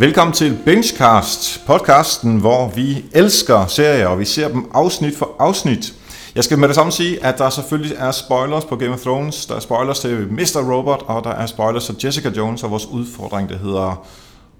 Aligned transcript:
Velkommen 0.00 0.34
til 0.34 0.58
Benchcast, 0.64 1.66
podcasten, 1.66 2.40
hvor 2.40 2.68
vi 2.74 3.04
elsker 3.12 3.66
serier, 3.66 4.06
og 4.06 4.18
vi 4.18 4.24
ser 4.24 4.48
dem 4.48 4.70
afsnit 4.74 5.16
for 5.16 5.30
afsnit. 5.38 5.94
Jeg 6.34 6.44
skal 6.44 6.58
med 6.58 6.68
det 6.68 6.74
samme 6.74 6.92
sige, 6.92 7.24
at 7.24 7.38
der 7.38 7.50
selvfølgelig 7.50 7.96
er 7.98 8.10
spoilers 8.10 8.64
på 8.64 8.76
Game 8.76 8.92
of 8.92 9.00
Thrones, 9.00 9.46
der 9.46 9.54
er 9.54 9.60
spoilers 9.60 10.00
til 10.00 10.26
Mr. 10.30 10.72
Robot, 10.72 11.04
og 11.06 11.24
der 11.24 11.30
er 11.30 11.46
spoilers 11.46 11.86
til 11.86 11.96
Jessica 12.04 12.28
Jones 12.36 12.62
og 12.62 12.70
vores 12.70 12.86
udfordring, 12.86 13.48
der 13.48 13.58
hedder 13.58 14.06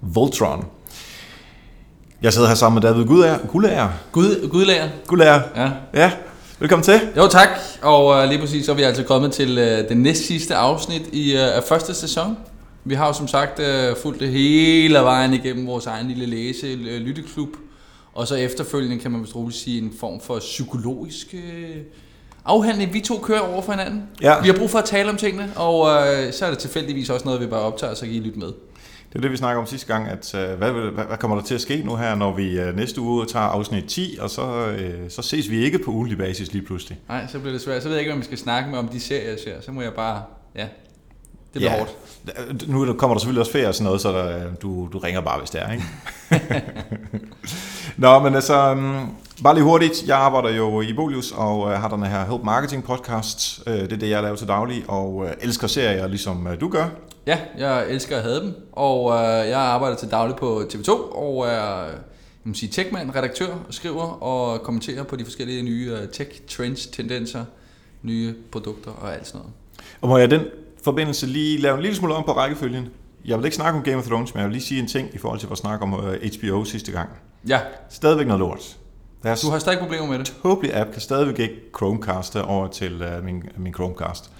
Voltron. 0.01 0.65
Jeg 2.21 2.33
sidder 2.33 2.47
her 2.47 2.55
sammen 2.55 2.83
med 2.83 2.89
David 2.89 3.05
Gudager. 3.05 3.37
Gudager? 3.47 3.89
Gud, 4.11 4.49
gudlærer. 4.49 4.89
Gudager. 5.07 5.41
Ja. 5.55 5.69
Ja, 5.93 6.11
velkommen 6.59 6.83
til. 6.83 7.01
Jo 7.17 7.27
tak, 7.27 7.49
og 7.81 8.05
uh, 8.05 8.29
lige 8.29 8.39
præcis 8.39 8.65
så 8.65 8.71
er 8.71 8.75
vi 8.75 8.83
altså 8.83 9.03
kommet 9.03 9.31
til 9.31 9.57
uh, 9.57 9.89
det 9.89 9.97
næst 9.97 10.27
sidste 10.27 10.55
afsnit 10.55 11.07
i 11.11 11.35
af 11.35 11.63
første 11.63 11.93
sæson. 11.93 12.37
Vi 12.83 12.93
har 12.95 13.07
jo 13.07 13.13
som 13.13 13.27
sagt 13.27 13.59
uh, 13.59 13.97
fulgt 14.01 14.19
det 14.19 14.29
hele 14.29 14.95
vejen 14.99 15.33
igennem 15.33 15.67
vores 15.67 15.85
egen 15.85 16.07
lille 16.07 16.25
læse 16.25 16.73
uh, 16.73 16.81
lytteklub. 16.81 17.49
Og 18.13 18.27
så 18.27 18.35
efterfølgende 18.35 18.99
kan 18.99 19.11
man 19.11 19.21
vist 19.21 19.35
roligt 19.35 19.57
sige 19.57 19.81
en 19.81 19.93
form 19.99 20.21
for 20.21 20.39
psykologisk 20.39 21.27
uh, 21.33 21.39
afhandling. 22.45 22.93
Vi 22.93 22.99
to 23.01 23.17
kører 23.17 23.39
over 23.39 23.61
for 23.61 23.71
hinanden. 23.71 24.03
Ja. 24.21 24.41
Vi 24.41 24.47
har 24.47 24.55
brug 24.57 24.69
for 24.69 24.79
at 24.79 24.85
tale 24.85 25.09
om 25.09 25.17
tingene, 25.17 25.51
og 25.55 25.79
uh, 25.79 25.87
så 26.33 26.45
er 26.45 26.49
det 26.49 26.59
tilfældigvis 26.59 27.09
også 27.09 27.25
noget, 27.25 27.41
vi 27.41 27.45
bare 27.47 27.59
optager, 27.61 27.93
så 27.93 28.05
kan 28.05 28.13
I 28.13 28.19
lytte 28.19 28.39
med. 28.39 28.47
Det 28.47 29.15
er 29.15 29.21
det, 29.21 29.31
vi 29.31 29.37
snakker 29.37 29.61
om 29.61 29.67
sidste 29.67 29.87
gang, 29.87 30.07
at 30.07 30.35
øh, 30.35 30.57
hvad, 30.57 30.71
vil- 30.71 30.89
hvad, 30.89 31.03
hvad 31.05 31.17
kommer 31.17 31.37
der 31.37 31.43
til 31.43 31.55
at 31.55 31.61
ske 31.61 31.81
nu 31.85 31.95
her, 31.95 32.15
når 32.15 32.35
vi 32.35 32.59
øh, 32.59 32.75
næste 32.75 33.01
uge 33.01 33.25
tager 33.25 33.45
afsnit 33.45 33.83
10, 33.85 34.17
og 34.21 34.29
så, 34.29 34.67
øh, 34.67 35.09
så 35.09 35.21
ses 35.21 35.49
vi 35.49 35.63
ikke 35.65 35.79
på 35.79 35.91
ugentlig 35.91 36.17
basis 36.17 36.53
lige 36.53 36.61
pludselig. 36.65 36.99
Nej, 37.07 37.27
så 37.31 37.39
bliver 37.39 37.51
det 37.51 37.61
svært. 37.61 37.81
Så 37.83 37.87
ved 37.89 37.95
jeg 37.95 38.01
ikke, 38.01 38.13
om 38.13 38.19
vi 38.19 38.25
skal 38.25 38.37
snakke 38.37 38.69
med 38.69 38.79
om 38.79 38.87
de 38.87 38.99
serier, 38.99 39.29
jeg 39.29 39.39
ser. 39.43 39.61
Så 39.61 39.71
må 39.71 39.81
jeg 39.81 39.93
bare... 39.93 40.21
Ja, 40.55 40.61
det 40.61 40.69
bliver 41.53 41.71
Ja. 41.71 41.77
hårdt. 41.77 41.91
Nu 42.67 42.93
kommer 42.93 43.15
der 43.15 43.19
selvfølgelig 43.19 43.39
også 43.39 43.51
ferie 43.51 43.67
og 43.67 43.75
sådan 43.75 43.85
noget, 43.85 44.01
så 44.01 44.11
der, 44.11 44.53
du, 44.61 44.89
du 44.93 44.97
ringer 44.97 45.21
bare, 45.21 45.39
hvis 45.39 45.49
det 45.49 45.61
er, 45.61 45.71
ikke? 45.71 45.85
Nå, 47.97 48.19
men 48.19 48.35
altså, 48.35 48.71
um, 48.71 49.17
bare 49.43 49.53
lige 49.53 49.63
hurtigt. 49.63 50.03
Jeg 50.07 50.17
arbejder 50.17 50.49
jo 50.49 50.81
i 50.81 50.93
Bolius 50.93 51.31
og 51.31 51.59
uh, 51.59 51.71
har 51.71 51.87
den 51.87 52.03
her 52.03 52.25
Help 52.25 52.43
Marketing 52.43 52.83
podcast. 52.83 53.61
Uh, 53.67 53.73
det 53.73 53.91
er 53.91 53.97
det, 53.97 54.09
jeg 54.09 54.23
laver 54.23 54.35
til 54.35 54.47
daglig, 54.47 54.83
og 54.87 55.27
elsker 55.41 55.67
serier, 55.67 56.07
ligesom 56.07 56.47
du 56.61 56.69
gør. 56.69 56.85
Ja, 57.27 57.39
jeg 57.57 57.89
elsker 57.89 58.17
at 58.17 58.23
have 58.23 58.39
dem, 58.39 58.53
og 58.71 59.13
øh, 59.13 59.49
jeg 59.49 59.59
arbejder 59.59 59.95
til 59.95 60.11
daglig 60.11 60.35
på 60.35 60.61
TV2, 60.73 60.91
og 61.15 61.47
er 61.47 61.87
øh, 61.87 61.93
man 62.43 62.55
sige, 62.55 62.71
techmand, 62.71 63.15
redaktør, 63.15 63.57
skriver 63.69 64.23
og 64.23 64.61
kommenterer 64.61 65.03
på 65.03 65.15
de 65.15 65.25
forskellige 65.25 65.63
nye 65.63 65.97
øh, 66.01 66.09
tech 66.09 66.41
trends, 66.47 66.87
tendenser, 66.87 67.45
nye 68.03 68.35
produkter 68.51 68.91
og 68.91 69.13
alt 69.13 69.27
sådan 69.27 69.39
noget. 69.39 69.53
Og 70.01 70.09
må 70.09 70.17
jeg 70.17 70.31
den 70.31 70.41
forbindelse 70.89 71.27
lige 71.27 71.57
lave 71.57 71.75
en 71.75 71.81
lille 71.81 71.95
smule 71.95 72.15
om 72.15 72.23
på 72.23 72.31
rækkefølgen? 72.31 72.87
Jeg 73.25 73.37
vil 73.37 73.45
ikke 73.45 73.55
snakke 73.55 73.77
om 73.77 73.83
Game 73.83 73.97
of 73.97 74.05
Thrones, 74.05 74.33
men 74.33 74.39
jeg 74.39 74.47
vil 74.47 74.53
lige 74.53 74.63
sige 74.63 74.81
en 74.81 74.87
ting 74.87 75.09
i 75.13 75.17
forhold 75.17 75.39
til 75.39 75.47
vores 75.47 75.59
snak 75.59 75.81
om 75.81 75.91
HBO 75.91 76.63
sidste 76.63 76.91
gang. 76.91 77.09
Ja, 77.47 77.59
Stadigvæk 77.89 78.27
noget 78.27 78.39
lort. 78.39 78.77
Deres 79.23 79.41
du 79.41 79.49
har 79.49 79.59
stadig 79.59 79.79
problemer 79.79 80.07
med 80.07 80.19
det. 80.19 80.35
tåbelige 80.43 80.75
app 80.75 80.91
kan 80.91 81.01
stadigvæk 81.01 81.39
ikke 81.39 81.55
Chromecaste 81.77 82.43
over 82.43 82.67
til 82.67 83.03
uh, 83.17 83.23
min, 83.25 83.43
min 83.57 83.73
Chromecast. 83.73 84.31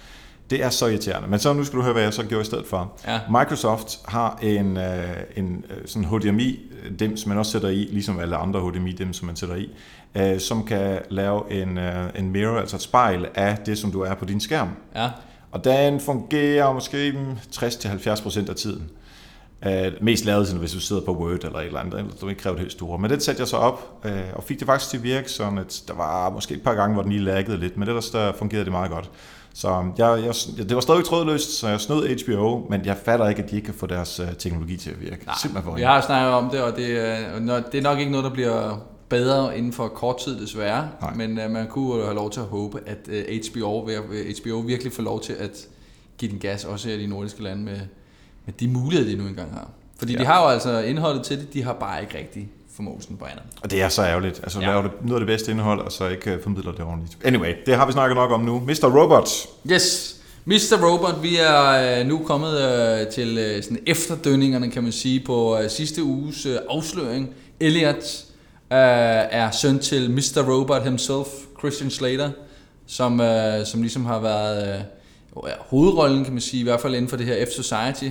Det 0.50 0.64
er 0.64 0.70
så 0.70 0.86
irriterende. 0.86 1.28
Men 1.28 1.38
så 1.38 1.52
nu 1.52 1.64
skal 1.64 1.76
du 1.78 1.82
høre, 1.82 1.92
hvad 1.92 2.02
jeg 2.02 2.14
så 2.14 2.22
gjorde 2.26 2.42
i 2.42 2.44
stedet 2.44 2.66
for. 2.66 2.92
Ja. 3.06 3.20
Microsoft 3.30 3.98
har 4.04 4.38
en, 4.42 4.76
uh, 4.76 4.84
en 5.36 5.64
uh, 5.70 5.76
sådan 5.86 6.04
HDMI-dim, 6.04 7.16
som 7.16 7.28
man 7.28 7.38
også 7.38 7.52
sætter 7.52 7.68
i, 7.68 7.88
ligesom 7.92 8.20
alle 8.20 8.36
andre 8.36 8.60
HDMI-dim, 8.60 9.12
som 9.12 9.26
man 9.26 9.36
sætter 9.36 9.56
i, 9.56 9.68
uh, 10.34 10.40
som 10.40 10.64
kan 10.64 10.98
lave 11.10 11.52
en, 11.52 11.78
uh, 11.78 11.84
en 12.18 12.30
mirror, 12.30 12.58
altså 12.58 12.76
et 12.76 12.82
spejl 12.82 13.26
af 13.34 13.58
det, 13.66 13.78
som 13.78 13.92
du 13.92 14.00
er 14.00 14.14
på 14.14 14.24
din 14.24 14.40
skærm. 14.40 14.68
Ja, 14.94 15.08
Og 15.52 15.64
den 15.64 16.00
fungerer 16.00 16.72
måske 16.72 17.12
mm, 17.12 17.32
60-70% 17.56 18.50
af 18.50 18.56
tiden. 18.56 18.90
Uh, 19.66 20.02
mest 20.04 20.24
lavet 20.24 20.52
hvis 20.52 20.72
du 20.72 20.80
sidder 20.80 21.02
på 21.02 21.12
Word 21.16 21.44
eller 21.44 21.58
et 21.58 21.66
eller 21.66 21.80
andet, 21.80 21.98
eller 21.98 22.12
du 22.20 22.28
ikke 22.28 22.40
kræver 22.42 22.54
det 22.54 22.60
helt 22.60 22.72
store. 22.72 22.98
Men 22.98 23.10
det 23.10 23.22
satte 23.22 23.40
jeg 23.40 23.48
så 23.48 23.56
op, 23.56 24.00
uh, 24.04 24.10
og 24.34 24.44
fik 24.44 24.58
det 24.58 24.66
faktisk 24.66 24.90
til 24.90 24.96
at 24.96 25.02
virke 25.02 25.30
sådan, 25.30 25.58
at 25.58 25.82
der 25.88 25.94
var 25.94 26.30
måske 26.30 26.54
et 26.54 26.62
par 26.62 26.74
gange, 26.74 26.94
hvor 26.94 27.02
den 27.02 27.12
lige 27.12 27.24
laggede 27.24 27.56
lidt, 27.56 27.76
men 27.76 27.88
ellers 27.88 28.10
der 28.10 28.32
fungerede 28.32 28.64
det 28.64 28.72
meget 28.72 28.90
godt. 28.90 29.10
Så 29.54 29.84
jeg, 29.98 30.22
jeg, 30.24 30.34
det 30.68 30.74
var 30.74 30.80
stadig 30.80 31.04
trådløst, 31.04 31.58
så 31.58 31.68
jeg 31.68 31.80
snød 31.80 32.24
HBO, 32.24 32.66
men 32.70 32.84
jeg 32.84 32.96
fatter 33.04 33.28
ikke, 33.28 33.42
at 33.42 33.50
de 33.50 33.56
ikke 33.56 33.66
kan 33.66 33.74
få 33.74 33.86
deres 33.86 34.20
uh, 34.20 34.26
teknologi 34.38 34.76
til 34.76 34.90
at 34.90 35.00
virke. 35.00 35.26
Simpelthen 35.42 35.62
for 35.64 35.70
vi 35.70 35.76
ringe. 35.76 35.86
har 35.86 36.00
snakket 36.00 36.32
om 36.32 36.50
det, 36.50 36.62
og 36.62 36.76
det, 36.76 37.24
nå- 37.40 37.62
det 37.72 37.78
er 37.78 37.82
nok 37.82 37.98
ikke 37.98 38.10
noget, 38.12 38.24
der 38.24 38.30
bliver 38.30 38.86
bedre 39.10 39.58
inden 39.58 39.72
for 39.72 39.88
kort 39.88 40.16
tid 40.24 40.40
desværre, 40.40 40.88
Nej. 41.00 41.14
men 41.14 41.38
uh, 41.44 41.50
man 41.50 41.66
kunne 41.68 41.96
jo 41.96 42.02
have 42.04 42.14
lov 42.14 42.30
til 42.30 42.40
at 42.40 42.46
håbe, 42.46 42.80
at 42.86 42.98
uh, 43.08 43.60
HBO, 43.60 43.88
HBO 44.42 44.58
virkelig 44.58 44.92
får 44.92 45.02
lov 45.02 45.20
til 45.22 45.32
at 45.32 45.66
give 46.18 46.30
den 46.30 46.38
gas, 46.38 46.64
også 46.64 46.88
her 46.88 46.96
i 46.96 47.02
de 47.02 47.06
nordiske 47.06 47.42
lande, 47.42 47.62
med, 47.62 47.76
med 48.46 48.54
de 48.60 48.68
muligheder, 48.68 49.10
de 49.10 49.16
nu 49.22 49.28
engang 49.28 49.52
har. 49.52 49.68
Fordi 49.98 50.12
ja. 50.12 50.18
De 50.18 50.24
har 50.24 50.42
jo 50.42 50.48
altså 50.48 50.80
indholdet 50.80 51.22
til 51.24 51.38
det, 51.38 51.54
de 51.54 51.62
har 51.62 51.72
bare 51.72 52.00
ikke 52.02 52.18
rigtig 52.18 52.48
formåelsen 52.76 53.16
på 53.16 53.24
andet. 53.24 53.42
Og 53.62 53.70
det 53.70 53.82
er 53.82 53.88
så 53.88 54.02
ærgerligt. 54.02 54.40
Altså, 54.42 54.60
Ja. 54.60 54.66
laver 54.66 54.82
det, 54.82 54.90
noget 55.02 55.14
af 55.14 55.20
det 55.20 55.26
bedste 55.26 55.50
indhold, 55.50 55.80
og 55.80 55.92
så 55.92 56.08
ikke 56.08 56.34
uh, 56.36 56.42
formidler 56.42 56.72
det 56.72 56.80
ordentligt. 56.84 57.18
Anyway, 57.24 57.54
det 57.66 57.76
har 57.76 57.86
vi 57.86 57.92
snakket 57.92 58.16
nok 58.16 58.30
om 58.30 58.40
nu. 58.40 58.60
Mr. 58.60 59.00
Robot. 59.00 59.28
Yes, 59.72 60.16
Mr. 60.44 60.86
Robot, 60.90 61.22
vi 61.22 61.36
er 61.36 62.00
øh, 62.00 62.06
nu 62.06 62.18
kommet 62.24 62.60
øh, 62.60 63.06
til 63.12 63.38
øh, 63.38 63.62
sådan 63.62 63.78
efterdønningerne, 63.86 64.70
kan 64.70 64.82
man 64.82 64.92
sige, 64.92 65.20
på 65.26 65.58
øh, 65.58 65.70
sidste 65.70 66.02
uges 66.02 66.46
øh, 66.46 66.56
afsløring. 66.70 67.30
Elliot 67.60 68.24
øh, 68.72 68.78
er 69.30 69.50
søn 69.50 69.78
til 69.78 70.10
Mr. 70.10 70.52
Robot 70.52 70.82
himself, 70.82 71.28
Christian 71.58 71.90
Slater, 71.90 72.30
som, 72.86 73.20
øh, 73.20 73.66
som 73.66 73.82
ligesom 73.82 74.04
har 74.06 74.20
været 74.20 74.84
øh, 75.36 75.50
hovedrollen, 75.58 76.24
kan 76.24 76.32
man 76.32 76.40
sige, 76.40 76.60
i 76.60 76.64
hvert 76.64 76.80
fald 76.80 76.94
inden 76.94 77.08
for 77.08 77.16
det 77.16 77.26
her 77.26 77.46
F-Society. 77.46 78.08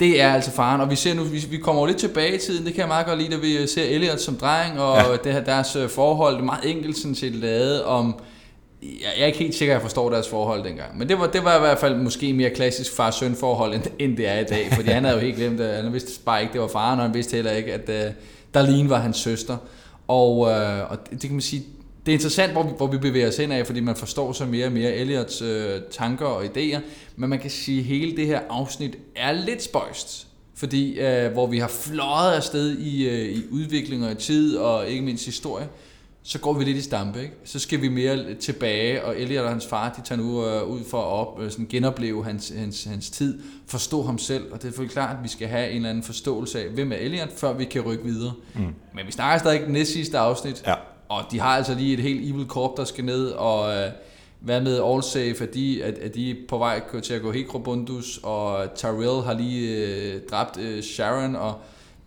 Det 0.00 0.20
er 0.20 0.32
altså 0.32 0.50
faren, 0.50 0.80
og 0.80 0.90
vi 0.90 0.96
ser 0.96 1.14
nu, 1.14 1.22
vi, 1.22 1.46
vi 1.50 1.56
kommer 1.56 1.82
jo 1.82 1.86
lidt 1.86 1.98
tilbage 1.98 2.34
i 2.34 2.38
tiden, 2.38 2.66
det 2.66 2.74
kan 2.74 2.80
jeg 2.80 2.88
meget 2.88 3.06
godt 3.06 3.18
lide, 3.18 3.30
da 3.30 3.36
vi 3.36 3.66
ser 3.66 3.84
Elliot 3.84 4.20
som 4.20 4.36
dreng, 4.36 4.80
og 4.80 4.96
ja. 4.96 5.16
Det 5.24 5.32
her, 5.32 5.44
deres 5.44 5.76
øh, 5.76 5.88
forhold, 5.88 6.34
det 6.34 6.40
er 6.40 6.44
meget 6.44 6.70
enkelt 6.70 6.98
sådan 6.98 7.14
set 7.14 7.34
lavet 7.34 7.82
om, 7.82 8.14
jeg 8.82 8.88
jeg 9.16 9.22
er 9.22 9.26
ikke 9.26 9.38
helt 9.38 9.54
sikker, 9.54 9.74
at 9.74 9.76
jeg 9.76 9.82
forstår 9.82 10.10
deres 10.10 10.28
forhold 10.28 10.64
dengang. 10.64 10.98
Men 10.98 11.08
det 11.08 11.18
var, 11.18 11.26
det 11.26 11.44
var 11.44 11.56
i 11.56 11.60
hvert 11.60 11.78
fald 11.78 11.96
måske 11.96 12.32
mere 12.32 12.50
klassisk 12.50 12.96
far-søn 12.96 13.34
forhold, 13.34 13.74
end, 13.74 13.82
end 13.98 14.16
det 14.16 14.28
er 14.28 14.38
i 14.38 14.44
dag. 14.44 14.68
Fordi 14.72 14.90
han 14.90 15.04
havde 15.04 15.16
jo 15.16 15.22
helt 15.24 15.36
glemt, 15.36 15.60
at 15.60 15.82
han 15.82 15.92
vidste 15.92 16.22
bare 16.24 16.42
ikke, 16.42 16.52
det 16.52 16.60
var 16.60 16.68
faren, 16.68 16.98
og 16.98 17.04
han 17.04 17.14
vidste 17.14 17.34
heller 17.34 17.50
ikke, 17.50 17.72
at 17.72 18.14
der 18.58 18.70
lige 18.70 18.90
var 18.90 19.00
hans 19.00 19.16
søster. 19.16 19.56
Og, 20.08 20.50
øh, 20.50 20.90
og 20.90 20.98
det, 21.04 21.10
det 21.10 21.20
kan 21.20 21.32
man 21.32 21.40
sige, 21.40 21.64
det 22.06 22.12
er 22.12 22.16
interessant, 22.16 22.52
hvor 22.52 22.62
vi, 22.62 22.70
hvor 22.76 22.86
vi 22.86 22.98
bevæger 22.98 23.28
os 23.28 23.36
hen 23.36 23.52
af, 23.52 23.66
fordi 23.66 23.80
man 23.80 23.96
forstår 23.96 24.32
så 24.32 24.46
mere 24.46 24.66
og 24.66 24.72
mere 24.72 24.92
Elliots 24.92 25.42
øh, 25.42 25.80
tanker 25.90 26.26
og 26.26 26.44
idéer. 26.44 26.78
Men 27.16 27.30
man 27.30 27.38
kan 27.38 27.50
sige, 27.50 27.78
at 27.78 27.84
hele 27.84 28.16
det 28.16 28.26
her 28.26 28.40
afsnit 28.50 28.98
er 29.16 29.32
lidt 29.32 29.62
spøjst. 29.62 30.26
Fordi 30.54 31.00
øh, 31.00 31.32
hvor 31.32 31.46
vi 31.46 31.58
har 31.58 31.68
fløjet 31.68 32.32
afsted 32.32 32.78
i, 32.78 33.08
øh, 33.08 33.36
i 33.36 33.42
udvikling 33.50 34.04
og 34.04 34.12
i 34.12 34.14
tid, 34.14 34.56
og 34.56 34.88
ikke 34.88 35.02
mindst 35.02 35.24
historie, 35.24 35.68
så 36.22 36.38
går 36.38 36.52
vi 36.52 36.64
lidt 36.64 36.76
i 36.76 36.80
stampe, 36.82 37.22
ikke? 37.22 37.34
Så 37.44 37.58
skal 37.58 37.82
vi 37.82 37.88
mere 37.88 38.34
tilbage, 38.34 39.04
og 39.04 39.20
Elliot 39.20 39.44
og 39.44 39.50
hans 39.50 39.66
far, 39.66 39.92
de 39.96 40.02
tager 40.08 40.22
nu 40.22 40.46
øh, 40.46 40.64
ud 40.64 40.80
for 40.90 40.98
at 40.98 41.06
op, 41.06 41.40
øh, 41.42 41.50
sådan 41.50 41.66
genopleve 41.70 42.24
hans, 42.24 42.52
hans, 42.56 42.84
hans 42.84 43.10
tid, 43.10 43.40
forstå 43.66 44.02
ham 44.02 44.18
selv, 44.18 44.42
og 44.44 44.58
det 44.58 44.64
er 44.64 44.68
selvfølgelig 44.68 44.92
klart, 44.92 45.16
at 45.16 45.22
vi 45.24 45.28
skal 45.28 45.48
have 45.48 45.70
en 45.70 45.76
eller 45.76 45.90
anden 45.90 46.04
forståelse 46.04 46.62
af, 46.64 46.68
hvem 46.70 46.92
er 46.92 46.96
Elliot, 46.96 47.32
før 47.36 47.52
vi 47.52 47.64
kan 47.64 47.82
rykke 47.82 48.04
videre. 48.04 48.32
Mm. 48.54 48.60
Men 48.94 49.06
vi 49.06 49.12
snakker 49.12 49.38
stadig 49.38 49.60
den 49.60 49.72
næst 49.72 49.92
sidste 49.92 50.18
afsnit, 50.18 50.62
Ja. 50.66 50.74
og 51.08 51.22
de 51.30 51.40
har 51.40 51.56
altså 51.56 51.74
lige 51.74 51.92
et 51.94 52.00
helt 52.00 52.30
evil 52.30 52.46
corp, 52.46 52.76
der 52.76 52.84
skal 52.84 53.04
ned, 53.04 53.26
og 53.26 53.76
øh, 53.76 53.90
hvad 54.40 54.60
med 54.60 54.80
Allsafe, 54.84 55.44
at 55.44 55.54
de, 55.54 55.84
at, 55.84 55.94
at 55.98 56.14
de 56.14 56.30
er 56.30 56.34
på 56.48 56.58
vej 56.58 57.00
til 57.02 57.14
at 57.14 57.22
gå 57.22 57.32
helt 57.32 57.48
krobundus, 57.48 58.20
og 58.22 58.74
Tyrell 58.74 59.24
har 59.24 59.34
lige 59.34 59.86
øh, 59.86 60.20
dræbt 60.30 60.58
øh, 60.60 60.82
Sharon, 60.82 61.36
og 61.36 61.54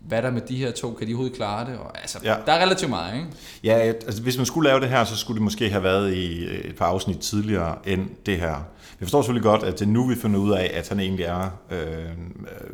hvad 0.06 0.18
er 0.18 0.22
der 0.22 0.30
med 0.30 0.40
de 0.40 0.56
her 0.56 0.70
to? 0.70 0.92
Kan 0.92 1.06
de 1.06 1.12
overhovedet 1.12 1.36
klare 1.36 1.70
det? 1.70 1.78
Og, 1.78 2.00
altså, 2.00 2.18
ja. 2.24 2.36
Der 2.46 2.52
er 2.52 2.62
relativt 2.62 2.90
meget, 2.90 3.14
ikke? 3.14 3.26
Ja, 3.64 3.72
altså, 3.72 4.22
hvis 4.22 4.36
man 4.36 4.46
skulle 4.46 4.68
lave 4.68 4.80
det 4.80 4.88
her, 4.88 5.04
så 5.04 5.16
skulle 5.16 5.36
det 5.36 5.42
måske 5.42 5.70
have 5.70 5.82
været 5.82 6.14
i 6.14 6.44
øh, 6.44 6.58
et 6.58 6.76
par 6.76 6.86
afsnit 6.86 7.18
tidligere 7.18 7.76
end 7.86 8.08
det 8.26 8.38
her. 8.38 8.54
Vi 8.98 9.04
forstår 9.04 9.22
selvfølgelig 9.22 9.44
godt, 9.44 9.62
at 9.62 9.78
det 9.78 9.88
nu, 9.88 10.06
vi 10.06 10.14
finder 10.14 10.40
ud 10.40 10.52
af, 10.52 10.70
at 10.74 10.88
han 10.88 11.00
egentlig 11.00 11.24
er 11.24 11.50
øh, 11.70 11.78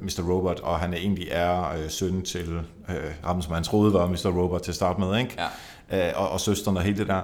Mr. 0.00 0.30
Robot, 0.30 0.60
og 0.60 0.78
han 0.78 0.94
egentlig 0.94 1.28
er 1.30 1.72
øh, 1.72 1.90
søn 1.90 2.22
til 2.22 2.60
øh, 2.88 2.94
ham, 3.24 3.42
som 3.42 3.54
han 3.54 3.62
troede 3.62 3.92
var 3.92 4.06
Mr. 4.06 4.26
Robot 4.26 4.62
til 4.62 4.70
at 4.70 4.76
starte 4.76 5.00
med, 5.00 5.18
ikke? 5.18 5.36
Ja. 5.90 6.08
Øh, 6.08 6.12
og, 6.16 6.30
og 6.30 6.40
søsteren 6.40 6.76
og 6.76 6.82
hele 6.82 6.98
det 6.98 7.06
der. 7.06 7.20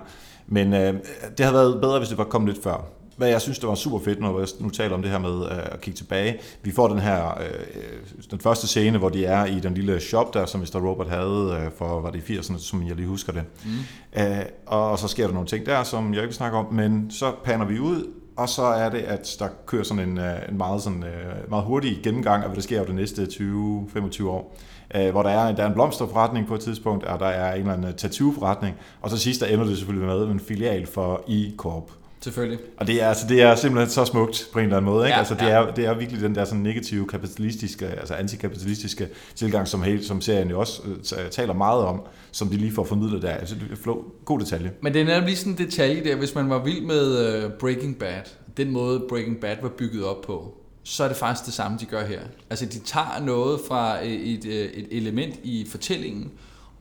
Men 0.46 0.72
øh, 0.72 0.94
det 1.38 1.46
havde 1.46 1.54
været 1.54 1.80
bedre, 1.80 1.98
hvis 1.98 2.08
det 2.08 2.18
var 2.18 2.24
kommet 2.24 2.54
lidt 2.54 2.64
før. 2.64 2.84
Hvad 3.16 3.28
jeg 3.28 3.40
synes, 3.40 3.58
det 3.58 3.69
var 3.69 3.75
super 3.75 3.99
fedt, 3.99 4.20
når 4.20 4.38
jeg 4.38 4.49
nu 4.61 4.70
taler 4.70 4.94
om 4.94 5.02
det 5.02 5.11
her 5.11 5.19
med 5.19 5.44
øh, 5.44 5.58
at 5.72 5.81
kigge 5.81 5.99
tilbage. 5.99 6.38
Vi 6.62 6.72
får 6.72 6.88
den 6.88 6.99
her, 6.99 7.38
øh, 7.40 8.31
den 8.31 8.40
første 8.40 8.66
scene, 8.66 8.99
hvor 8.99 9.08
de 9.08 9.25
er 9.25 9.44
i 9.44 9.61
den 9.61 9.75
lille 9.75 10.00
shop 10.00 10.34
der, 10.34 10.46
som 10.46 10.61
Mr. 10.61 10.88
Robot 10.88 11.08
havde 11.08 11.61
øh, 11.64 11.72
for, 11.78 12.00
var 12.00 12.11
det 12.11 12.31
i 12.31 12.38
80'erne, 12.38 12.58
som 12.58 12.87
jeg 12.87 12.96
lige 12.96 13.08
husker 13.08 13.32
det. 13.32 13.43
Mm. 13.64 14.22
Øh, 14.22 14.44
og, 14.66 14.99
så 14.99 15.08
sker 15.08 15.26
der 15.26 15.34
nogle 15.34 15.49
ting 15.49 15.66
der, 15.66 15.82
som 15.82 16.14
jeg 16.14 16.22
ikke 16.22 16.28
vil 16.28 16.34
snakke 16.34 16.58
om, 16.58 16.75
men 16.75 17.11
så 17.11 17.32
paner 17.44 17.64
vi 17.64 17.78
ud, 17.78 18.06
og 18.37 18.49
så 18.49 18.62
er 18.62 18.90
det, 18.90 18.99
at 18.99 19.37
der 19.38 19.49
kører 19.67 19.82
sådan 19.82 20.08
en, 20.08 20.19
øh, 20.19 20.49
en 20.49 20.56
meget, 20.56 20.82
sådan, 20.82 21.02
øh, 21.02 21.50
meget 21.50 21.64
hurtig 21.64 22.00
gennemgang 22.02 22.43
af, 22.43 22.49
hvad 22.49 22.56
der 22.56 22.62
sker 22.62 22.78
over 22.78 22.88
de 22.88 22.94
næste 22.94 23.22
20-25 23.25 24.28
år. 24.28 24.56
Øh, 24.94 25.10
hvor 25.10 25.22
der 25.22 25.31
er, 25.31 25.55
der 25.55 25.62
er 25.62 25.67
en 25.67 25.75
blomsterforretning 25.75 26.46
på 26.46 26.55
et 26.55 26.60
tidspunkt, 26.60 27.05
og 27.05 27.20
der 27.20 27.26
er 27.26 27.55
en 27.55 27.60
eller 27.60 27.72
anden 27.72 27.94
tattoo-forretning, 27.94 28.75
og 29.00 29.10
så 29.10 29.19
sidst 29.19 29.40
der 29.40 29.46
ender 29.46 29.64
det 29.64 29.76
selvfølgelig 29.76 30.08
med 30.08 30.26
en 30.26 30.40
filial 30.40 30.87
for 30.87 31.22
E-Corp. 31.28 32.03
Selvfølgelig. 32.24 32.58
Og 32.76 32.86
det 32.86 33.02
er, 33.02 33.08
altså, 33.08 33.26
det 33.28 33.42
er 33.42 33.54
simpelthen 33.54 33.90
så 33.90 34.04
smukt 34.04 34.48
på 34.52 34.58
en 34.58 34.64
eller 34.64 34.76
anden 34.76 34.90
måde. 34.92 35.06
Ikke? 35.06 35.14
Ja, 35.14 35.18
altså, 35.18 35.34
det, 35.34 35.42
ja. 35.42 35.48
er, 35.48 35.74
det 35.74 35.86
er 35.86 35.94
virkelig 35.94 36.22
den 36.22 36.34
der 36.34 36.44
sådan 36.44 36.62
negative, 36.62 37.06
kapitalistiske, 37.06 37.86
altså 37.86 38.14
antikapitalistiske 38.14 39.08
tilgang, 39.34 39.68
som, 39.68 39.82
hele, 39.82 40.04
som 40.04 40.20
serien 40.20 40.50
jo 40.50 40.60
også 40.60 40.82
øh, 40.86 41.30
taler 41.30 41.54
meget 41.54 41.84
om, 41.84 42.00
som 42.32 42.48
de 42.48 42.56
lige 42.56 42.72
får 42.72 42.84
formidlet 42.84 43.22
der. 43.22 43.30
Altså, 43.30 43.54
det 43.54 43.86
er 43.86 43.96
god 44.24 44.40
detalje. 44.40 44.72
Men 44.80 44.94
det 44.94 45.00
er 45.00 45.04
netop 45.04 45.24
lige 45.24 45.36
sådan 45.36 45.52
en 45.52 45.58
detalje 45.58 46.04
der, 46.04 46.16
hvis 46.16 46.34
man 46.34 46.50
var 46.50 46.64
vild 46.64 46.82
med 46.82 47.44
uh, 47.44 47.52
Breaking 47.52 47.98
Bad, 47.98 48.22
den 48.56 48.70
måde 48.70 49.02
Breaking 49.08 49.40
Bad 49.40 49.56
var 49.62 49.68
bygget 49.68 50.04
op 50.04 50.22
på, 50.22 50.54
så 50.82 51.04
er 51.04 51.08
det 51.08 51.16
faktisk 51.16 51.46
det 51.46 51.54
samme, 51.54 51.78
de 51.80 51.86
gør 51.86 52.04
her. 52.04 52.20
Altså 52.50 52.66
de 52.66 52.78
tager 52.78 53.22
noget 53.24 53.60
fra 53.68 54.04
et, 54.04 54.34
et, 54.34 54.70
et 54.78 54.86
element 54.90 55.34
i 55.42 55.66
fortællingen, 55.70 56.30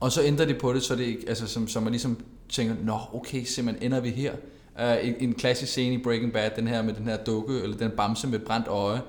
og 0.00 0.12
så 0.12 0.22
ændrer 0.22 0.46
de 0.46 0.54
på 0.54 0.72
det, 0.72 0.82
så 0.82 0.96
det 0.96 1.16
altså 1.28 1.46
som, 1.46 1.68
så 1.68 1.80
man 1.80 1.92
ligesom 1.92 2.18
tænker, 2.48 2.74
nå 2.84 2.98
okay, 3.12 3.44
simpelthen 3.44 3.86
ender 3.86 4.00
vi 4.00 4.10
her. 4.10 4.32
Uh, 4.78 5.08
en, 5.08 5.14
en 5.20 5.34
klassisk 5.34 5.72
scene 5.72 5.94
i 5.94 5.98
Breaking 5.98 6.32
Bad, 6.32 6.50
den 6.56 6.66
her 6.66 6.82
med 6.82 6.94
den 6.94 7.08
her 7.08 7.16
dukke, 7.16 7.60
eller 7.62 7.76
den 7.76 7.90
bamse 7.90 8.26
med 8.26 8.38
brændt 8.38 8.68
øje, 8.68 9.00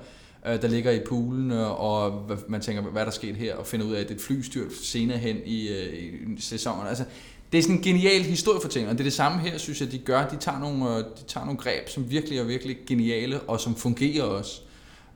uh, 0.46 0.62
der 0.62 0.68
ligger 0.68 0.90
i 0.90 1.00
poolen, 1.08 1.50
øh, 1.50 1.80
og 1.80 2.30
man 2.48 2.60
tænker, 2.60 2.82
hvad 2.82 3.00
er 3.02 3.04
der 3.04 3.12
sket 3.12 3.36
her, 3.36 3.56
og 3.56 3.66
finder 3.66 3.86
ud 3.86 3.92
af, 3.92 4.00
at 4.00 4.08
det 4.08 4.14
er 4.14 4.18
et 4.18 4.24
flystyrt 4.24 4.72
senere 4.82 5.18
hen 5.18 5.36
i, 5.44 5.68
uh, 5.68 6.36
i 6.36 6.40
sæsonen. 6.40 6.86
Altså, 6.86 7.04
det 7.52 7.58
er 7.58 7.62
sådan 7.62 7.76
en 7.76 7.82
genial 7.82 8.22
historiefortælling, 8.22 8.90
og 8.90 8.98
det 8.98 9.00
er 9.00 9.04
det 9.04 9.12
samme 9.12 9.38
her, 9.38 9.58
synes 9.58 9.80
jeg, 9.80 9.92
de 9.92 9.98
gør. 9.98 10.28
De 10.28 10.36
tager 10.36 10.58
nogle, 10.58 10.98
de 10.98 11.24
tager 11.28 11.44
nogle 11.44 11.60
greb, 11.60 11.88
som 11.88 12.10
virkelig 12.10 12.38
er 12.38 12.44
virkelig 12.44 12.76
geniale, 12.86 13.40
og 13.40 13.60
som 13.60 13.76
fungerer 13.76 14.24
også. 14.24 14.60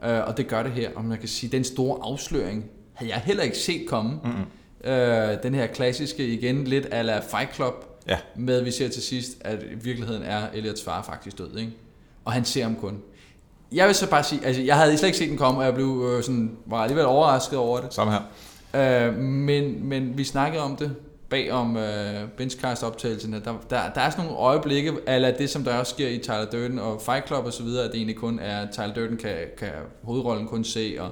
Øh, 0.05 0.26
og 0.26 0.37
det 0.37 0.49
gør 0.49 0.62
det 0.62 0.73
her. 0.73 0.91
Og 0.94 1.05
man 1.05 1.19
kan 1.19 1.29
sige, 1.29 1.50
den 1.50 1.64
store 1.64 1.99
afsløring 2.03 2.64
havde 2.93 3.12
jeg 3.12 3.20
heller 3.25 3.43
ikke 3.43 3.58
set 3.58 3.87
komme. 3.88 4.11
Mm-hmm. 4.25 4.91
Øh, 4.91 5.43
den 5.43 5.55
her 5.55 5.67
klassiske, 5.67 6.26
igen 6.26 6.64
lidt 6.64 6.87
ala 6.91 7.19
Fight 7.19 7.55
Club, 7.55 7.90
Ja. 8.11 8.19
med 8.37 8.62
vi 8.62 8.71
ser 8.71 8.89
til 8.89 9.03
sidst, 9.03 9.31
at 9.41 9.62
i 9.62 9.75
virkeligheden 9.75 10.23
er 10.23 10.43
Elliots 10.55 10.85
far 10.85 11.03
faktisk 11.03 11.39
død, 11.39 11.57
ikke? 11.59 11.73
Og 12.25 12.33
han 12.33 12.45
ser 12.45 12.62
ham 12.62 12.77
kun. 12.77 13.03
Jeg 13.73 13.87
vil 13.87 13.95
så 13.95 14.11
bare 14.11 14.25
sige, 14.25 14.45
altså 14.45 14.62
jeg 14.62 14.77
havde 14.77 14.99
slet 14.99 15.09
ikke 15.09 15.19
set 15.19 15.29
den 15.29 15.39
komme, 15.39 15.61
og 15.61 15.65
jeg 15.65 15.75
blev 15.75 16.12
øh, 16.17 16.23
sådan, 16.23 16.57
var 16.67 16.83
alligevel 16.83 17.07
overrasket 17.07 17.59
over 17.59 17.81
det. 17.81 17.95
Samme 17.95 18.12
her. 18.12 18.21
Øh, 19.09 19.15
men, 19.19 19.89
men 19.89 20.19
vi 20.19 20.25
snakkede 20.25 20.62
om 20.62 20.77
det 20.77 20.97
bag 21.31 21.53
om 21.53 21.77
øh, 21.77 22.29
benchcast-optagelserne. 22.37 23.41
Der, 23.45 23.55
der, 23.71 23.93
der 23.95 24.01
er 24.01 24.11
sådan 24.11 24.25
nogle 24.25 24.41
øjeblikke, 24.41 24.93
eller 25.06 25.37
det 25.37 25.51
som 25.51 25.65
der 25.65 25.79
også 25.79 25.91
sker 25.91 26.09
i 26.09 26.19
Tyler 26.19 26.47
Durden 26.53 26.79
og 26.79 27.01
Fight 27.03 27.27
Club 27.27 27.45
og 27.45 27.53
så 27.53 27.63
videre, 27.63 27.85
at 27.85 27.91
det 27.91 27.97
egentlig 27.97 28.17
kun 28.17 28.39
er, 28.39 28.71
Tyler 28.71 28.95
Durden 28.95 29.17
kan, 29.17 29.37
kan 29.59 29.71
hovedrollen 30.03 30.47
kun 30.47 30.65
se. 30.65 30.97
Og, 31.01 31.11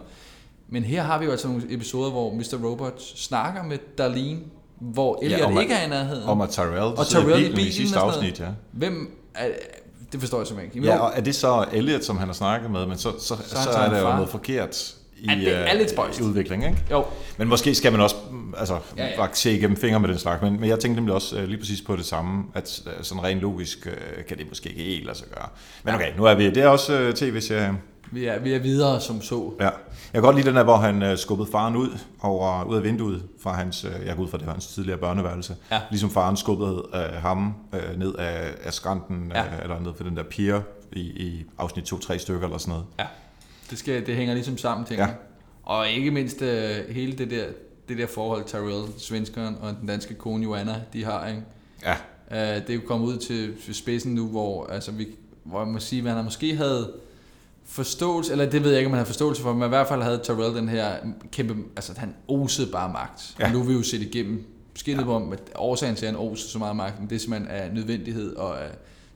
men 0.69 0.83
her 0.83 1.03
har 1.03 1.19
vi 1.19 1.25
jo 1.25 1.31
altså 1.31 1.49
nogle 1.49 1.63
episoder, 1.71 2.11
hvor 2.11 2.35
Mr. 2.35 2.65
Robot 2.65 3.03
snakker 3.03 3.63
med 3.63 3.79
Darlene, 3.99 4.41
hvor 4.81 5.19
Elliot 5.23 5.41
ja, 5.41 5.57
at- 5.57 5.63
ikke 5.63 5.75
er 5.75 5.87
i 5.87 5.89
nærheden. 5.89 6.23
Om 6.29 6.41
at 6.41 6.49
Tyrell, 6.49 6.79
og 6.81 7.07
Tyrell 7.07 7.43
i 7.43 7.47
i 7.47 7.51
bilen 7.55 7.69
i 7.69 7.73
sidste 7.73 7.97
og 7.97 8.03
afsnit, 8.03 8.41
ja. 8.41 8.47
Hvem 8.73 9.11
er, 9.35 9.49
det 10.13 10.21
forstår 10.21 10.39
jeg 10.39 10.47
simpelthen 10.47 10.79
ikke. 10.83 10.89
Ja, 10.93 10.99
og 10.99 11.13
er 11.15 11.21
det 11.21 11.35
så 11.35 11.65
Elliot, 11.73 12.05
som 12.05 12.19
han 12.19 12.29
har 12.29 12.35
snakket 12.35 12.71
med, 12.71 12.87
men 12.87 12.99
så, 12.99 13.11
så, 13.21 13.35
så, 13.47 13.63
så 13.63 13.71
er 13.71 13.89
der 13.91 13.99
jo 13.99 14.05
noget 14.15 14.29
forkert 14.29 14.95
i, 15.21 15.27
Ja, 15.29 15.35
det 15.35 15.55
er 15.57 15.73
øh, 15.73 15.79
lidt 15.79 15.91
spøjst. 15.91 16.21
i 16.21 16.23
udviklingen, 16.23 16.69
ikke? 16.71 16.85
jo, 16.91 17.05
Men 17.37 17.49
måske 17.49 17.75
skal 17.75 17.93
man 17.93 18.01
også 18.01 18.17
mm, 18.31 18.55
altså, 18.59 18.79
Ja, 18.97 19.07
ja, 19.07 19.27
se 19.33 19.53
igennem 19.57 19.77
fingre 19.77 20.01
med 20.01 20.09
den 20.09 20.19
slags. 20.19 20.43
Men, 20.43 20.61
men 20.61 20.69
jeg 20.69 20.79
tænkte 20.79 20.97
nemlig 21.01 21.15
også 21.15 21.39
øh, 21.39 21.49
lige 21.49 21.59
præcis 21.59 21.83
på 21.83 21.97
det 21.97 22.05
samme, 22.05 22.45
at 22.55 22.81
øh, 22.87 22.93
sådan 23.03 23.25
rent 23.25 23.41
logisk 23.41 23.87
øh, 23.87 24.25
kan 24.29 24.39
det 24.39 24.47
måske 24.49 24.69
ikke 24.69 24.83
helt 24.83 25.07
lade 25.07 25.19
sig 25.19 25.27
gøre. 25.35 25.49
Men 25.85 25.95
okay, 25.95 26.17
nu 26.17 26.25
er 26.25 26.35
vi, 26.35 26.45
det 26.51 26.57
er 26.63 26.69
også 26.69 26.93
øh, 26.99 27.15
tv-serie. 27.15 27.75
Vi 28.13 28.25
er, 28.25 28.39
vi 28.39 28.53
er 28.53 28.59
videre 28.59 29.01
som 29.01 29.23
så. 29.23 29.53
Ja. 29.61 29.65
Jeg 29.65 29.73
kan 30.13 30.23
godt 30.23 30.37
lide 30.37 30.49
den 30.49 30.57
der, 30.57 30.65
hvor 30.65 30.77
han 30.77 31.03
øh, 31.03 31.19
skubbede 31.19 31.49
faren 31.53 31.77
ud, 31.77 31.99
over, 32.21 32.65
ud 32.65 32.77
af 32.77 32.83
vinduet 32.83 33.23
fra 33.43 33.53
hans, 33.53 33.85
øh, 33.85 34.07
jeg 34.07 34.17
går 34.17 34.23
ud 34.23 34.29
fra, 34.29 34.39
det 34.39 34.47
var 34.47 34.53
hans 34.53 34.67
tidligere 34.67 34.99
børneværelse. 34.99 35.57
Ja. 35.71 35.81
Ligesom 35.91 36.11
faren 36.11 36.37
skubbede 36.37 36.83
øh, 36.95 37.01
ham 37.01 37.55
øh, 37.75 37.99
ned 37.99 38.15
af, 38.15 38.55
af 38.65 38.73
skrænten, 38.75 39.33
Ja. 39.35 39.45
øh, 39.45 39.63
eller 39.63 39.81
ned 39.81 39.93
på 39.93 40.03
den 40.03 40.17
der 40.17 40.23
pier 40.23 40.61
i, 40.93 41.01
i 41.01 41.45
afsnit 41.59 41.93
2-3 41.93 42.19
stykker 42.19 42.45
eller 42.47 42.59
sådan 42.59 42.71
noget. 42.73 42.87
Ja, 42.99 43.05
det, 43.71 43.79
skal, 43.79 44.07
det 44.07 44.17
hænger 44.17 44.35
ligesom 44.35 44.59
sammen, 44.59 44.87
tænker 44.87 45.05
Ja. 45.05 45.13
Og 45.63 45.89
ikke 45.89 46.11
mindst 46.11 46.43
øh, 46.43 46.71
hele 46.91 47.13
det 47.13 47.31
der, 47.31 47.45
det 47.89 47.99
der 47.99 48.07
forhold, 48.07 48.45
Tyrell, 48.45 48.93
svenskeren 48.99 49.57
og 49.61 49.75
den 49.81 49.89
danske 49.89 50.15
kone 50.15 50.43
Joanna, 50.45 50.75
de 50.93 51.05
har, 51.05 51.27
ikke? 51.29 51.43
Ja, 51.85 51.95
Uh, 52.31 52.35
det 52.37 52.71
er 52.71 52.75
jo 52.75 52.81
kommet 52.87 53.07
ud 53.07 53.17
til 53.17 53.75
spidsen 53.75 54.15
nu, 54.15 54.27
hvor, 54.29 54.67
altså, 54.67 54.93
vi, 54.93 55.07
hvor 55.45 55.65
man 55.65 55.73
må 55.73 55.79
sige, 55.79 56.03
man 56.03 56.15
har 56.15 56.23
måske 56.23 56.57
havde 56.57 56.93
forståelse, 57.69 58.33
eller 58.33 58.51
det 58.51 58.63
ved 58.65 58.71
jeg 58.71 58.79
ikke, 58.79 58.87
om 58.87 58.91
man 58.91 58.99
har 58.99 59.05
forståelse 59.05 59.43
for, 59.43 59.53
men 59.53 59.65
i 59.65 59.69
hvert 59.69 59.89
fald 59.89 60.03
havde 60.03 60.19
Tyrell 60.19 60.57
den 60.57 60.69
her 60.69 60.93
kæmpe, 61.33 61.55
altså 61.77 61.93
han 61.97 62.15
osede 62.29 62.73
bare 62.73 62.93
magt. 62.93 63.35
Ja. 63.39 63.45
Ja. 63.45 63.49
Og 63.51 63.55
nu 63.57 63.61
er 63.63 63.67
vi 63.67 63.73
jo 63.73 63.83
set 63.83 64.03
igennem 64.03 64.45
skillet 64.75 65.05
ja. 65.05 65.11
om, 65.11 65.33
at 65.33 65.39
årsagen 65.55 65.97
til, 65.97 66.07
at 66.07 66.13
han 66.13 66.21
oser 66.21 66.49
så 66.49 66.59
meget 66.59 66.77
magt, 66.77 67.01
men 67.01 67.11
det 67.11 67.17
er 67.17 67.21
simpelthen 67.21 67.51
af 67.51 67.71
nødvendighed 67.75 68.37
og 68.37 68.61
af 68.63 68.69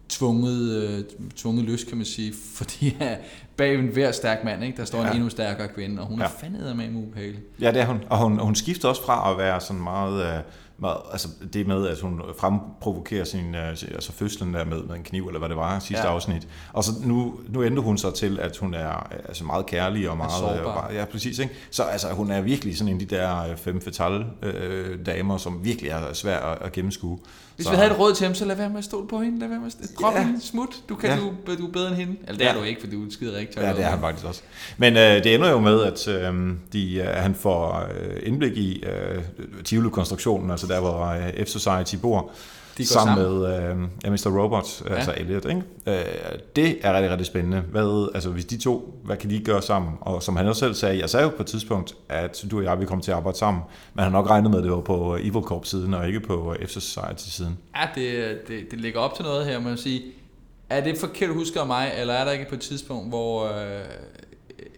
tvunget, 0.08 0.70
øh, 0.82 1.04
tvunget 1.36 1.64
lyst, 1.64 1.86
kan 1.88 1.96
man 1.96 2.06
sige, 2.06 2.34
fordi 2.58 2.96
at 3.00 3.18
bag 3.56 3.74
en 3.74 3.86
hver 3.86 4.12
stærk 4.12 4.44
mand, 4.44 4.64
ikke, 4.64 4.76
der 4.76 4.84
står 4.84 4.98
ja. 4.98 5.04
en 5.04 5.08
Ja. 5.10 5.14
endnu 5.14 5.28
stærkere 5.30 5.68
kvinde, 5.68 6.02
og 6.02 6.06
hun 6.08 6.18
ja. 6.18 6.24
er 6.24 6.28
Ja. 6.42 6.46
fandme 6.46 6.74
med 6.74 7.02
ubehagelig. 7.02 7.40
Ja, 7.60 7.70
det 7.72 7.80
er 7.80 7.86
hun. 7.86 8.00
Og 8.10 8.18
hun, 8.18 8.38
hun 8.38 8.54
skifter 8.54 8.88
også 8.88 9.02
fra 9.04 9.30
at 9.32 9.38
være 9.38 9.60
sådan 9.60 9.82
meget, 9.82 10.26
øh, 10.36 10.40
meget 10.82 10.96
altså 11.12 11.28
det 11.52 11.66
med, 11.66 11.88
at 11.88 12.00
hun 12.00 12.20
fremprovokerer 12.38 13.24
sin, 13.24 13.54
øh, 13.54 13.68
altså 13.68 14.12
fødslen 14.12 14.54
der 14.54 14.64
med, 14.64 14.82
med 14.82 14.94
en 14.96 15.02
kniv, 15.02 15.26
eller 15.26 15.38
hvad 15.38 15.48
det 15.48 15.56
var, 15.56 15.78
sidste 15.78 16.06
Ja. 16.06 16.12
afsnit. 16.14 16.48
Og 16.72 16.84
så 16.84 16.90
nu, 17.04 17.34
nu 17.48 17.62
ændrer 17.64 17.82
hun 17.82 17.98
sig 17.98 18.14
til, 18.14 18.38
at 18.40 18.56
hun 18.56 18.74
er 18.74 19.10
altså 19.28 19.44
meget 19.44 19.66
kærlig 19.66 20.10
og 20.10 20.16
meget... 20.16 20.32
sårbar. 20.32 20.56
øh, 20.58 20.64
bare- 20.64 20.92
ja, 20.94 21.04
præcis. 21.04 21.38
Ikke? 21.38 21.54
Så 21.70 21.82
altså, 21.82 22.08
hun 22.08 22.30
er 22.30 22.40
virkelig 22.40 22.78
sådan 22.78 22.94
en 22.94 23.00
af 23.00 23.08
de 23.08 23.16
der 23.16 23.42
øh, 23.50 23.56
femme 23.56 23.80
fatale 23.80 24.24
øh, 24.42 25.06
damer, 25.06 25.36
som 25.36 25.64
virkelig 25.64 25.90
er 25.90 26.12
svær 26.12 26.38
at, 26.38 26.58
at 26.62 26.72
gennemskue. 26.72 27.18
Hvis 27.56 27.64
så, 27.66 27.70
vi 27.72 27.76
havde 27.76 27.90
et 27.90 27.98
råd 27.98 28.14
til 28.14 28.26
ham, 28.26 28.34
så 28.34 28.44
lad 28.44 28.56
være 28.56 28.68
med 28.68 28.78
at 28.78 28.84
stole 28.84 29.08
på 29.08 29.20
hende. 29.20 29.38
Lad 29.40 29.48
være 29.48 29.58
med 29.58 29.66
at 29.66 29.88
drop 30.00 30.14
ja. 30.14 30.22
Hende. 30.24 30.40
Smut. 30.42 30.68
Du, 30.88 30.94
kan, 30.94 31.10
ja. 31.10 31.16
Du, 31.16 31.32
du 31.58 31.66
er 31.68 31.72
bedre 31.72 31.88
end 31.88 31.96
hende. 31.96 32.16
Eller 32.26 32.38
det 32.38 32.46
er 32.46 32.52
Ja. 32.52 32.58
du 32.58 32.64
ikke, 32.64 32.80
for 32.80 32.88
du 32.90 33.06
er 33.06 33.10
skide 33.10 33.38
rigtig. 33.38 33.60
Ja, 33.60 33.68
det 33.72 33.80
er 33.84 33.88
han 33.88 34.00
faktisk 34.00 34.26
også. 34.26 34.42
Men 34.78 34.96
øh, 34.96 35.24
det 35.24 35.34
ender 35.34 35.50
jo 35.50 35.60
med, 35.60 35.82
at 35.82 36.08
øh, 36.08 36.52
de, 36.72 36.94
øh, 36.94 37.06
han 37.06 37.34
får 37.34 37.86
indblik 38.22 38.56
i 38.56 38.84
øh, 38.84 39.22
Tivoli-konstruktionen, 39.64 40.50
altså 40.50 40.66
der, 40.74 40.80
hvor 40.80 41.06
øh, 41.06 41.28
F-Society 41.28 41.96
bor, 41.96 42.30
De 42.78 42.86
sammen, 42.86 43.16
sammen. 43.16 43.40
med 43.40 44.06
øh, 44.06 44.12
Mr. 44.12 44.40
Robot, 44.40 44.82
ja. 44.88 44.94
altså 44.94 45.14
Elliot. 45.16 45.44
Ikke? 45.44 45.62
Øh, 45.86 46.04
det 46.56 46.78
er 46.82 46.94
rigtig, 46.94 47.10
rigtig 47.10 47.26
spændende. 47.26 47.60
Hvad, 47.60 48.10
altså, 48.14 48.30
hvis 48.30 48.44
de 48.44 48.58
to, 48.58 49.00
hvad 49.04 49.16
kan 49.16 49.30
de 49.30 49.40
gøre 49.40 49.62
sammen? 49.62 49.92
Og 50.00 50.22
som 50.22 50.36
han 50.36 50.46
også 50.46 50.60
selv 50.60 50.74
sagde, 50.74 50.98
jeg 50.98 51.10
sagde 51.10 51.24
jo 51.24 51.30
på 51.36 51.42
et 51.42 51.46
tidspunkt, 51.46 51.94
at 52.08 52.44
du 52.50 52.58
og 52.58 52.64
jeg, 52.64 52.80
vi 52.80 52.86
kommer 52.86 53.02
til 53.02 53.10
at 53.10 53.16
arbejde 53.16 53.38
sammen, 53.38 53.62
men 53.94 54.02
han 54.02 54.12
har 54.12 54.20
nok 54.20 54.30
regnet 54.30 54.50
med, 54.50 54.58
at 54.58 54.64
det 54.64 54.72
var 54.72 54.80
på 54.80 55.16
Evil 55.16 55.42
Corp-siden, 55.42 55.94
og 55.94 56.06
ikke 56.06 56.20
på 56.20 56.54
F-Society-siden. 56.66 57.58
Ja, 57.76 57.88
det, 57.94 58.38
det, 58.48 58.70
det 58.70 58.80
ligger 58.80 59.00
op 59.00 59.14
til 59.14 59.24
noget 59.24 59.46
her, 59.46 59.60
man 59.60 59.76
sige. 59.76 60.02
Er 60.70 60.80
det 60.80 60.98
forkert 60.98 61.30
husker 61.30 61.60
af 61.60 61.66
mig, 61.66 61.92
eller 61.98 62.14
er 62.14 62.24
der 62.24 62.32
ikke 62.32 62.48
på 62.48 62.54
et 62.54 62.60
tidspunkt, 62.60 63.08
hvor 63.08 63.44
øh, 63.44 63.84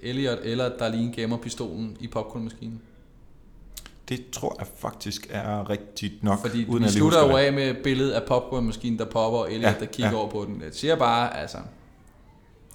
Elliot 0.03 0.39
eller 0.43 0.71
Darlene 0.79 1.13
gemmer 1.13 1.37
pistolen 1.37 1.97
i 2.01 2.07
popcornmaskinen? 2.07 2.81
Det 4.09 4.31
tror 4.33 4.57
jeg 4.59 4.67
faktisk 4.79 5.27
er 5.31 5.71
rigtigt 5.71 6.25
nok, 6.25 6.41
Fordi 6.41 6.67
uden 6.69 6.85
vi 6.85 6.89
slutter 6.89 7.23
jo 7.23 7.29
det. 7.29 7.43
af 7.43 7.53
med 7.53 7.75
billedet 7.85 8.13
af 8.13 8.23
popcornmaskinen, 8.29 8.99
der 8.99 9.05
popper, 9.05 9.39
og 9.39 9.53
Elliot, 9.53 9.73
ja, 9.75 9.79
der 9.81 9.87
kigger 9.87 10.11
ja. 10.13 10.17
over 10.19 10.31
på 10.31 10.45
den. 10.49 10.63
Jeg 10.65 10.71
siger 10.73 10.97
bare, 10.97 11.37
altså... 11.37 11.59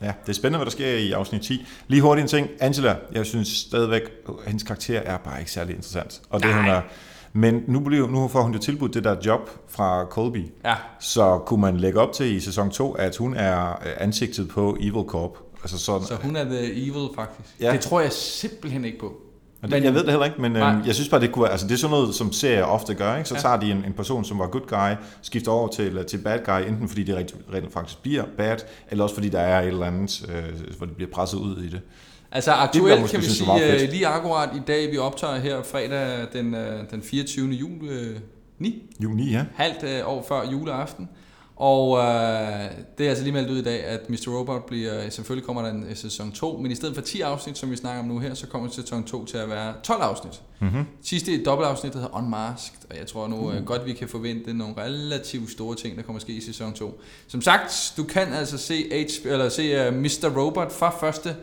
Ja, 0.01 0.13
det 0.25 0.29
er 0.29 0.33
spændende, 0.33 0.57
hvad 0.57 0.65
der 0.65 0.71
sker 0.71 0.87
i 0.87 1.11
afsnit 1.11 1.41
10. 1.41 1.65
Lige 1.87 2.01
hurtigt 2.01 2.23
en 2.23 2.27
ting. 2.27 2.47
Angela, 2.59 2.95
jeg 3.11 3.25
synes 3.25 3.47
stadigvæk, 3.47 4.01
at 4.27 4.33
hendes 4.45 4.63
karakter 4.63 4.99
er 4.99 5.17
bare 5.17 5.39
ikke 5.39 5.51
særlig 5.51 5.75
interessant. 5.75 6.21
Og 6.29 6.43
det, 6.43 6.49
Nej. 6.49 6.61
hun 6.61 6.69
er, 6.71 6.81
men 7.33 7.63
nu, 7.67 7.79
bliver, 7.79 8.07
nu 8.07 8.27
får 8.27 8.41
hun 8.41 8.53
jo 8.53 8.59
tilbudt 8.59 8.93
det 8.93 9.03
der 9.03 9.15
job 9.25 9.49
fra 9.67 10.05
Colby. 10.05 10.45
Ja, 10.65 10.75
Så 10.99 11.37
kunne 11.45 11.61
man 11.61 11.77
lægge 11.77 11.99
op 11.99 12.13
til 12.13 12.25
i 12.35 12.39
sæson 12.39 12.71
2, 12.71 12.91
at 12.91 13.17
hun 13.17 13.33
er 13.33 13.69
øh, 13.69 13.91
ansigtet 13.97 14.49
på 14.49 14.77
Evil 14.79 15.03
Corp. 15.07 15.37
Altså 15.63 15.77
sådan, 15.79 16.07
så 16.07 16.15
hun 16.15 16.35
er 16.35 16.43
the 16.43 16.87
evil, 16.87 17.09
faktisk. 17.15 17.55
Ja. 17.59 17.71
Det 17.71 17.79
tror 17.79 18.01
jeg 18.01 18.11
simpelthen 18.11 18.85
ikke 18.85 18.99
på. 18.99 19.13
Men 19.61 19.71
det, 19.71 19.83
jeg 19.83 19.93
ved 19.93 20.01
det 20.03 20.09
heller 20.09 20.25
ikke, 20.25 20.41
men 20.41 20.55
øh, 20.55 20.73
jeg 20.85 20.95
synes 20.95 21.09
bare, 21.09 21.21
det 21.21 21.31
kunne 21.31 21.43
være, 21.43 21.51
altså 21.51 21.67
det 21.67 21.73
er 21.73 21.77
sådan 21.77 21.91
noget, 21.91 22.15
som 22.15 22.31
serier 22.31 22.63
ofte 22.63 22.93
gør, 22.93 23.17
ikke? 23.17 23.29
Så 23.29 23.35
Ja. 23.35 23.41
tager 23.41 23.57
de 23.59 23.71
en, 23.71 23.83
en 23.87 23.93
person, 23.93 24.25
som 24.25 24.39
var 24.39 24.47
good 24.47 24.67
guy, 24.67 25.05
skifter 25.21 25.51
over 25.51 25.67
til, 25.67 26.05
til 26.05 26.17
bad 26.17 26.39
guy, 26.45 26.67
enten 26.67 26.87
fordi 26.89 27.03
det 27.03 27.15
rent, 27.15 27.35
rent 27.53 27.73
faktisk 27.73 28.01
bliver 28.01 28.23
bad, 28.37 28.57
eller 28.91 29.03
også 29.03 29.15
fordi 29.15 29.29
der 29.29 29.39
er 29.39 29.61
et 29.61 29.67
eller 29.67 29.85
andet, 29.85 30.25
øh, 30.29 30.75
hvor 30.77 30.85
de 30.85 30.93
bliver 30.93 31.11
presset 31.11 31.37
ud 31.37 31.57
i 31.63 31.69
det. 31.69 31.81
Altså 32.31 32.51
aktuelt 32.51 33.01
måske 33.01 33.11
kan 33.11 33.19
vi 33.21 33.25
synes 33.25 33.37
sige, 33.37 33.83
øh, 33.83 33.89
lige 33.89 34.07
akkurat 34.07 34.49
i 34.55 34.61
dag, 34.67 34.91
vi 34.91 34.97
optager 34.97 35.35
her 35.39 35.63
fredag 35.63 36.27
den, 36.33 36.55
øh, 36.55 36.83
den 36.91 37.01
24. 37.01 37.47
juli, 37.49 37.89
øh, 37.89 38.15
9, 38.59 38.83
Juni, 39.03 39.31
ja. 39.31 39.45
halvt 39.55 39.83
øh, 39.83 39.99
år 40.07 40.25
før 40.27 40.49
juleaften. 40.51 41.09
Og 41.59 41.97
øh, 41.97 42.05
det 42.97 43.05
er 43.05 43.09
altså 43.09 43.23
lige 43.23 43.33
meldt 43.33 43.49
ud 43.49 43.57
i 43.57 43.63
dag, 43.63 43.83
at 43.83 44.09
Mr. 44.09 44.37
Robot 44.37 44.65
bliver, 44.65 45.09
selvfølgelig 45.09 45.45
kommer 45.45 45.61
der 45.61 45.71
en 45.71 45.83
øh, 45.89 45.95
sæson 45.95 46.31
2, 46.31 46.57
men 46.57 46.71
i 46.71 46.75
stedet 46.75 46.95
for 46.95 47.01
10 47.01 47.21
afsnit, 47.21 47.57
som 47.57 47.71
vi 47.71 47.75
snakker 47.75 48.01
om 48.01 48.07
nu 48.07 48.19
her, 48.19 48.33
så 48.33 48.47
kommer 48.47 48.69
sæson 48.69 49.03
2 49.03 49.25
til 49.25 49.37
at 49.37 49.49
være 49.49 49.73
12 49.83 50.01
afsnit. 50.01 50.41
Mm-hmm. 50.59 50.85
Sidste 51.01 51.43
dobbeltafsnit 51.43 51.93
hedder 51.93 52.17
Unmasked, 52.17 52.79
og 52.89 52.97
jeg 52.97 53.07
tror 53.07 53.27
nu 53.27 53.51
øh, 53.51 53.65
godt, 53.65 53.85
vi 53.85 53.93
kan 53.93 54.07
forvente 54.07 54.53
nogle 54.53 54.73
relativt 54.77 55.51
store 55.51 55.75
ting, 55.75 55.97
der 55.97 56.03
kommer 56.03 56.19
ske 56.19 56.33
i 56.33 56.41
sæson 56.41 56.73
2. 56.73 57.01
Som 57.27 57.41
sagt, 57.41 57.93
du 57.97 58.03
kan 58.03 58.33
altså 58.33 58.57
se, 58.57 59.05
H, 59.23 59.27
eller 59.27 59.49
se 59.49 59.89
uh, 59.89 59.95
Mr. 59.95 60.37
Robot 60.37 60.71
fra 60.71 61.07
1. 61.29 61.35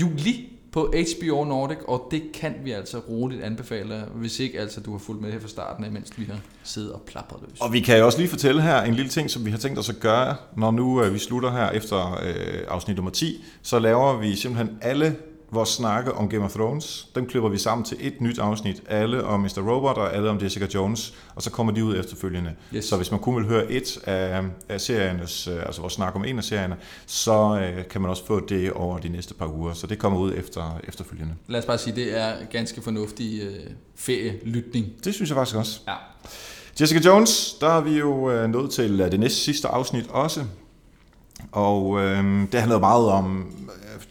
juli 0.00 0.53
på 0.74 0.92
HBO 0.92 1.44
Nordic, 1.44 1.78
og 1.88 2.08
det 2.10 2.22
kan 2.34 2.54
vi 2.64 2.72
altså 2.72 2.98
roligt 2.98 3.42
anbefale, 3.42 4.04
hvis 4.14 4.40
ikke 4.40 4.60
altså 4.60 4.80
du 4.80 4.92
har 4.92 4.98
fulgt 4.98 5.22
med 5.22 5.32
her 5.32 5.40
fra 5.40 5.48
starten, 5.48 5.92
mens 5.92 6.12
vi 6.16 6.24
har 6.24 6.38
siddet 6.62 6.92
og 6.92 7.02
plapret 7.06 7.40
løs. 7.48 7.60
Og 7.60 7.72
vi 7.72 7.80
kan 7.80 7.98
jo 7.98 8.06
også 8.06 8.18
lige 8.18 8.28
fortælle 8.28 8.62
her 8.62 8.82
en 8.82 8.94
lille 8.94 9.10
ting, 9.10 9.30
som 9.30 9.44
vi 9.44 9.50
har 9.50 9.58
tænkt 9.58 9.78
os 9.78 9.88
at 9.88 10.00
gøre, 10.00 10.36
når 10.56 10.70
nu 10.70 11.02
øh, 11.02 11.14
vi 11.14 11.18
slutter 11.18 11.50
her 11.52 11.70
efter 11.70 12.18
øh, 12.22 12.60
afsnit 12.68 12.96
nummer 12.96 13.10
10, 13.10 13.44
så 13.62 13.78
laver 13.78 14.18
vi 14.18 14.36
simpelthen 14.36 14.78
alle 14.82 15.16
vores 15.54 15.68
snakke 15.68 16.12
om 16.12 16.28
Game 16.28 16.44
of 16.44 16.52
Thrones. 16.52 17.08
Dem 17.14 17.26
klipper 17.26 17.48
vi 17.50 17.58
sammen 17.58 17.84
til 17.84 17.96
et 18.00 18.20
nyt 18.20 18.38
afsnit. 18.38 18.82
Alle 18.88 19.24
om 19.24 19.40
Mr. 19.40 19.70
Robot 19.70 19.96
og 19.96 20.14
alle 20.14 20.30
om 20.30 20.38
Jessica 20.42 20.66
Jones. 20.74 21.14
Og 21.34 21.42
så 21.42 21.50
kommer 21.50 21.72
de 21.72 21.84
ud 21.84 21.96
efterfølgende. 21.96 22.54
Yes. 22.74 22.84
Så 22.84 22.96
hvis 22.96 23.10
man 23.10 23.20
kun 23.20 23.36
vil 23.36 23.44
høre 23.44 23.70
et 23.70 23.98
af, 24.04 24.42
af 24.68 24.80
seriernes, 24.80 25.48
øh, 25.48 25.62
altså 25.66 25.80
vores 25.80 25.92
snak 25.92 26.14
om 26.16 26.24
en 26.24 26.38
af 26.38 26.44
serierne, 26.44 26.76
så 27.06 27.60
øh, 27.60 27.88
kan 27.88 28.00
man 28.00 28.10
også 28.10 28.26
få 28.26 28.46
det 28.46 28.72
over 28.72 28.98
de 28.98 29.08
næste 29.08 29.34
par 29.34 29.46
uger. 29.46 29.72
Så 29.72 29.86
det 29.86 29.98
kommer 29.98 30.18
ud 30.18 30.32
efter 30.36 30.80
efterfølgende. 30.88 31.34
Lad 31.48 31.60
os 31.60 31.66
bare 31.66 31.78
sige, 31.78 31.96
det 31.96 32.18
er 32.20 32.32
ganske 32.50 32.82
fornuftig 32.82 33.42
øh, 33.42 33.70
ferielytning. 33.96 34.86
Det 35.04 35.14
synes 35.14 35.30
jeg 35.30 35.36
faktisk 35.36 35.56
også. 35.56 35.80
Ja. 35.88 35.94
Jessica 36.80 37.00
Jones, 37.08 37.56
der 37.60 37.68
er 37.68 37.80
vi 37.80 37.98
jo 37.98 38.30
øh, 38.30 38.48
nået 38.48 38.70
til 38.70 39.00
øh, 39.00 39.10
det 39.12 39.20
næste 39.20 39.38
sidste 39.38 39.68
afsnit 39.68 40.06
også. 40.10 40.44
Og 41.52 42.00
øh, 42.00 42.24
det 42.52 42.60
handler 42.60 42.78
meget 42.78 43.06
om 43.06 43.46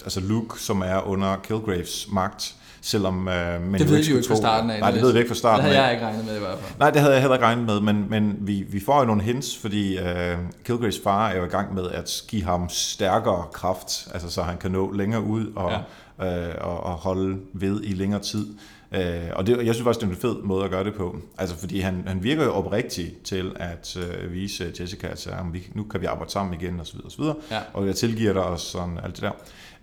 altså 0.03 0.19
Luke, 0.19 0.59
som 0.59 0.81
er 0.81 1.07
under 1.07 1.35
Kilgraves 1.43 2.07
magt, 2.11 2.55
selvom... 2.81 3.27
Øh, 3.27 3.61
men 3.61 3.81
Det 3.81 3.89
ved 3.89 4.03
vi 4.03 4.09
jo 4.09 4.15
ikke 4.15 4.27
fra 4.27 4.35
starten 4.35 4.69
af. 4.69 4.79
Nej, 4.79 4.91
det 4.91 5.01
ved 5.01 5.11
vi 5.13 5.17
ikke 5.19 5.29
fra 5.29 5.33
Det 5.33 5.37
starten 5.37 5.63
havde 5.65 5.77
af. 5.77 5.83
jeg 5.83 5.93
ikke 5.93 6.05
regnet 6.05 6.25
med 6.25 6.35
i 6.35 6.39
hvert 6.39 6.59
fald. 6.59 6.79
Nej, 6.79 6.89
det 6.91 7.01
havde 7.01 7.13
jeg 7.13 7.21
heller 7.21 7.35
ikke 7.35 7.45
regnet 7.45 7.65
med, 7.65 7.79
men, 7.79 8.05
men 8.09 8.37
vi, 8.39 8.65
vi 8.69 8.79
får 8.85 8.99
jo 8.99 9.05
nogle 9.05 9.21
hints, 9.21 9.57
fordi 9.57 9.97
øh, 9.97 10.37
Kilgraves 10.65 10.99
far 11.03 11.29
er 11.29 11.37
jo 11.37 11.45
i 11.45 11.47
gang 11.49 11.73
med 11.73 11.89
at 11.89 12.23
give 12.27 12.43
ham 12.43 12.69
stærkere 12.69 13.45
kraft, 13.53 14.07
altså 14.13 14.29
så 14.29 14.41
han 14.43 14.57
kan 14.57 14.71
nå 14.71 14.91
længere 14.91 15.21
ud 15.21 15.45
og, 15.55 15.71
ja. 16.19 16.47
øh, 16.49 16.55
og, 16.61 16.83
og 16.83 16.91
holde 16.91 17.37
ved 17.53 17.83
i 17.83 17.93
længere 17.93 18.21
tid. 18.21 18.47
Øh, 18.91 19.21
og 19.35 19.47
det, 19.47 19.65
jeg 19.65 19.75
synes 19.75 19.83
faktisk, 19.83 19.99
det 20.01 20.07
er 20.07 20.11
en 20.11 20.21
fed 20.21 20.35
måde 20.43 20.63
at 20.63 20.69
gøre 20.69 20.83
det 20.83 20.93
på. 20.93 21.15
Altså 21.37 21.55
fordi 21.57 21.79
han, 21.79 22.03
han 22.07 22.23
virker 22.23 22.43
jo 22.43 22.53
oprigtig 22.53 23.13
til 23.23 23.51
at 23.55 23.97
øh, 23.97 24.33
vise 24.33 24.71
Jessica, 24.79 25.07
at 25.07 25.27
vi, 25.53 25.67
nu 25.73 25.83
kan 25.83 26.01
vi 26.01 26.05
arbejde 26.05 26.31
sammen 26.31 26.53
igen, 26.61 26.79
osv. 26.79 26.97
osv. 27.05 27.23
Ja. 27.51 27.59
Og 27.73 27.87
jeg 27.87 27.95
tilgiver 27.95 28.33
dig 28.33 28.43
og 28.43 28.59
sådan 28.59 28.99
alt 29.03 29.15
det 29.15 29.21
der. 29.21 29.31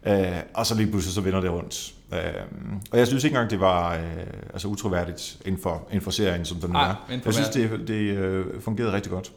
Øh, 0.07 0.37
og 0.55 0.67
så 0.67 0.75
lige 0.75 0.91
pludselig 0.91 1.15
så 1.15 1.21
vender 1.21 1.41
det 1.41 1.51
rundt. 1.51 1.95
Øh, 2.13 2.19
og 2.91 2.99
jeg 2.99 3.07
synes 3.07 3.25
ikke 3.25 3.35
engang, 3.35 3.51
det 3.51 3.61
var 3.61 3.95
øh, 3.95 4.03
altså 4.53 4.69
utroværdigt 4.69 5.39
inden 5.45 5.63
for, 5.63 5.87
inden 5.89 6.01
for 6.01 6.11
serien, 6.11 6.45
som 6.45 6.61
den 6.61 6.71
Nej, 6.71 6.89
er. 6.89 7.19
Jeg 7.25 7.35
synes, 7.35 7.49
det, 7.49 7.89
det 7.89 7.95
øh, 7.95 8.61
fungerede 8.61 8.93
rigtig 8.93 9.13
godt. 9.13 9.33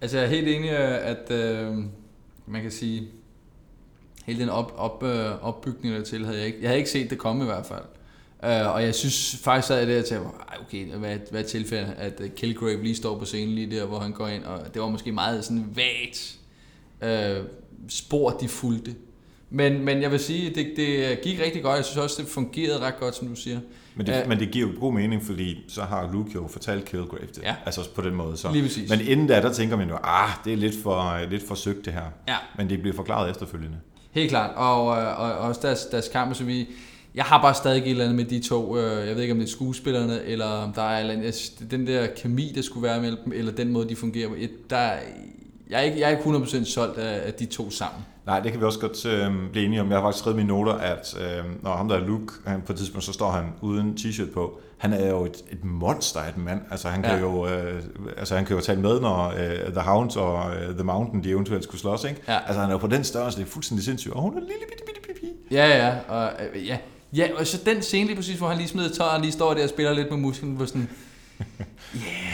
Altså 0.00 0.16
jeg 0.16 0.24
er 0.26 0.30
helt 0.30 0.48
enig, 0.48 0.70
øh, 0.70 1.06
at 1.08 1.30
øh, 1.30 1.76
man 2.46 2.62
kan 2.62 2.70
sige, 2.70 3.08
hele 4.26 4.40
den 4.40 4.48
op, 4.48 4.72
op, 4.76 5.02
øh, 5.02 5.44
opbygning 5.44 5.94
der 5.94 6.02
til, 6.04 6.24
havde 6.24 6.38
jeg 6.38 6.46
ikke, 6.46 6.58
jeg 6.60 6.68
havde 6.68 6.78
ikke 6.78 6.90
set 6.90 7.10
det 7.10 7.18
komme 7.18 7.42
i 7.42 7.46
hvert 7.46 7.66
fald. 7.66 7.82
Uh, 8.42 8.74
og 8.74 8.82
jeg 8.82 8.94
synes 8.94 9.36
faktisk, 9.44 9.68
sad 9.68 9.78
jeg 9.78 9.86
der 9.86 9.98
og 9.98 10.04
tænkte, 10.04 10.28
"Ej, 10.48 10.56
okay, 10.66 10.86
hvad, 10.94 11.16
hvad 11.30 11.40
er 11.42 11.46
tilfældet, 11.46 11.94
at 11.98 12.20
uh, 12.20 12.26
Kilgrave 12.36 12.82
lige 12.82 12.96
står 12.96 13.18
på 13.18 13.24
scenen 13.24 13.54
lige 13.54 13.70
der, 13.76 13.84
hvor 13.86 13.98
han 13.98 14.12
går 14.12 14.26
ind, 14.28 14.44
og 14.44 14.74
det 14.74 14.82
var 14.82 14.88
måske 14.88 15.12
meget 15.12 15.44
sådan 15.44 15.66
vagt 15.76 16.38
uh, 17.40 17.44
spor, 17.88 18.30
de 18.30 18.48
fulgte. 18.48 18.94
Men, 19.50 19.84
men 19.84 20.02
jeg 20.02 20.10
vil 20.10 20.20
sige, 20.20 20.54
det, 20.54 20.66
det 20.76 21.20
gik 21.22 21.40
rigtig 21.40 21.62
godt. 21.62 21.76
Jeg 21.76 21.84
synes 21.84 21.98
også, 21.98 22.22
det 22.22 22.30
fungerede 22.30 22.78
ret 22.80 22.94
godt, 23.00 23.16
som 23.16 23.28
du 23.28 23.34
siger. 23.34 23.60
Men 23.94 24.06
det, 24.06 24.24
men 24.28 24.38
det 24.40 24.50
giver 24.50 24.68
jo 24.68 24.74
god 24.80 24.92
mening, 24.92 25.22
fordi 25.24 25.56
så 25.68 25.82
har 25.82 26.10
Luke 26.12 26.30
jo 26.34 26.48
fortalt 26.48 26.84
Kilgrave 26.84 27.26
det. 27.34 27.42
Ja. 27.42 27.54
Altså 27.66 27.88
på 27.94 28.02
den 28.02 28.14
måde. 28.14 28.36
Så. 28.36 28.52
Lige 28.52 28.62
præcis. 28.62 28.90
Men 28.90 29.00
inden 29.00 29.26
da, 29.26 29.40
der 29.42 29.52
tænker 29.52 29.76
man 29.76 29.88
jo, 29.88 29.96
ah, 30.04 30.28
det 30.44 30.52
er 30.52 30.56
lidt 30.56 30.74
for, 30.82 31.26
lidt 31.30 31.48
for 31.48 31.54
søgt 31.54 31.84
det 31.84 31.92
her. 31.92 32.02
Ja. 32.28 32.36
Men 32.58 32.70
det 32.70 32.80
bliver 32.80 32.96
forklaret 32.96 33.30
efterfølgende. 33.30 33.76
Helt 34.10 34.30
klart, 34.30 34.50
og, 34.56 34.98
øh, 34.98 35.20
og, 35.20 35.32
og 35.32 35.38
også 35.38 35.60
deres, 35.64 35.84
deres 35.84 36.08
kamp, 36.08 36.34
så 36.34 36.44
vi... 36.44 36.68
Jeg 37.14 37.24
har 37.24 37.42
bare 37.42 37.54
stadig 37.54 37.82
et 37.82 37.90
eller 37.90 38.04
andet 38.04 38.16
med 38.16 38.24
de 38.24 38.40
to, 38.48 38.76
øh, 38.78 39.06
jeg 39.06 39.14
ved 39.14 39.22
ikke 39.22 39.32
om 39.32 39.38
det 39.38 39.46
er 39.46 39.50
skuespillerne, 39.50 40.22
eller 40.24 40.46
om 40.46 40.72
der 40.72 40.82
er 40.82 41.10
andet, 41.12 41.52
den 41.70 41.86
der 41.86 42.06
kemi, 42.16 42.52
der 42.54 42.62
skulle 42.62 42.88
være 42.88 43.00
mellem 43.00 43.18
dem, 43.24 43.32
eller 43.36 43.52
den 43.52 43.68
måde, 43.72 43.88
de 43.88 43.96
fungerer 43.96 44.28
på. 44.28 44.34
Jeg, 44.40 44.48
der, 44.70 44.76
er- 44.76 44.98
jeg, 45.70 45.78
er 45.78 45.82
ikke, 45.82 46.00
jeg 46.00 46.06
er 46.06 46.10
ikke 46.18 46.22
100% 46.30 46.64
solgt 46.64 46.98
af, 46.98 47.26
af 47.26 47.34
de 47.34 47.46
to 47.46 47.70
sammen. 47.70 48.02
Nej, 48.30 48.40
det 48.40 48.52
kan 48.52 48.60
vi 48.60 48.64
også 48.66 48.78
godt 48.80 49.06
øh, 49.06 49.32
blive 49.52 49.64
enige 49.66 49.80
om. 49.80 49.90
Jeg 49.90 49.96
har 49.98 50.02
faktisk 50.04 50.18
skrevet 50.22 50.36
mine 50.36 50.48
noter, 50.48 50.72
at 50.72 51.16
øh, 51.20 51.44
når 51.62 51.76
ham 51.76 51.88
der 51.88 51.96
er 51.96 52.00
Luke, 52.06 52.32
han, 52.46 52.60
på 52.66 52.72
et 52.72 52.78
tidspunkt, 52.78 53.04
så 53.04 53.12
står 53.12 53.30
han 53.30 53.44
uden 53.60 53.94
t-shirt 54.00 54.32
på. 54.34 54.60
Han 54.78 54.92
er 54.92 55.08
jo 55.10 55.24
et, 55.24 55.36
et 55.52 55.64
monster 55.64 56.20
af 56.20 56.32
en 56.36 56.44
mand. 56.44 56.60
Altså 56.70 56.88
han 56.88 57.02
kan, 57.02 57.10
Ja. 57.14 57.20
jo, 57.20 57.46
øh, 57.46 57.82
altså, 58.16 58.36
han 58.36 58.44
kan 58.44 58.56
jo 58.56 58.62
tale 58.62 58.80
med, 58.80 59.00
når 59.00 59.28
øh, 59.28 59.72
The 59.72 59.80
Hound 59.80 60.16
og 60.16 60.56
øh, 60.56 60.74
The 60.74 60.82
Mountain, 60.84 61.24
de 61.24 61.30
eventuelt 61.30 61.64
skulle 61.64 61.80
slås. 61.80 62.04
Ikke? 62.04 62.20
Ja. 62.28 62.38
Altså 62.46 62.60
han 62.60 62.68
er 62.70 62.74
jo 62.74 62.78
på 62.78 62.86
den 62.86 63.04
størrelse, 63.04 63.38
det 63.38 63.46
er 63.46 63.50
fuldstændig 63.50 63.84
sindssygt. 63.84 64.14
Og 64.14 64.22
hun 64.22 64.32
er 64.36 64.40
lille 64.40 64.54
bitte, 64.68 64.84
bitte, 64.86 65.00
bitte. 65.20 65.34
Ja, 65.50 65.86
ja, 65.86 65.94
og, 66.08 66.30
øh, 66.54 66.66
ja. 66.66 66.76
Ja, 67.16 67.28
og 67.38 67.46
så 67.46 67.58
den 67.66 67.82
scene 67.82 68.06
lige 68.06 68.16
præcis, 68.16 68.38
hvor 68.38 68.48
han 68.48 68.56
lige 68.56 68.68
smider 68.68 68.88
tøj 68.90 69.06
og 69.08 69.20
lige 69.20 69.32
står 69.32 69.54
der 69.54 69.62
og 69.62 69.68
spiller 69.68 69.92
lidt 69.92 70.10
med 70.10 70.18
musklen, 70.18 70.52
hvor 70.56 70.66
sådan, 70.66 70.88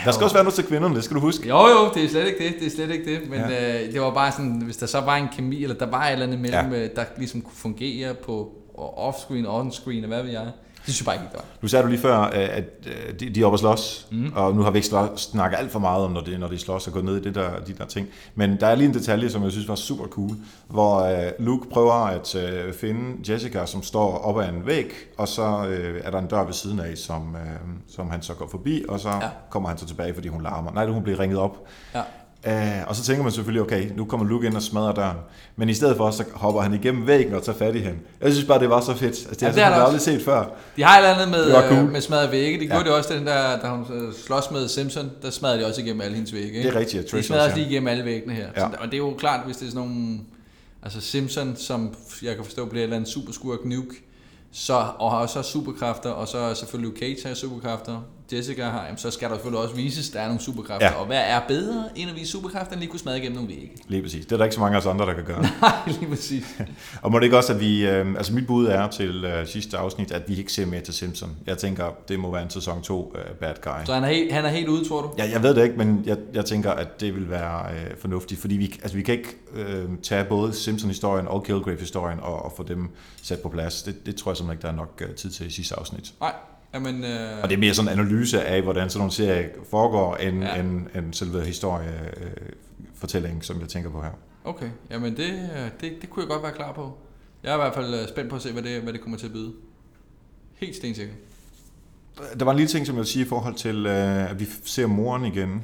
Der 0.04 0.12
skal 0.12 0.25
også 0.25 0.34
være 0.36 0.44
noget 0.44 0.54
til 0.54 0.64
kvinderne, 0.64 0.94
det 0.94 1.04
skal 1.04 1.14
du 1.14 1.20
huske. 1.20 1.48
Jo, 1.48 1.58
jo, 1.66 1.90
det 1.94 2.04
er 2.04 2.08
slet 2.08 2.26
ikke 2.26 2.38
det, 2.48 2.54
det 2.60 2.66
er 2.66 2.70
slet 2.70 2.90
ikke 2.90 3.14
det, 3.14 3.30
men 3.30 3.40
Ja. 3.40 3.84
øh, 3.86 3.92
det 3.92 4.00
var 4.00 4.14
bare 4.14 4.32
sådan, 4.32 4.62
hvis 4.64 4.76
der 4.76 4.86
så 4.86 5.00
var 5.00 5.16
en 5.16 5.28
kemi, 5.36 5.62
eller 5.62 5.76
der 5.76 5.86
var 5.86 6.06
et 6.06 6.12
eller 6.12 6.26
andet 6.26 6.40
mellem, 6.40 6.72
ja. 6.72 6.86
der 6.86 7.04
ligesom 7.18 7.40
kunne 7.40 7.56
fungere 7.56 8.14
på 8.14 8.52
off-screen, 8.78 9.46
on-screen, 9.46 10.02
og 10.02 10.06
hvad 10.08 10.22
ved 10.22 10.30
jeg, 10.30 10.46
synes 10.92 11.00
jeg 11.00 11.04
bare 11.04 11.14
ikke, 11.14 11.26
det 11.26 11.34
var. 11.34 11.44
Nu 11.62 11.68
sagde 11.68 11.82
du 11.82 11.88
lige 11.88 12.00
før, 12.00 12.20
øh, 12.20 12.30
at 12.34 12.64
øh, 12.86 13.20
de, 13.20 13.30
de 13.30 13.40
er 13.40 13.46
oppe 13.46 13.54
at 13.54 13.60
slås, 13.60 14.06
mm. 14.10 14.32
og 14.34 14.54
nu 14.54 14.62
har 14.62 14.70
vi 14.70 14.78
ikke 14.78 14.88
snakket 15.16 15.58
alt 15.58 15.70
for 15.72 15.78
meget 15.78 16.04
om, 16.04 16.10
når, 16.10 16.20
det, 16.20 16.40
når 16.40 16.48
de 16.48 16.58
slås 16.58 16.86
og 16.86 16.92
går 16.92 17.02
ned 17.02 17.16
i 17.16 17.20
det 17.20 17.34
der, 17.34 17.50
de 17.66 17.72
der 17.72 17.84
ting. 17.84 18.08
Men 18.34 18.60
der 18.60 18.66
er 18.66 18.74
lige 18.74 18.88
en 18.88 18.94
detalje, 18.94 19.30
som 19.30 19.42
jeg 19.42 19.52
synes 19.52 19.68
var 19.68 19.74
super 19.74 20.06
cool, 20.06 20.30
hvor 20.68 21.00
øh, 21.00 21.32
Luke 21.38 21.70
prøver 21.70 21.92
at 21.92 22.36
finde 22.74 23.32
Jessica, 23.32 23.66
som 23.66 23.82
står 23.82 24.18
op 24.18 24.38
ad 24.38 24.48
en 24.48 24.66
væg, 24.66 24.92
og 25.18 25.28
så 25.28 25.42
er 26.04 26.10
der 26.10 26.18
en 26.18 26.26
dør 26.26 26.44
ved 26.44 26.52
siden 26.52 26.80
af, 26.80 26.98
som, 26.98 27.36
som 27.88 28.10
han 28.10 28.22
så 28.22 28.34
går 28.34 28.48
forbi, 28.48 28.84
og 28.88 29.00
så 29.00 29.08
ja. 29.08 29.28
kommer 29.50 29.68
han 29.68 29.78
så 29.78 29.86
tilbage, 29.86 30.14
fordi 30.14 30.28
hun 30.28 30.42
larmer. 30.42 30.72
Nej, 30.72 30.86
hun 30.86 31.02
bliver 31.02 31.20
ringet 31.20 31.38
op. 31.38 31.66
Ja. 31.94 32.02
Uh, 32.46 32.52
og 32.88 32.96
så 32.96 33.02
tænker 33.02 33.22
man 33.22 33.32
selvfølgelig, 33.32 33.62
okay, 33.62 33.90
nu 33.96 34.04
kommer 34.04 34.26
Luke 34.26 34.46
ind 34.46 34.56
og 34.56 34.62
smadrer 34.62 34.92
døren. 34.94 35.16
Men 35.56 35.68
i 35.68 35.74
stedet 35.74 35.96
for, 35.96 36.10
så 36.10 36.24
hopper 36.34 36.60
han 36.60 36.74
igennem 36.74 37.06
væggen 37.06 37.34
og 37.34 37.42
tager 37.42 37.58
fat 37.58 37.74
i 37.76 37.78
hende. 37.78 37.98
Jeg 38.20 38.32
synes 38.32 38.46
bare, 38.46 38.58
det 38.60 38.70
var 38.70 38.80
så 38.80 38.94
fedt. 38.94 39.04
Altså, 39.04 39.28
det 39.30 39.42
Ja, 39.42 39.46
har 39.46 39.52
det 39.52 39.62
er 39.62 39.68
jeg 39.70 39.84
aldrig 39.84 40.00
set 40.00 40.22
før. 40.24 40.44
De 40.76 40.82
har 40.82 40.98
et 40.98 41.04
eller 41.04 41.14
andet 41.14 41.28
med, 41.28 41.68
cool. 41.68 41.78
øh, 41.78 41.92
med 41.92 42.00
smadret 42.00 42.30
vægge. 42.30 42.58
De 42.60 42.64
Ja. 42.64 42.70
gjorde 42.70 42.84
det 42.84 42.92
også, 42.92 43.14
den 43.14 43.26
der, 43.26 43.58
da 43.58 43.66
hun 43.68 43.84
øh, 43.94 44.12
slås 44.26 44.50
med 44.50 44.68
Simpson, 44.68 45.10
der 45.22 45.30
smadrede 45.30 45.60
de 45.60 45.66
også 45.66 45.80
igennem 45.80 46.00
alle 46.00 46.14
hendes 46.14 46.32
vægge. 46.32 46.48
Ikke? 46.48 46.68
Det 46.68 46.76
er 46.76 46.78
rigtigt, 46.80 47.02
De 47.04 47.08
Trish 47.10 47.26
smadrede 47.26 47.42
også, 47.44 47.50
også 47.50 47.60
ja. 47.60 47.62
lige 47.64 47.70
igennem 47.72 47.88
alle 47.88 48.04
væggene 48.04 48.34
her. 48.34 48.46
Ja. 48.56 48.60
Så, 48.60 48.66
og 48.80 48.86
det 48.86 48.94
er 48.94 48.98
jo 48.98 49.14
klart, 49.18 49.40
hvis 49.46 49.56
det 49.56 49.66
er 49.66 49.70
sådan 49.70 49.88
nogle... 49.88 50.18
Altså 50.82 51.00
Simpson, 51.00 51.56
som 51.56 51.94
jeg 52.22 52.34
kan 52.36 52.44
forstå 52.44 52.64
bliver 52.64 52.80
et 52.80 52.84
eller 52.84 52.96
andet 52.96 53.10
superskurk 53.10 53.64
nuke, 53.64 53.94
så, 54.52 54.84
og 54.98 55.10
har 55.10 55.18
også 55.18 55.42
superkræfter, 55.42 56.10
og 56.10 56.28
så 56.28 56.54
selvfølgelig 56.54 56.88
Luke 56.90 57.00
Cage 57.00 57.28
har 57.28 57.34
superkræfter, 57.34 58.00
Jessica 58.33 58.64
har, 58.64 58.85
jamen, 58.85 58.99
så 58.99 59.11
skal 59.11 59.28
der 59.28 59.35
selvfølgelig 59.35 59.62
også 59.62 59.75
vises, 59.75 60.09
at 60.09 60.14
der 60.14 60.21
er 60.21 60.26
nogle 60.26 60.40
superkræfter. 60.40 60.87
Ja. 60.87 60.95
Og 60.95 61.06
hvad 61.06 61.23
er 61.26 61.40
bedre 61.49 61.85
end 61.97 62.11
at 62.11 62.16
vise 62.16 62.33
superkræfter, 62.33 62.73
end 62.73 62.80
lige 62.80 62.90
kunne 62.90 63.00
smadre 63.00 63.18
igennem 63.18 63.37
nogle 63.37 63.49
vægge? 63.49 63.71
Lige 63.88 64.02
præcis. 64.02 64.26
Det 64.26 64.33
er 64.33 64.37
der 64.37 64.45
ikke 64.45 64.54
så 64.54 64.61
mange 64.61 64.76
af 64.76 64.80
os 64.80 64.87
andre, 64.87 65.06
der 65.06 65.14
kan 65.14 65.25
gøre. 65.25 65.42
Nej, 65.62 65.73
lige 65.87 66.06
præcis. 66.09 66.45
og 67.02 67.12
må 67.12 67.18
det 67.18 67.25
ikke 67.25 67.37
også, 67.37 67.52
at 67.52 67.61
vi... 67.61 67.87
Øh, 67.87 68.14
altså 68.16 68.35
mit 68.35 68.47
bud 68.47 68.66
er 68.66 68.88
til 68.88 69.25
øh, 69.25 69.47
sidste 69.47 69.78
afsnit, 69.78 70.12
at 70.12 70.28
vi 70.28 70.37
ikke 70.37 70.52
ser 70.52 70.66
mere 70.66 70.80
til 70.80 70.95
Simpson. 70.95 71.37
Jeg 71.47 71.59
tænker, 71.59 71.85
det 72.09 72.21
må 72.21 72.33
være 72.33 72.42
en 72.42 72.50
sæson 72.50 72.83
2 72.83 73.16
øh, 73.16 73.35
bad 73.35 73.54
guy. 73.62 73.85
Så 73.87 73.95
han 73.95 74.04
er 74.04 74.09
helt, 74.09 74.33
han 74.33 74.45
er 74.45 74.49
helt 74.49 74.68
ude, 74.68 74.88
tror 74.88 75.02
du? 75.02 75.11
Ja, 75.18 75.30
jeg 75.33 75.42
ved 75.42 75.54
det 75.54 75.62
ikke, 75.62 75.76
men 75.76 76.02
jeg, 76.06 76.16
jeg 76.35 76.45
tænker, 76.45 76.71
at 76.71 77.00
det 77.00 77.14
vil 77.14 77.30
være 77.30 77.75
øh, 77.75 77.97
fornuftigt, 77.99 78.40
fordi 78.40 78.56
vi, 78.56 78.75
altså, 78.83 78.97
vi 78.97 79.02
kan 79.02 79.14
ikke 79.14 79.37
øh, 79.54 79.85
tage 80.02 80.25
både 80.25 80.52
Simpson-historien 80.52 81.28
og 81.28 81.45
Kilgrave-historien 81.45 82.21
og, 82.21 82.45
og 82.45 82.52
få 82.56 82.62
dem 82.62 82.88
sat 83.23 83.40
på 83.40 83.49
plads. 83.49 83.83
Det, 83.83 84.06
det 84.06 84.16
tror 84.16 84.30
jeg 84.30 84.37
simpelthen 84.37 84.59
ikke, 84.59 84.62
der 84.62 84.73
er 84.73 84.76
nok 84.76 85.02
øh, 85.09 85.14
tid 85.14 85.30
til 85.30 85.47
i 85.47 85.50
sidste 85.50 85.75
afsnit. 85.78 86.12
Nej, 86.21 86.33
jamen... 86.76 87.04
Øh, 87.04 87.42
Og 87.42 87.49
det 87.49 87.54
er 87.56 87.61
mere 87.61 87.75
sådan 87.75 87.92
en 87.92 87.99
analyse 88.00 88.42
af, 88.45 88.62
hvordan 88.62 88.90
sådan 88.90 88.99
nogle 89.00 89.12
serier 89.12 89.49
foregår, 89.71 90.16
end, 90.16 90.42
Ja. 90.45 90.61
end, 90.61 90.87
end 90.97 91.14
selve 91.14 91.45
historiefortællingen, 91.45 92.37
øh, 92.47 92.52
fortællingen, 92.95 93.42
som 93.42 93.61
jeg 93.61 93.68
tænker 93.68 93.90
på 93.90 94.02
her. 94.02 94.11
Okay, 94.45 94.68
jamen 94.90 95.16
det, 95.16 95.30
øh, 95.56 95.71
det, 95.80 95.92
det 96.00 96.11
kunne 96.11 96.23
jeg 96.23 96.28
godt 96.28 96.42
være 96.42 96.52
klar 96.52 96.73
på. 96.73 96.92
Jeg 97.42 97.50
er 97.50 97.54
i 97.54 97.59
hvert 97.59 97.75
fald 97.75 97.95
øh, 97.95 98.09
spændt 98.09 98.30
på 98.30 98.37
at 98.37 98.42
se, 98.42 98.52
hvad 98.52 98.62
det, 98.62 98.80
hvad 98.83 98.92
det 98.92 99.00
kommer 99.00 99.18
til 99.18 99.26
at 99.26 99.33
byde. 99.33 99.52
Helt 100.54 100.76
stensikker. 100.76 101.14
Der 102.38 102.45
var 102.45 102.52
en 102.52 102.56
lille 102.59 102.68
ting, 102.71 102.87
som 102.87 102.95
jeg 102.97 102.99
vil 103.00 103.06
sige 103.06 103.25
i 103.25 103.28
forhold 103.28 103.54
til, 103.54 103.87
øh, 103.87 104.30
at 104.30 104.40
vi 104.40 104.47
ser 104.64 104.87
moren 104.87 105.25
igen. 105.25 105.62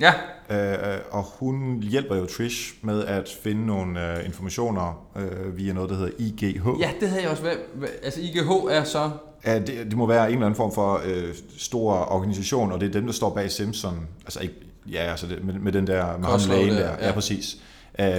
Ja, 0.00 0.12
Øh, 0.50 0.98
og 1.10 1.22
hun 1.38 1.82
hjælper 1.82 2.16
jo 2.16 2.26
Trish 2.26 2.74
med 2.82 3.04
at 3.04 3.28
finde 3.42 3.66
nogle 3.66 4.18
øh, 4.18 4.26
informationer 4.26 5.08
øh, 5.16 5.56
via 5.56 5.72
noget, 5.72 5.90
der 5.90 5.96
hedder 5.96 6.10
IGH. 6.18 6.66
ja 6.80 6.90
det 7.00 7.08
havde 7.08 7.22
jeg 7.22 7.30
også. 7.30 7.42
Hvad, 7.42 7.52
hvad, 7.74 7.88
altså 8.02 8.20
IGH 8.20 8.50
er 8.70 8.84
så... 8.84 9.10
Ja, 9.46 9.58
det, 9.58 9.66
det 9.66 9.96
må 9.96 10.06
være 10.06 10.26
en 10.26 10.32
eller 10.32 10.46
anden 10.46 10.56
form 10.56 10.72
for 10.74 11.00
øh, 11.04 11.34
stor 11.58 12.12
organisation, 12.12 12.72
og 12.72 12.80
det 12.80 12.88
er 12.88 12.92
dem, 12.92 13.06
der 13.06 13.12
står 13.12 13.34
bag 13.34 13.50
Simpson. 13.50 14.06
Altså 14.24 14.40
ikke, 14.40 14.54
ja, 14.92 14.98
altså 14.98 15.26
det, 15.26 15.44
med, 15.44 15.54
med 15.54 15.72
den 15.72 15.86
der, 15.86 16.18
med 16.18 16.28
ham 16.28 16.40
lægen 16.48 16.70
der. 16.74 16.90
Ja, 16.90 17.06
ja. 17.06 17.12
præcis. 17.12 17.56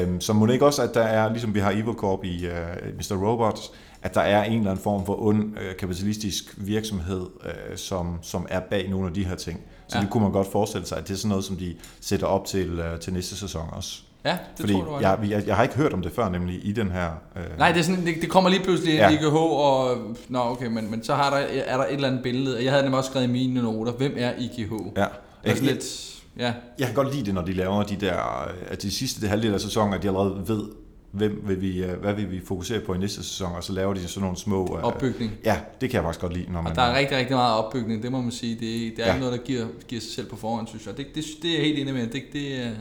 Um, 0.05 0.21
så 0.21 0.33
må 0.33 0.45
det 0.45 0.53
ikke 0.53 0.65
også, 0.65 0.81
at 0.81 0.93
der 0.93 1.01
er, 1.01 1.29
ligesom 1.31 1.53
vi 1.53 1.59
har 1.59 1.71
Evil 1.71 1.93
Corp 1.97 2.23
i 2.23 2.45
uh, 2.47 2.51
Mr. 2.97 3.27
Robot, 3.27 3.59
at 4.01 4.13
der 4.15 4.21
er 4.21 4.43
en 4.43 4.57
eller 4.57 4.71
anden 4.71 4.83
form 4.83 5.05
for 5.05 5.21
ond 5.21 5.43
uh, 5.43 5.75
kapitalistisk 5.79 6.53
virksomhed, 6.57 7.21
uh, 7.21 7.75
som, 7.75 8.19
som 8.21 8.47
er 8.49 8.59
bag 8.59 8.89
nogle 8.89 9.07
af 9.07 9.13
de 9.13 9.25
her 9.25 9.35
ting. 9.35 9.59
Så 9.87 9.97
Ja. 9.97 10.03
det 10.03 10.09
kunne 10.11 10.23
man 10.23 10.31
godt 10.31 10.47
forestille 10.51 10.87
sig, 10.87 10.97
at 10.97 11.07
det 11.07 11.13
er 11.13 11.17
sådan 11.17 11.29
noget, 11.29 11.43
som 11.43 11.55
de 11.57 11.75
sætter 12.01 12.27
op 12.27 12.45
til, 12.45 12.79
uh, 12.79 12.99
til 12.99 13.13
næste 13.13 13.35
sæson 13.35 13.65
også. 13.71 14.01
Ja, 14.25 14.31
det 14.31 14.39
Fordi 14.59 14.73
tror 14.73 14.81
du 14.83 14.89
også. 14.89 15.07
jeg, 15.07 15.29
jeg, 15.29 15.47
jeg 15.47 15.55
har 15.55 15.63
ikke 15.63 15.75
hørt 15.75 15.93
om 15.93 16.01
det 16.01 16.11
før, 16.11 16.29
nemlig 16.29 16.59
i 16.67 16.71
den 16.71 16.91
her... 16.91 17.09
Øh, 17.35 17.57
Nej, 17.57 17.71
det, 17.71 17.79
er 17.79 17.83
sådan, 17.83 18.05
det, 18.05 18.15
det 18.21 18.29
kommer 18.29 18.49
lige 18.49 18.63
pludselig 18.63 18.93
ind 18.93 19.01
Ja. 19.01 19.09
i 19.09 19.13
IKH, 19.13 19.35
og... 19.35 19.97
Nå, 20.29 20.39
okay, 20.39 20.67
men, 20.67 20.91
men 20.91 21.03
så 21.03 21.13
har 21.15 21.29
der, 21.29 21.37
er 21.65 21.77
der 21.77 21.83
et 21.85 21.93
eller 21.93 22.07
andet 22.07 22.23
billede. 22.23 22.57
og 22.57 22.63
Jeg 22.63 22.71
havde 22.71 22.83
nemlig 22.83 22.97
også 22.97 23.09
skrevet 23.09 23.27
i 23.27 23.31
mine 23.31 23.61
noter, 23.61 23.91
hvem 23.91 24.13
er 24.17 24.31
IKH? 24.39 24.71
ja. 24.97 25.01
Er 25.01 25.07
Jeg, 25.45 25.55
jeg, 25.55 25.63
lidt... 25.63 26.15
Ja, 26.37 26.53
jeg 26.79 26.85
kan 26.87 26.95
godt 26.95 27.13
lide 27.15 27.25
det, 27.25 27.33
når 27.33 27.41
de 27.41 27.53
laver 27.53 27.83
de 27.83 27.95
der... 27.95 28.47
øh, 28.47 28.53
At 28.67 28.81
de 28.81 28.91
sidste 28.91 29.21
det 29.21 29.29
halvdel 29.29 29.53
af 29.53 29.61
sæsonen, 29.61 29.93
at 29.93 30.03
de 30.03 30.07
allerede 30.07 30.43
ved, 30.47 30.63
hvem 31.11 31.41
vil 31.47 31.61
vi, 31.61 31.83
øh, 31.83 31.99
hvad 32.01 32.13
vil 32.13 32.31
vi 32.31 32.41
fokusere 32.45 32.79
på 32.79 32.93
i 32.93 32.97
næste 32.97 33.23
sæson, 33.23 33.51
og 33.55 33.63
så 33.63 33.73
laver 33.73 33.93
de 33.93 34.07
sådan 34.07 34.21
nogle 34.21 34.37
små... 34.37 34.77
øh, 34.77 34.83
opbygning. 34.83 35.31
Ja, 35.45 35.57
det 35.81 35.89
kan 35.89 35.95
jeg 35.97 36.03
faktisk 36.03 36.21
godt 36.21 36.33
lide, 36.33 36.51
når 36.51 36.61
man... 36.61 36.71
Og 36.71 36.75
der 36.75 36.81
er 36.81 36.97
rigtig, 36.99 37.17
rigtig 37.17 37.35
meget 37.35 37.53
opbygning, 37.65 38.03
det 38.03 38.11
må 38.11 38.21
man 38.21 38.31
sige. 38.31 38.53
Det, 38.53 38.61
det 38.97 39.03
er 39.03 39.07
Ja. 39.07 39.13
ikke 39.13 39.25
noget, 39.25 39.39
der 39.39 39.45
giver, 39.45 39.65
giver 39.87 40.01
sig 40.01 40.11
selv 40.11 40.29
på 40.29 40.35
forhånd, 40.35 40.67
synes 40.67 40.85
jeg. 40.85 40.97
Det, 40.97 41.05
det, 41.15 41.25
det 41.41 41.51
er 41.51 41.55
jeg 41.57 41.65
helt 41.65 41.79
enig 41.79 41.93
med. 41.93 42.07
Det, 42.07 42.21
det, 42.33 42.51
øh, 42.65 42.71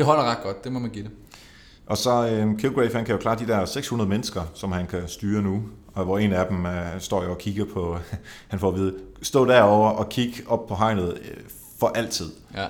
det 0.00 0.06
holder 0.06 0.24
ret 0.24 0.42
godt, 0.42 0.64
det 0.64 0.72
må 0.72 0.78
man 0.78 0.90
give 0.90 1.04
det. 1.04 1.12
Og 1.86 1.96
så 1.98 2.28
øh, 2.28 2.58
Kilgrave, 2.58 2.92
han 2.92 3.04
kan 3.04 3.14
jo 3.14 3.18
klare 3.20 3.38
de 3.38 3.46
der 3.46 3.64
600 3.64 4.08
mennesker, 4.10 4.42
som 4.54 4.72
han 4.72 4.86
kan 4.86 5.08
styre 5.08 5.42
nu, 5.42 5.62
og 5.94 6.04
hvor 6.04 6.18
en 6.18 6.32
af 6.32 6.46
dem 6.46 6.66
øh, 6.66 6.72
står 6.98 7.24
jo 7.24 7.30
og 7.30 7.38
kigger 7.38 7.64
på, 7.74 7.98
han 8.48 8.58
får 8.58 8.68
at 8.68 8.74
vide, 8.74 8.94
stå 9.22 9.44
derovre 9.44 9.92
og 9.92 10.08
kig 10.08 10.34
op 10.46 10.66
på 10.66 10.74
hegnet 10.74 11.18
øh, 11.24 11.36
for 11.80 11.86
altid. 11.86 12.30
Ja. 12.56 12.66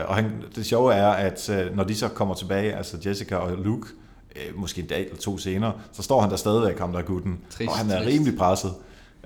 Øh, 0.00 0.08
og 0.08 0.14
han, 0.14 0.32
det 0.54 0.66
sjove 0.66 0.94
er, 0.94 1.08
at 1.08 1.50
øh, 1.50 1.76
når 1.76 1.84
de 1.84 1.94
så 1.94 2.08
kommer 2.08 2.34
tilbage, 2.34 2.76
altså 2.76 2.96
Jessica 3.06 3.36
og 3.36 3.56
Luke, 3.58 3.88
øh, 4.36 4.58
måske 4.60 4.80
en 4.80 4.86
dag 4.86 5.04
eller 5.04 5.18
to 5.18 5.38
senere, 5.38 5.72
så 5.92 6.02
står 6.02 6.20
han 6.20 6.30
der 6.30 6.36
stadigvæk, 6.36 6.78
ham 6.78 6.92
der 6.92 6.98
er 6.98 7.02
gutten, 7.04 7.38
Trist, 7.50 7.70
og 7.70 7.76
han 7.78 7.90
er 7.90 7.96
trist. 7.96 8.08
rimelig 8.08 8.38
presset. 8.38 8.70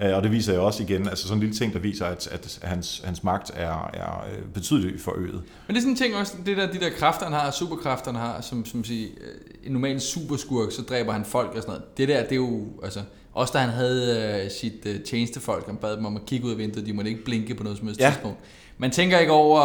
Øh, 0.02 0.16
og 0.16 0.22
det 0.22 0.30
viser 0.32 0.54
jo 0.54 0.64
også 0.66 0.82
igen, 0.82 1.08
altså 1.08 1.24
sådan 1.28 1.36
en 1.36 1.40
lille 1.40 1.56
ting, 1.56 1.72
der 1.72 1.78
viser, 1.78 2.06
at, 2.06 2.26
at 2.32 2.58
hans, 2.62 3.02
hans 3.04 3.24
magt 3.24 3.50
er, 3.54 3.90
er 3.94 4.24
øh, 4.32 4.44
betydeligt 4.54 5.00
forøget. 5.02 5.42
Men 5.66 5.68
det 5.68 5.76
er 5.76 5.80
sådan 5.80 5.90
en 5.90 5.96
ting 5.96 6.16
også, 6.16 6.32
det 6.46 6.56
der, 6.56 6.72
de 6.72 6.80
der 6.80 6.90
kræfter, 6.90 7.24
han 7.24 7.32
har, 7.34 7.50
superkræfter, 7.50 8.12
han 8.12 8.20
har, 8.20 8.40
som, 8.40 8.64
som 8.66 8.84
siger, 8.84 9.08
øh, 9.20 9.66
en 9.66 9.72
normal 9.72 10.00
superskurk, 10.00 10.72
så 10.72 10.82
dræber 10.82 11.12
han 11.12 11.24
folk 11.24 11.48
og 11.48 11.62
sådan 11.62 11.66
noget. 11.68 11.82
Det 11.96 12.08
der, 12.08 12.22
det 12.22 12.32
er 12.32 12.36
jo, 12.36 12.60
altså, 12.84 13.00
også 13.32 13.52
da 13.52 13.58
han 13.58 13.68
havde 13.70 14.40
øh, 14.44 14.50
sit 14.50 14.86
øh, 14.86 15.00
tjenestefolk, 15.00 15.66
han 15.66 15.76
bad 15.76 15.96
dem 15.96 16.06
om 16.06 16.16
at 16.16 16.26
kigge 16.26 16.46
ud 16.46 16.52
af 16.52 16.58
vinduet, 16.58 16.86
de 16.86 16.92
måtte 16.92 17.10
ikke 17.10 17.24
blinke 17.24 17.54
på 17.54 17.62
noget 17.62 17.78
som 17.78 17.86
helst 17.86 18.00
Ja. 18.00 18.10
tidspunkt. 18.10 18.38
Man 18.78 18.90
tænker 18.90 19.18
ikke 19.18 19.32
over 19.32 19.62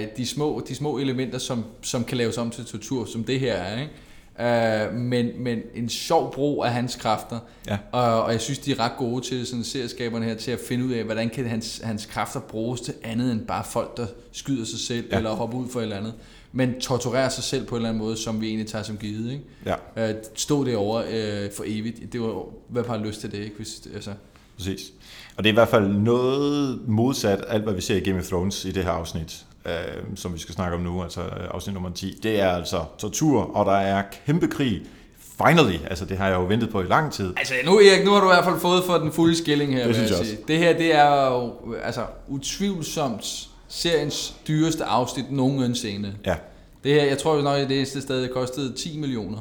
øh, 0.00 0.06
de, 0.16 0.26
små, 0.26 0.62
de 0.68 0.74
små 0.74 0.98
elementer, 0.98 1.38
som, 1.38 1.64
som 1.82 2.04
kan 2.04 2.16
laves 2.18 2.38
om 2.38 2.50
til 2.50 2.64
tortur, 2.64 3.04
som 3.04 3.24
det 3.24 3.40
her 3.40 3.54
er, 3.54 3.80
ikke? 3.80 3.92
Uh, 4.38 4.94
men, 4.94 5.30
men 5.38 5.58
en 5.74 5.88
sjov 5.88 6.32
brug 6.32 6.64
af 6.64 6.72
hans 6.72 6.96
kræfter, 6.96 7.38
Ja. 7.68 7.78
og, 7.92 8.22
og 8.22 8.32
jeg 8.32 8.40
synes, 8.40 8.58
de 8.58 8.72
er 8.72 8.80
ret 8.80 8.92
gode 8.98 9.24
til 9.24 9.46
sådan 9.46 9.64
serieskaberne 9.64 10.24
her, 10.24 10.34
til 10.34 10.50
at 10.50 10.58
finde 10.68 10.84
ud 10.84 10.90
af, 10.92 11.04
hvordan 11.04 11.30
kan 11.30 11.46
hans, 11.46 11.80
hans 11.84 12.06
kræfter 12.06 12.40
bruges 12.40 12.80
til 12.80 12.94
andet 13.02 13.32
end 13.32 13.40
bare 13.46 13.64
folk, 13.64 13.96
der 13.96 14.06
skyder 14.32 14.64
sig 14.64 14.78
selv, 14.78 15.04
Ja. 15.12 15.16
eller 15.16 15.30
hopper 15.30 15.58
ud 15.58 15.68
for 15.68 15.78
et 15.80 15.82
eller 15.82 15.96
andet, 15.96 16.14
men 16.52 16.80
torturerer 16.80 17.28
sig 17.28 17.44
selv 17.44 17.66
på 17.66 17.74
en 17.74 17.78
eller 17.78 17.88
anden 17.88 18.02
måde, 18.02 18.16
som 18.16 18.40
vi 18.40 18.46
egentlig 18.48 18.66
tager 18.68 18.82
som 18.82 18.96
givet. 18.96 19.32
Ikke? 19.32 19.44
Ja, 19.96 20.10
Uh, 20.10 20.16
stå 20.34 20.64
derovre 20.64 21.00
uh, 21.46 21.52
for 21.56 21.64
evigt, 21.66 22.12
det 22.12 22.20
var, 22.20 22.44
hvad 22.68 22.84
har 22.84 22.96
lyst 22.98 23.20
til 23.20 23.32
det, 23.32 23.38
ikke? 23.38 23.56
Hvis, 23.56 23.82
altså, 23.94 24.10
præcis. 24.56 24.80
Og 25.36 25.44
det 25.44 25.48
er 25.50 25.52
i 25.52 25.54
hvert 25.54 25.68
fald 25.68 25.86
noget 25.88 26.80
modsat 26.88 27.44
alt, 27.48 27.62
hvad 27.64 27.74
vi 27.74 27.80
ser 27.80 27.96
i 27.96 28.00
Game 28.00 28.18
of 28.18 28.24
Thrones 28.26 28.64
i 28.64 28.70
det 28.70 28.84
her 28.84 28.90
afsnit, 28.90 29.44
øh, 29.66 30.16
som 30.16 30.34
vi 30.34 30.38
skal 30.38 30.54
snakke 30.54 30.76
om 30.76 30.82
nu, 30.82 31.02
altså 31.02 31.20
øh, 31.20 31.48
afsnit 31.50 31.74
nummer 31.74 31.90
10. 31.90 32.18
Det 32.22 32.40
er 32.40 32.48
altså 32.48 32.84
tortur, 32.98 33.56
og 33.56 33.66
der 33.66 33.76
er 33.76 34.02
kæmpe 34.26 34.48
krig. 34.48 34.82
Finally, 35.46 35.78
altså 35.90 36.04
det 36.04 36.18
har 36.18 36.28
jeg 36.28 36.34
jo 36.34 36.44
ventet 36.44 36.70
på 36.70 36.80
i 36.80 36.84
lang 36.84 37.12
tid. 37.12 37.32
altså 37.36 37.54
nu, 37.64 37.80
Erik, 37.80 38.04
nu 38.04 38.10
har 38.10 38.20
du 38.20 38.26
i 38.26 38.34
hvert 38.34 38.44
fald 38.44 38.60
fået 38.60 38.84
for 38.84 38.98
den 38.98 39.12
fulde 39.12 39.36
skilling 39.36 39.74
her, 39.74 39.86
Det 39.86 39.94
synes 39.94 40.10
jeg 40.10 40.18
jeg 40.18 40.26
sige. 40.26 40.38
Det 40.48 40.58
her, 40.58 40.76
det 40.76 40.94
er 40.94 41.30
jo 41.30 41.52
altså, 41.82 42.04
utvivlsomt 42.28 43.48
seriens 43.68 44.34
dyreste 44.48 44.84
afsnit 44.84 45.30
nogensinde. 45.30 46.14
Ja, 46.26 46.36
Det 46.84 46.92
her, 46.94 47.04
jeg 47.04 47.18
tror 47.18 47.36
jo 47.36 47.42
nok, 47.42 47.58
at 47.58 47.68
det 47.68 47.80
er 47.80 48.00
stadig 48.00 48.30
kostede 48.30 48.72
10 48.72 48.98
millioner 48.98 49.38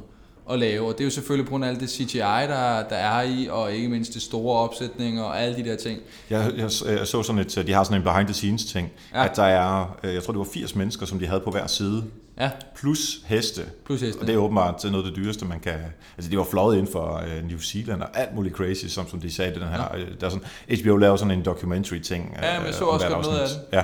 at 0.51 0.59
lave, 0.59 0.87
og 0.87 0.93
det 0.93 0.99
er 0.99 1.05
jo 1.05 1.09
selvfølgelig 1.11 1.45
på 1.45 1.49
grund 1.49 1.65
af 1.65 1.69
alt 1.69 1.79
det 1.79 1.89
CGI, 1.89 2.17
der, 2.17 2.83
der 2.89 2.95
er 2.95 3.21
i, 3.21 3.47
og 3.51 3.71
ikke 3.73 3.89
mindst 3.89 4.13
det 4.13 4.21
store 4.21 4.59
opsætninger 4.59 5.23
og 5.23 5.41
alle 5.41 5.55
de 5.63 5.69
der 5.69 5.75
ting. 5.75 5.99
jeg, 6.29 6.51
jeg, 6.57 6.69
jeg 6.87 7.07
så 7.07 7.23
sådan 7.23 7.39
et, 7.41 7.63
de 7.67 7.73
har 7.73 7.83
sådan 7.83 7.97
en 7.97 8.03
behind 8.03 8.27
the 8.27 8.33
scenes 8.33 8.65
ting, 8.65 8.91
ja. 9.13 9.19
Ja. 9.19 9.25
at 9.29 9.35
der 9.35 9.43
er, 9.43 9.97
øh, 10.03 10.13
jeg 10.13 10.23
tror 10.23 10.33
det 10.33 10.39
var 10.39 10.47
80 10.53 10.75
mennesker, 10.75 11.05
som 11.05 11.19
de 11.19 11.27
havde 11.27 11.39
på 11.41 11.51
hver 11.51 11.67
side, 11.67 12.03
Ja, 12.39 12.49
plus 12.75 13.19
heste. 13.25 13.61
plus 13.85 14.01
Og 14.01 14.05
hestene. 14.07 14.27
det 14.27 14.33
er 14.35 14.39
åbenbart 14.39 14.83
noget 14.83 15.05
af 15.05 15.11
det 15.11 15.15
dyreste, 15.15 15.45
man 15.45 15.59
kan... 15.59 15.73
Altså, 16.17 16.31
de 16.31 16.37
var 16.37 16.43
fløjet 16.43 16.77
ind 16.77 16.87
for 16.91 17.15
øh, 17.27 17.47
New 17.49 17.59
Zealand 17.59 18.01
og 18.01 18.07
alt 18.13 18.35
muligt 18.35 18.55
crazy, 18.55 18.85
som, 18.85 19.09
som 19.09 19.19
de 19.19 19.33
sagde 19.33 19.51
i 19.51 19.59
den 19.59 19.67
her... 19.67 19.95
Øh, 19.95 20.07
der 20.21 20.25
er 20.25 20.29
sådan, 20.29 20.81
HBO 20.83 20.97
laver 20.97 21.15
sådan 21.15 21.31
en 21.39 21.45
documentary-ting. 21.45 22.35
øh, 22.37 22.43
Ja, 22.43 22.57
men 22.59 22.65
jeg 22.67 22.75
så 22.75 22.85
også 22.85 23.07
godt 23.07 23.25
noget 23.25 23.37
af 23.39 23.43
afsnit. 23.43 23.59
Ja, 23.73 23.81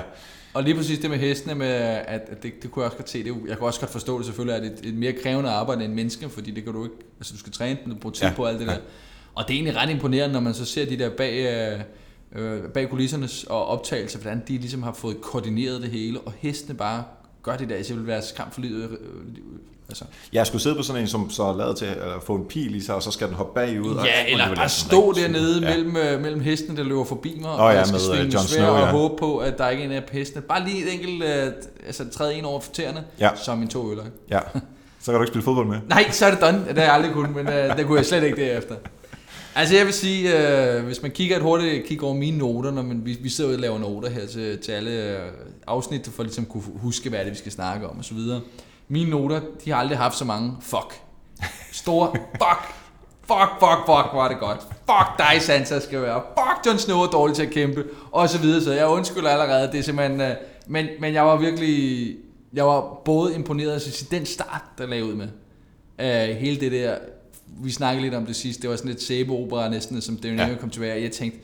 Og 0.54 0.62
lige 0.62 0.74
præcis 0.74 0.98
det 0.98 1.10
med 1.10 1.18
hestene, 1.18 1.54
med, 1.54 1.66
at, 1.66 2.20
at 2.28 2.42
det, 2.42 2.62
det 2.62 2.70
kunne 2.70 2.82
jeg 2.82 2.86
også 2.86 2.96
godt 2.96 3.10
se. 3.10 3.24
Det, 3.24 3.34
jeg 3.48 3.56
kan 3.56 3.66
også 3.66 3.80
godt 3.80 3.92
forstå 3.92 4.18
det 4.18 4.26
selvfølgelig, 4.26 4.56
at 4.56 4.62
det 4.62 4.84
er 4.84 4.88
et, 4.88 4.94
mere 4.94 5.12
krævende 5.12 5.50
arbejde 5.50 5.84
end 5.84 5.92
menneske, 5.92 6.28
fordi 6.28 6.50
det 6.50 6.64
kan 6.64 6.72
du 6.72 6.84
ikke, 6.84 6.96
altså 7.18 7.32
du 7.32 7.38
skal 7.38 7.52
træne 7.52 7.78
den, 7.84 7.96
bruge 7.96 8.12
tid 8.12 8.26
Ja, 8.26 8.32
på 8.34 8.44
alt 8.44 8.60
det 8.60 8.66
ja. 8.66 8.70
der. 8.70 8.78
Og 9.34 9.44
det 9.48 9.54
er 9.54 9.58
egentlig 9.58 9.76
ret 9.76 9.90
imponerende, 9.90 10.32
når 10.32 10.40
man 10.40 10.54
så 10.54 10.64
ser 10.64 10.86
de 10.86 10.98
der 10.98 11.10
bag, 11.10 11.34
øh, 12.34 12.54
øh, 12.54 12.62
bag 12.62 12.90
kulisserne 12.90 13.28
og 13.48 13.66
optagelser, 13.66 14.18
hvordan 14.18 14.42
de 14.48 14.58
ligesom 14.58 14.82
har 14.82 14.92
fået 14.92 15.20
koordineret 15.20 15.82
det 15.82 15.90
hele, 15.90 16.20
og 16.20 16.32
hestene 16.38 16.78
bare 16.78 17.04
gør 17.42 17.56
det 17.56 17.68
der, 17.68 17.82
så 17.82 17.92
jeg 17.92 17.98
vil 17.98 18.06
være 18.06 18.22
skræmt 18.22 18.54
for 18.54 18.60
livet. 18.60 18.98
Altså. 19.92 20.04
jeg 20.32 20.46
skulle 20.46 20.62
sidde 20.62 20.76
på 20.76 20.82
sådan 20.82 21.02
en, 21.02 21.08
som 21.08 21.30
så 21.30 21.42
er 21.42 21.56
lavet 21.56 21.76
til 21.76 21.84
at 21.84 21.96
få 22.26 22.34
en 22.34 22.44
pil 22.48 22.74
i 22.74 22.80
sig, 22.80 22.94
og 22.94 23.02
så 23.02 23.10
skal 23.10 23.26
den 23.26 23.34
hoppe 23.36 23.54
bagud. 23.54 23.94
og- 23.96 24.06
Ja, 24.06 24.22
og 24.24 24.30
eller 24.30 24.48
det 24.48 24.56
bare 24.56 24.68
stå 24.68 25.12
dernede 25.12 25.60
ja. 25.68 25.76
mellem, 25.76 25.96
øh, 25.96 26.20
mellem 26.22 26.40
hestene, 26.40 26.76
der 26.76 26.82
løber 26.84 27.04
forbi 27.04 27.38
mig, 27.40 27.50
og 27.50 27.72
ja, 27.72 27.78
jeg 27.78 27.86
skal 27.86 28.00
med, 28.00 28.10
øh, 28.10 28.16
svinge 28.16 28.38
svær 28.48 28.58
Snow, 28.64 28.74
og 28.74 28.80
ja. 28.80 28.90
håbe 28.90 29.14
på, 29.18 29.38
at 29.38 29.58
der 29.58 29.68
ikke 29.68 29.82
er 29.82 29.86
en 29.86 29.92
af 29.92 30.02
hestene. 30.12 30.42
Bare 30.42 30.64
lige 30.68 30.86
et 30.86 30.92
enkelt, 30.94 31.24
øh, 31.24 31.52
altså 31.86 32.08
træde 32.08 32.34
en 32.34 32.44
over 32.44 32.60
for 32.60 32.72
tæerne, 32.72 33.04
Ja. 33.20 33.28
som 33.44 33.58
min 33.58 33.68
to 33.68 33.90
øller. 33.90 34.04
Ja, 34.30 34.38
så 35.00 35.06
kan 35.12 35.14
du 35.14 35.20
ikke 35.20 35.30
spille 35.32 35.44
fodbold 35.44 35.66
med. 35.66 35.78
Nej, 35.88 36.10
så 36.10 36.26
er 36.26 36.30
det 36.30 36.40
done. 36.40 36.64
Det 36.68 36.76
har 36.78 36.84
jeg 36.84 36.94
aldrig 36.94 37.12
kunnet, 37.12 37.34
men 37.36 37.48
øh, 37.48 37.76
det 37.76 37.86
kunne 37.86 37.98
jeg 37.98 38.06
slet 38.06 38.22
ikke 38.24 38.36
derefter. 38.36 38.74
Altså 39.54 39.76
jeg 39.76 39.86
vil 39.86 39.94
sige, 39.94 40.38
øh, 40.76 40.84
hvis 40.84 41.02
man 41.02 41.10
kigger 41.10 41.36
et 41.36 41.42
hurtigt 41.42 41.86
kig 41.86 42.02
over 42.02 42.14
mine 42.14 42.38
noter, 42.38 42.70
når 42.70 42.82
man, 42.82 43.00
vi, 43.04 43.18
vi 43.22 43.28
sidder 43.28 43.52
og 43.52 43.58
laver 43.58 43.78
noter 43.78 44.10
her 44.10 44.26
til, 44.26 44.58
til 44.58 44.72
alle 44.72 44.90
øh, 44.90 45.18
afsnit, 45.66 46.08
for 46.14 46.22
ligesom 46.22 46.44
kunne 46.44 46.62
huske, 46.76 47.08
hvad 47.08 47.18
det 47.18 47.26
er, 47.26 47.30
vi 47.30 47.36
skal 47.38 47.52
snakke 47.52 47.88
om 47.88 47.98
og 47.98 48.04
så 48.04 48.14
videre. 48.14 48.40
Mine 48.88 49.10
noter, 49.10 49.40
de 49.64 49.70
har 49.70 49.76
aldrig 49.76 49.98
haft 49.98 50.16
så 50.18 50.24
mange 50.24 50.52
fuck. 50.60 51.00
Store 51.72 52.10
fuck. 52.32 52.74
Fuck, 53.26 53.50
fuck, 53.60 53.78
fuck, 53.86 54.12
hvor 54.12 54.24
er 54.24 54.28
det 54.28 54.38
godt. 54.38 54.60
Fuck 54.60 55.18
dig, 55.18 55.42
Sansa 55.42 55.80
skal 55.80 56.02
være. 56.02 56.22
Fuck, 56.38 56.66
Jon 56.66 56.78
Snow 56.78 56.98
er 56.98 57.06
dårlig 57.06 57.36
til 57.36 57.42
at 57.42 57.50
kæmpe. 57.52 57.84
Og 58.12 58.28
så 58.28 58.38
videre, 58.38 58.62
så 58.62 58.72
jeg 58.72 58.86
undskylder 58.86 59.30
allerede. 59.30 59.72
Det 59.72 59.78
er 59.78 59.82
simpelthen... 59.82 60.20
Øh, 60.20 60.36
men, 60.66 60.86
men 61.00 61.14
jeg 61.14 61.26
var 61.26 61.36
virkelig... 61.36 62.16
Jeg 62.52 62.66
var 62.66 63.00
både 63.04 63.34
imponeret, 63.34 63.72
altså 63.72 64.06
den 64.10 64.26
start, 64.26 64.62
der 64.78 64.86
lavede 64.86 65.06
ud 65.06 65.14
med. 65.14 65.28
Uh, 65.98 66.36
hele 66.36 66.60
det 66.60 66.72
der, 66.72 66.96
vi 67.46 67.70
snakkede 67.70 68.02
lidt 68.02 68.14
om 68.14 68.26
det 68.26 68.36
sidste, 68.36 68.62
det 68.62 68.70
var 68.70 68.76
sådan 68.76 68.90
lidt 68.90 69.02
sæbeopera 69.02 69.68
næsten, 69.68 70.00
som 70.00 70.18
Ja. 70.24 70.46
ja. 70.46 70.54
kom 70.60 70.70
tilbage, 70.70 70.92
og 70.92 71.02
jeg 71.02 71.10
tænkte, 71.12 71.38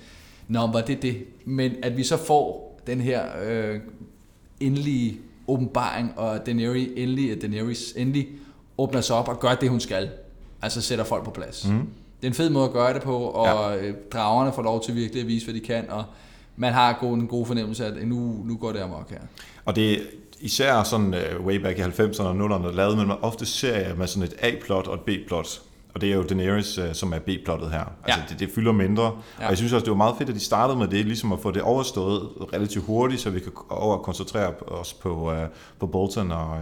nå, 0.48 0.66
var 0.66 0.81
det 0.81 1.03
det? 1.03 1.24
Men 1.44 1.72
at 1.83 1.96
vi 1.96 2.05
så 2.05 2.16
får 2.16 2.81
den 2.87 3.01
her 3.01 3.22
øh, 3.44 3.81
endelige 4.61 5.20
åbenbaring, 5.48 6.12
og 6.16 6.46
Daenerys 6.46 6.88
endelig, 6.96 7.42
Daenerys 7.42 7.92
endelig 7.96 8.28
åbner 8.78 9.00
sig 9.00 9.16
op 9.16 9.28
og 9.28 9.40
gør 9.40 9.54
det, 9.54 9.70
hun 9.70 9.80
skal. 9.80 10.11
Altså 10.62 10.80
sætter 10.82 11.04
folk 11.04 11.24
på 11.24 11.30
plads. 11.30 11.68
Mm. 11.68 11.88
Det 12.20 12.26
er 12.26 12.26
en 12.26 12.34
fed 12.34 12.50
måde 12.50 12.64
at 12.64 12.72
gøre 12.72 12.94
det 12.94 13.02
på, 13.02 13.16
og 13.16 13.76
ja. 13.76 13.92
dragerne 14.12 14.52
får 14.52 14.62
lov 14.62 14.84
til 14.84 14.94
virkelig 14.94 15.20
at 15.20 15.28
vise, 15.28 15.46
hvad 15.46 15.54
de 15.54 15.61
kan, 15.61 15.90
og 15.90 16.04
man 16.56 16.72
har 16.72 16.98
god, 17.00 17.14
en 17.14 17.26
god 17.26 17.46
fornemmelse 17.46 17.87
af, 17.87 17.88
at 17.88 18.08
nu, 18.08 18.42
nu 18.44 18.56
går 18.56 18.72
det 18.72 18.80
amok 18.80 19.11
her. 19.11 19.20
Og 19.64 19.76
det 19.76 20.00
især 20.40 20.82
sådan 20.82 21.14
uh, 21.14 21.46
way 21.46 21.56
back 21.56 21.78
i 21.78 21.82
90'erne 21.82 22.22
og 22.22 22.37
0'erne, 22.37 22.74
lavede 22.74 22.96
man 22.96 23.11
ofte 23.11 23.46
serier 23.46 23.94
med 23.94 24.06
sådan 24.06 24.28
et 24.28 24.34
A-plot 24.38 24.87
og 24.87 24.94
et 24.94 25.00
B-plot. 25.00 25.61
Og 25.98 26.02
det 26.02 26.11
er 26.11 26.14
jo 26.14 26.22
Daenerys, 26.22 26.78
uh, 26.78 26.84
som 26.92 27.12
er 27.12 27.18
B-plottet 27.18 27.70
her. 27.70 27.84
Altså, 28.04 28.20
Ja. 28.20 28.24
det, 28.28 28.40
det 28.40 28.50
fylder 28.54 28.72
mindre. 28.72 29.04
Ja. 29.04 29.44
Og 29.44 29.48
jeg 29.50 29.56
synes 29.56 29.72
også, 29.72 29.84
det 29.84 29.90
var 29.90 29.96
meget 29.96 30.14
fedt, 30.18 30.28
at 30.28 30.34
de 30.34 30.40
startede 30.40 30.78
med 30.78 30.88
det, 30.88 31.04
ligesom 31.06 31.32
at 31.32 31.38
få 31.40 31.50
det 31.50 31.62
overstået 31.62 32.28
relativt 32.52 32.84
hurtigt, 32.84 33.20
så 33.20 33.30
vi 33.30 33.40
kan 33.40 33.52
over 33.70 33.98
koncentrere 33.98 34.52
os 34.66 34.92
på, 34.92 35.32
uh, 35.32 35.38
på 35.80 35.87
Bolton 35.87 36.32
og 36.32 36.50
uh, 36.50 36.61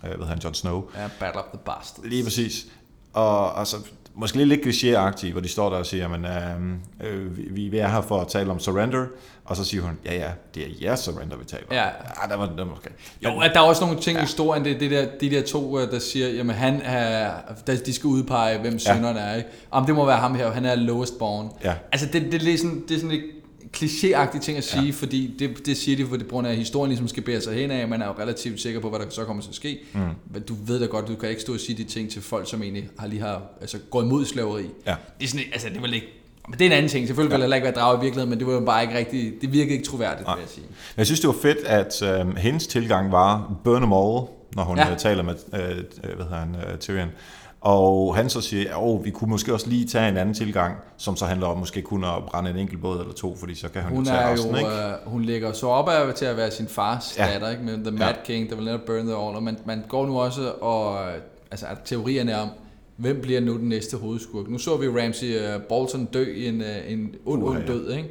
hvad 0.00 0.10
hedder 0.10 0.26
han, 0.26 0.38
Jon 0.38 0.54
Snow. 0.54 0.82
Ja, 0.96 1.08
Battle 1.20 1.40
of 1.40 1.46
the 1.52 1.58
Bastards. 1.64 2.00
Lige 2.10 2.24
præcis. 2.24 2.66
Og 3.12 3.58
altså, 3.58 3.76
måske 4.14 4.44
lidt, 4.44 4.60
klichéagtigt, 4.60 5.32
hvor 5.32 5.40
de 5.40 5.48
står 5.48 5.70
der 5.70 5.76
og 5.76 5.86
siger, 5.86 6.08
men 6.08 6.24
øh, 6.24 7.10
øh, 7.10 7.38
vi, 7.56 7.68
vi 7.68 7.78
er 7.78 7.88
her 7.88 8.00
for 8.00 8.20
at 8.20 8.28
tale 8.28 8.50
om 8.50 8.58
surrender, 8.58 9.06
og 9.44 9.56
så 9.56 9.64
siger 9.64 9.82
hun, 9.82 9.98
ja 10.04 10.14
ja, 10.14 10.30
det 10.54 10.62
er 10.62 10.66
jeres 10.82 11.00
surrender, 11.00 11.36
vi 11.36 11.44
taler 11.44 11.64
om. 11.68 11.72
Ja. 11.72 11.84
ja 11.84 12.28
der 12.28 12.36
var, 12.36 12.46
der 12.46 12.64
var 12.64 12.64
måske. 12.64 12.90
Jo, 13.24 13.40
at 13.40 13.50
der 13.54 13.60
er 13.60 13.64
også 13.64 13.84
nogle 13.84 14.00
ting 14.00 14.18
i 14.18 14.20
historien, 14.20 14.64
det, 14.64 14.80
det 14.80 14.90
der, 14.90 15.06
de 15.20 15.30
der 15.30 15.42
to, 15.42 15.78
øh, 15.78 15.90
der 15.90 15.98
siger, 15.98 16.28
jamen 16.28 16.56
han 16.56 16.80
er, 16.84 17.30
de 17.66 17.94
skal 17.94 18.08
udpege, 18.08 18.58
hvem 18.58 18.78
synderen 18.78 19.16
er, 19.16 19.34
ikke? 19.34 19.48
Om 19.70 19.86
det 19.86 19.94
må 19.94 20.06
være 20.06 20.18
ham 20.18 20.34
her, 20.34 20.50
han 20.50 20.64
er 20.64 20.74
lowest 20.74 21.18
born. 21.18 21.50
Ja. 21.64 21.74
Altså 21.92 22.06
det, 22.12 22.32
det, 22.32 22.54
er 22.54 22.58
sådan, 22.58 22.84
det 22.88 22.94
er 22.94 22.98
sådan 22.98 23.10
lidt 23.10 23.39
klichéagtige 23.76 24.40
ting 24.40 24.58
at 24.58 24.64
sige, 24.64 24.84
ja. 24.84 24.90
fordi 24.92 25.34
det, 25.38 25.66
det 25.66 25.76
siger 25.76 25.96
de, 25.96 26.06
for 26.06 26.16
det 26.16 26.28
grund 26.28 26.46
af, 26.46 26.50
at 26.50 26.56
historien 26.56 26.88
ligesom 26.88 27.08
skal 27.08 27.22
bære 27.22 27.40
sig 27.40 27.54
hen 27.54 27.70
af, 27.70 27.88
man 27.88 28.02
er 28.02 28.06
jo 28.06 28.12
relativt 28.18 28.60
sikker 28.60 28.80
på, 28.80 28.88
hvad 28.90 29.00
der 29.00 29.06
så 29.10 29.24
kommer 29.24 29.42
til 29.42 29.50
at 29.50 29.54
ske. 29.54 29.78
Mm. 29.92 30.00
Men 30.32 30.42
du 30.42 30.56
ved 30.66 30.80
da 30.80 30.86
godt, 30.86 31.08
du 31.08 31.14
kan 31.14 31.28
ikke 31.28 31.40
stå 31.40 31.54
og 31.54 31.60
sige 31.60 31.76
de 31.76 31.84
ting 31.84 32.10
til 32.10 32.22
folk, 32.22 32.50
som 32.50 32.62
egentlig 32.62 32.88
har 32.98 33.06
lige 33.06 33.20
har 33.22 33.42
altså, 33.60 33.78
gået 33.90 34.04
imod 34.04 34.24
slaveri. 34.24 34.64
Ja. 34.86 34.94
Det 35.18 35.24
er 35.24 35.28
sådan, 35.28 35.46
altså 35.52 35.68
det 35.74 35.82
vil 35.82 35.94
ikke, 35.94 36.06
men 36.48 36.58
det 36.58 36.64
er 36.64 36.66
en 36.66 36.72
anden 36.72 36.90
ting. 36.90 37.06
Selvfølgelig 37.06 37.30
ja. 37.30 37.36
vil 37.36 37.40
det 37.40 37.44
heller 37.44 37.56
ikke 37.56 37.64
være 37.64 37.74
drag 37.74 37.98
i 37.98 38.00
virkeligheden, 38.00 38.30
men 38.30 38.38
det 38.38 38.46
var 38.46 38.52
jo 38.52 38.60
bare 38.60 38.82
ikke 38.82 38.94
rigtig, 38.98 39.32
det 39.40 39.52
virkede 39.52 39.72
ikke 39.72 39.84
troværdigt, 39.84 40.26
Nej. 40.26 40.34
vil 40.36 40.42
jeg 40.42 40.50
sige. 40.50 40.66
Jeg 40.96 41.06
synes, 41.06 41.20
det 41.20 41.28
var 41.28 41.36
fedt, 41.42 41.58
at 41.58 42.02
øh, 42.02 42.36
hendes 42.36 42.66
tilgang 42.66 43.12
var 43.12 43.56
burn 43.64 43.80
them 43.82 43.92
all, 43.92 44.26
når 44.56 44.64
hun 44.64 44.78
Ja. 44.78 44.88
ja. 44.88 44.94
taler 44.94 45.22
med 45.22 45.34
øh, 45.54 45.60
øh, 45.60 45.74
hvad 46.16 46.24
hedder 46.24 46.36
han, 46.38 46.56
øh, 46.72 46.78
Tyrion. 46.78 47.08
Og 47.60 48.16
han 48.16 48.30
så 48.30 48.40
siger, 48.40 48.70
at 48.70 48.76
oh, 48.78 49.04
vi 49.04 49.10
kunne 49.10 49.30
måske 49.30 49.52
også 49.52 49.68
lige 49.68 49.86
tage 49.86 50.08
en 50.08 50.16
anden 50.16 50.34
tilgang, 50.34 50.76
som 50.96 51.16
så 51.16 51.24
handler 51.24 51.46
om 51.46 51.58
måske 51.58 51.82
kun 51.82 52.04
at 52.04 52.10
brænde 52.26 52.50
en 52.50 52.56
enkelt 52.56 52.80
båd 52.80 53.00
eller 53.00 53.12
to, 53.12 53.36
fordi 53.36 53.54
så 53.54 53.68
kan 53.68 53.82
han 53.82 53.92
Hun 53.92 54.04
jo 54.04 54.10
tage 54.10 54.20
er 54.20 54.32
resten, 54.32 54.50
jo, 54.50 54.56
ikke? 54.56 54.70
øh, 54.70 54.94
hun 55.06 55.22
ligger 55.22 55.52
så 55.52 55.66
op 55.66 55.88
af 55.88 56.14
til 56.14 56.24
at 56.24 56.36
være 56.36 56.50
sin 56.50 56.68
fars 56.68 57.14
ja. 57.18 57.26
Ja. 57.26 57.32
datter, 57.32 57.50
ikke? 57.50 57.62
Med 57.62 57.84
The 57.84 57.90
Mad 57.90 58.14
King, 58.24 58.50
der 58.50 58.56
vil 58.56 58.64
netop 58.64 58.80
burn 58.86 59.06
the 59.06 59.14
all, 59.14 59.36
og 59.36 59.42
man, 59.42 59.58
man 59.64 59.84
går 59.88 60.06
nu 60.06 60.20
også 60.20 60.52
og, 60.60 61.06
øh, 61.08 61.14
altså 61.50 61.66
teorierne 61.84 62.40
om, 62.40 62.48
hvem 62.96 63.20
bliver 63.20 63.40
nu 63.40 63.58
den 63.58 63.68
næste 63.68 63.96
hovedskurk. 63.96 64.48
Nu 64.48 64.58
så 64.58 64.76
vi 64.76 64.88
Ramsey 64.88 65.36
uh, 65.36 65.62
Bolton 65.62 66.04
dø 66.04 66.34
i 66.34 66.48
en, 66.48 66.60
uh, 66.60 66.92
en 66.92 67.14
ond, 67.26 67.42
ond 67.42 67.58
ja. 67.58 67.66
død, 67.66 67.92
ikke? 67.92 68.08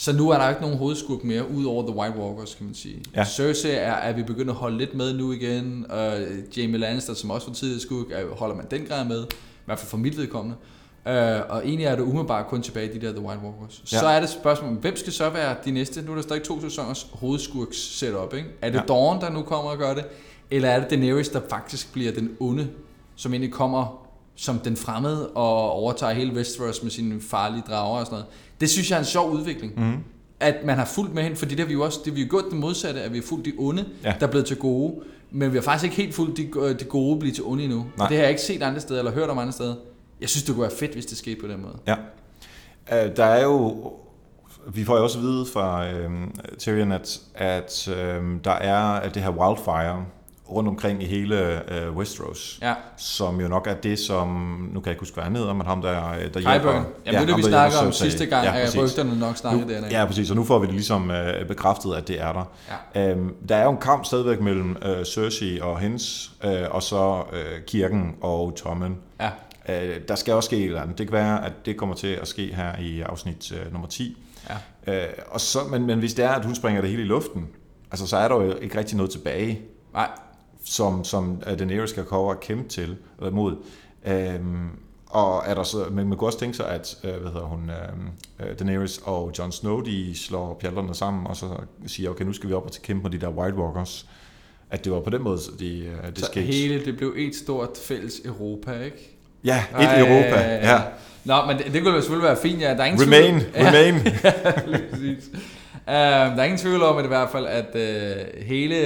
Så 0.00 0.12
nu 0.12 0.30
er 0.30 0.38
der 0.38 0.48
ikke 0.48 0.60
nogen 0.60 0.78
hovedskurk 0.78 1.24
mere, 1.24 1.50
ud 1.50 1.64
over 1.64 1.82
The 1.82 1.96
White 1.96 2.18
Walkers, 2.18 2.54
kan 2.54 2.66
man 2.66 2.74
sige. 2.74 3.02
Ja. 3.16 3.24
Cersei 3.24 3.70
er, 3.70 3.92
er 3.92 4.12
vi 4.12 4.22
begyndt 4.22 4.50
at 4.50 4.56
holde 4.56 4.78
lidt 4.78 4.94
med 4.94 5.14
nu 5.14 5.32
igen, 5.32 5.86
og 5.88 6.12
Jamie 6.56 6.78
Lannister, 6.78 7.14
som 7.14 7.30
også 7.30 7.46
var 7.46 7.54
tidligere 7.54 7.80
skurk, 7.80 8.06
er, 8.10 8.34
holder 8.36 8.56
man 8.56 8.66
den 8.70 8.86
grad 8.88 9.04
med, 9.04 9.22
i 9.22 9.64
hvert 9.64 9.78
fald 9.78 9.88
for 9.88 9.96
mit 9.96 10.16
vedkommende. 10.16 10.56
Uh, 11.06 11.12
og 11.50 11.66
egentlig 11.66 11.84
er 11.84 11.96
det 11.96 12.02
umiddelbart 12.02 12.46
kun 12.46 12.62
tilbage 12.62 12.94
i 12.94 12.98
de 12.98 13.06
der 13.06 13.12
The 13.12 13.20
White 13.20 13.42
Walkers. 13.44 13.82
Ja. 13.92 13.98
Så 13.98 14.06
er 14.06 14.20
det 14.20 14.28
spørgsmålet, 14.28 14.78
hvem 14.78 14.96
skal 14.96 15.12
så 15.12 15.30
være 15.30 15.56
de 15.64 15.70
næste? 15.70 16.02
Nu 16.02 16.10
er 16.10 16.14
der 16.14 16.22
stadig 16.22 16.42
to 16.42 16.60
sæsoners 16.60 17.06
hovedskurks 17.12 17.76
setup, 17.98 18.34
ikke? 18.34 18.48
Er 18.62 18.70
det. 18.70 18.78
Ja. 18.78 18.82
Dawn, 18.88 19.20
der 19.20 19.30
nu 19.30 19.42
kommer 19.42 19.70
og 19.70 19.78
gør 19.78 19.94
det? 19.94 20.04
Eller 20.50 20.68
er 20.68 20.80
det 20.80 20.90
Daenerys, 20.90 21.28
der 21.28 21.40
faktisk 21.50 21.92
bliver 21.92 22.12
den 22.12 22.36
onde, 22.40 22.68
som 23.16 23.32
egentlig 23.32 23.52
kommer 23.52 24.07
som 24.38 24.58
den 24.58 24.76
fremmede 24.76 25.28
og 25.28 25.72
overtager 25.72 26.12
hele 26.12 26.32
Westeros 26.34 26.82
med 26.82 26.90
sine 26.90 27.20
farlige 27.20 27.62
drager 27.68 27.98
og 28.00 28.06
sådan 28.06 28.14
noget? 28.14 28.26
Det 28.60 28.70
synes 28.70 28.90
jeg 28.90 28.96
er 28.96 29.00
en 29.00 29.06
sjov 29.06 29.30
udvikling. 29.30 29.72
Mm. 29.80 29.96
At 30.40 30.54
man 30.64 30.76
har 30.78 30.84
fulgt 30.84 31.14
med 31.14 31.22
hende, 31.22 31.36
fordi 31.36 31.50
det 31.50 31.60
har 31.60 31.66
vi 31.66 31.72
jo 31.72 31.84
også, 31.84 32.00
det 32.04 32.16
vi 32.16 32.22
jo 32.22 32.26
gjort 32.30 32.44
det 32.50 32.58
modsatte, 32.58 33.02
at 33.02 33.12
vi 33.12 33.18
har 33.18 33.24
fulgt 33.28 33.44
de 33.44 33.52
onde, 33.58 33.84
ja. 34.04 34.14
Der 34.20 34.26
er 34.26 34.30
blevet 34.30 34.46
til 34.46 34.56
gode. 34.56 34.94
Men 35.30 35.52
vi 35.52 35.56
har 35.56 35.62
faktisk 35.62 35.84
ikke 35.84 35.96
helt 35.96 36.14
fulgt 36.14 36.36
de, 36.36 36.74
de 36.80 36.84
gode 36.84 37.18
blive 37.18 37.34
til 37.34 37.44
onde 37.44 37.64
endnu. 37.64 37.78
Og 37.78 37.84
Nej. 37.98 38.08
det 38.08 38.16
har 38.16 38.22
jeg 38.22 38.30
ikke 38.30 38.42
set 38.42 38.62
andre 38.62 38.80
steder, 38.80 38.98
eller 39.00 39.12
hørt 39.12 39.30
om 39.30 39.38
andre 39.38 39.52
steder. 39.52 39.74
Jeg 40.20 40.28
synes, 40.28 40.44
det 40.44 40.54
kunne 40.54 40.62
være 40.62 40.76
fedt, 40.78 40.92
hvis 40.92 41.06
det 41.06 41.18
skete 41.18 41.40
på 41.40 41.46
den 41.46 41.62
måde. 41.62 41.74
Ja. 41.86 41.94
Øh, 43.06 43.16
Der 43.16 43.24
er 43.24 43.42
jo, 43.42 43.76
vi 44.66 44.84
får 44.84 44.96
jo 44.96 45.02
også 45.02 45.18
at 45.18 45.24
vide 45.24 45.46
fra 45.52 45.90
øh, 45.90 46.10
Tyrion, 46.58 46.92
at, 46.92 47.20
at 47.34 47.88
øh, 47.88 48.22
der 48.44 48.50
er 48.52 49.08
det 49.08 49.22
her 49.22 49.30
wildfire 49.30 50.04
rundt 50.50 50.68
omkring 50.68 51.02
i 51.02 51.06
hele 51.06 51.62
øh, 51.74 51.96
Westeros, 51.96 52.58
Ja. 52.62 52.74
som 52.96 53.40
jo 53.40 53.48
nok 53.48 53.66
er 53.66 53.74
det, 53.74 53.98
som, 53.98 54.28
nu 54.72 54.80
kan 54.80 54.86
jeg 54.86 54.92
ikke 54.92 55.00
huske, 55.00 55.14
hvad 55.14 55.24
han 55.24 55.36
hedder, 55.36 55.52
men 55.52 55.66
ham 55.66 55.82
der, 55.82 55.92
der 56.34 56.40
hjælper. 56.40 56.58
Kyburn. 56.58 56.84
Jamen, 57.06 57.20
ja, 57.20 57.26
det 57.26 57.36
vi 57.36 57.42
snakker 57.42 57.78
om 57.78 57.84
hjælper 57.84 57.92
sidste 57.96 58.26
gang, 58.26 58.44
ja, 58.46 58.54
ja, 58.56 58.60
at 58.66 58.76
rygterne 58.78 59.18
nok 59.18 59.36
snakkede 59.36 59.66
Nu, 59.66 59.72
derinde. 59.72 59.88
ja, 60.00 60.04
præcis, 60.06 60.30
og 60.30 60.36
nu 60.36 60.44
får 60.44 60.58
vi 60.58 60.66
det 60.66 60.74
ligesom 60.74 61.10
øh, 61.10 61.46
bekræftet, 61.48 61.94
at 61.94 62.08
det 62.08 62.20
er 62.20 62.32
der. 62.32 62.44
Ja. 62.94 63.10
Øhm, 63.10 63.34
der 63.48 63.56
er 63.56 63.64
jo 63.64 63.70
en 63.70 63.76
kamp 63.78 64.04
stadigvæk 64.04 64.40
mellem 64.40 64.76
øh, 64.84 65.04
Cersei 65.04 65.60
og 65.60 65.78
hendes, 65.78 66.30
øh, 66.44 66.52
og 66.70 66.82
så 66.82 67.22
øh, 67.32 67.62
kirken 67.66 68.14
og 68.20 68.54
Tommen. 68.56 68.96
ja. 69.20 69.30
Øh, 69.70 70.00
der 70.08 70.14
skal 70.14 70.34
også 70.34 70.46
ske 70.46 70.56
et 70.56 70.64
eller 70.64 70.82
andet. 70.82 70.98
Det 70.98 71.06
kan 71.06 71.12
være, 71.16 71.44
at 71.46 71.52
det 71.66 71.76
kommer 71.76 71.94
til 71.94 72.06
at 72.22 72.28
ske 72.28 72.54
her 72.54 72.76
i 72.80 73.00
afsnit 73.00 73.52
øh, 73.52 73.72
nummer 73.72 73.88
10. 73.88 74.16
Ja. 74.86 74.94
Øh, 75.04 75.08
og 75.30 75.40
så, 75.40 75.58
men, 75.70 75.86
men 75.86 75.98
hvis 75.98 76.14
det 76.14 76.24
er, 76.24 76.28
at 76.30 76.44
hun 76.44 76.54
springer 76.54 76.80
det 76.80 76.90
hele 76.90 77.02
i 77.02 77.06
luften, 77.06 77.46
altså, 77.90 78.06
så 78.06 78.16
er 78.16 78.28
der 78.28 78.34
jo 78.34 78.54
ikke 78.56 78.78
rigtig 78.78 78.96
noget 78.96 79.10
tilbage, 79.12 79.60
Nej, 79.94 80.08
som, 80.68 81.04
som 81.04 81.42
øh, 81.46 81.58
Daenerys 81.58 81.90
skal 81.90 82.04
komme 82.04 82.30
og 82.30 82.40
kæmpe 82.40 82.68
til, 82.68 82.96
eller 83.18 83.30
mod. 83.30 83.56
Øhm, 84.06 84.68
og 85.06 85.42
er 85.46 85.54
der 85.54 85.62
så, 85.62 85.84
men 85.90 86.08
man 86.08 86.18
kunne 86.18 86.28
også 86.28 86.38
tænke 86.38 86.56
sig, 86.56 86.68
at 86.68 86.96
øh, 87.04 87.10
hvad 87.10 87.32
hedder 87.32 87.46
hun, 87.46 87.70
øh, 87.70 88.48
øh, 88.48 88.58
Daenerys 88.58 89.00
og 89.04 89.32
Jon 89.38 89.52
Snow, 89.52 89.80
de 89.80 90.18
slår 90.18 90.58
pjalterne 90.60 90.94
sammen, 90.94 91.26
og 91.26 91.36
så 91.36 91.46
siger, 91.86 92.10
okay, 92.10 92.24
nu 92.24 92.32
skal 92.32 92.48
vi 92.48 92.54
op 92.54 92.66
og 92.66 92.72
til 92.72 92.82
kæmpe 92.82 93.02
med 93.02 93.10
de 93.10 93.26
der 93.26 93.30
White 93.30 93.56
Walkers. 93.56 94.06
At 94.70 94.84
det 94.84 94.92
var 94.92 95.00
på 95.00 95.10
den 95.10 95.22
måde, 95.22 95.38
så 95.38 95.50
de, 95.60 95.78
øh, 95.78 96.10
det 96.10 96.18
så 96.18 96.26
skete. 96.26 96.46
hele, 96.46 96.84
det 96.84 96.96
blev 96.96 97.14
et 97.16 97.36
stort 97.36 97.78
fælles 97.82 98.20
Europa, 98.24 98.80
ikke? 98.84 99.16
Ja, 99.44 99.64
et 99.80 99.98
Europa. 99.98 100.40
Ja. 100.62 100.80
Nå, 101.24 101.34
men 101.46 101.58
det, 101.58 101.72
det 101.72 101.82
kunne 101.82 101.94
jo 101.94 102.00
selvfølgelig 102.00 102.28
være 102.28 102.36
fint, 102.42 102.60
ja. 102.60 102.74
Der 102.74 102.82
er 102.82 102.84
ingen 102.84 103.02
Remain, 103.02 103.40
tvivl. 103.40 103.54
remain. 103.56 104.06
Ja, 104.24 104.52
lige 104.70 104.84
præcis. 104.90 105.30
Uh, 105.32 105.94
der 105.94 106.36
er 106.36 106.44
ingen 106.44 106.58
tvivl 106.58 106.82
om 106.82 106.96
at 106.96 107.04
i 107.04 107.08
hvert 107.08 107.30
fald, 107.30 107.46
at 107.46 107.66
uh, 107.74 108.46
hele, 108.46 108.76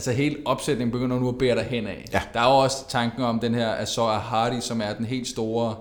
altså 0.00 0.12
hele 0.12 0.36
opsætningen 0.44 0.92
begynder 0.92 1.18
nu 1.18 1.28
at 1.28 1.38
bære 1.38 1.54
dig 1.54 1.64
hen 1.64 1.86
af. 1.86 2.04
Ja. 2.12 2.22
Der 2.34 2.40
er 2.40 2.44
jo 2.44 2.58
også 2.58 2.88
tanken 2.88 3.22
om 3.22 3.40
den 3.40 3.54
her 3.54 3.74
Azor 3.74 4.12
Hardy, 4.12 4.60
som 4.60 4.80
er 4.80 4.92
den 4.92 5.06
helt 5.06 5.28
store 5.28 5.76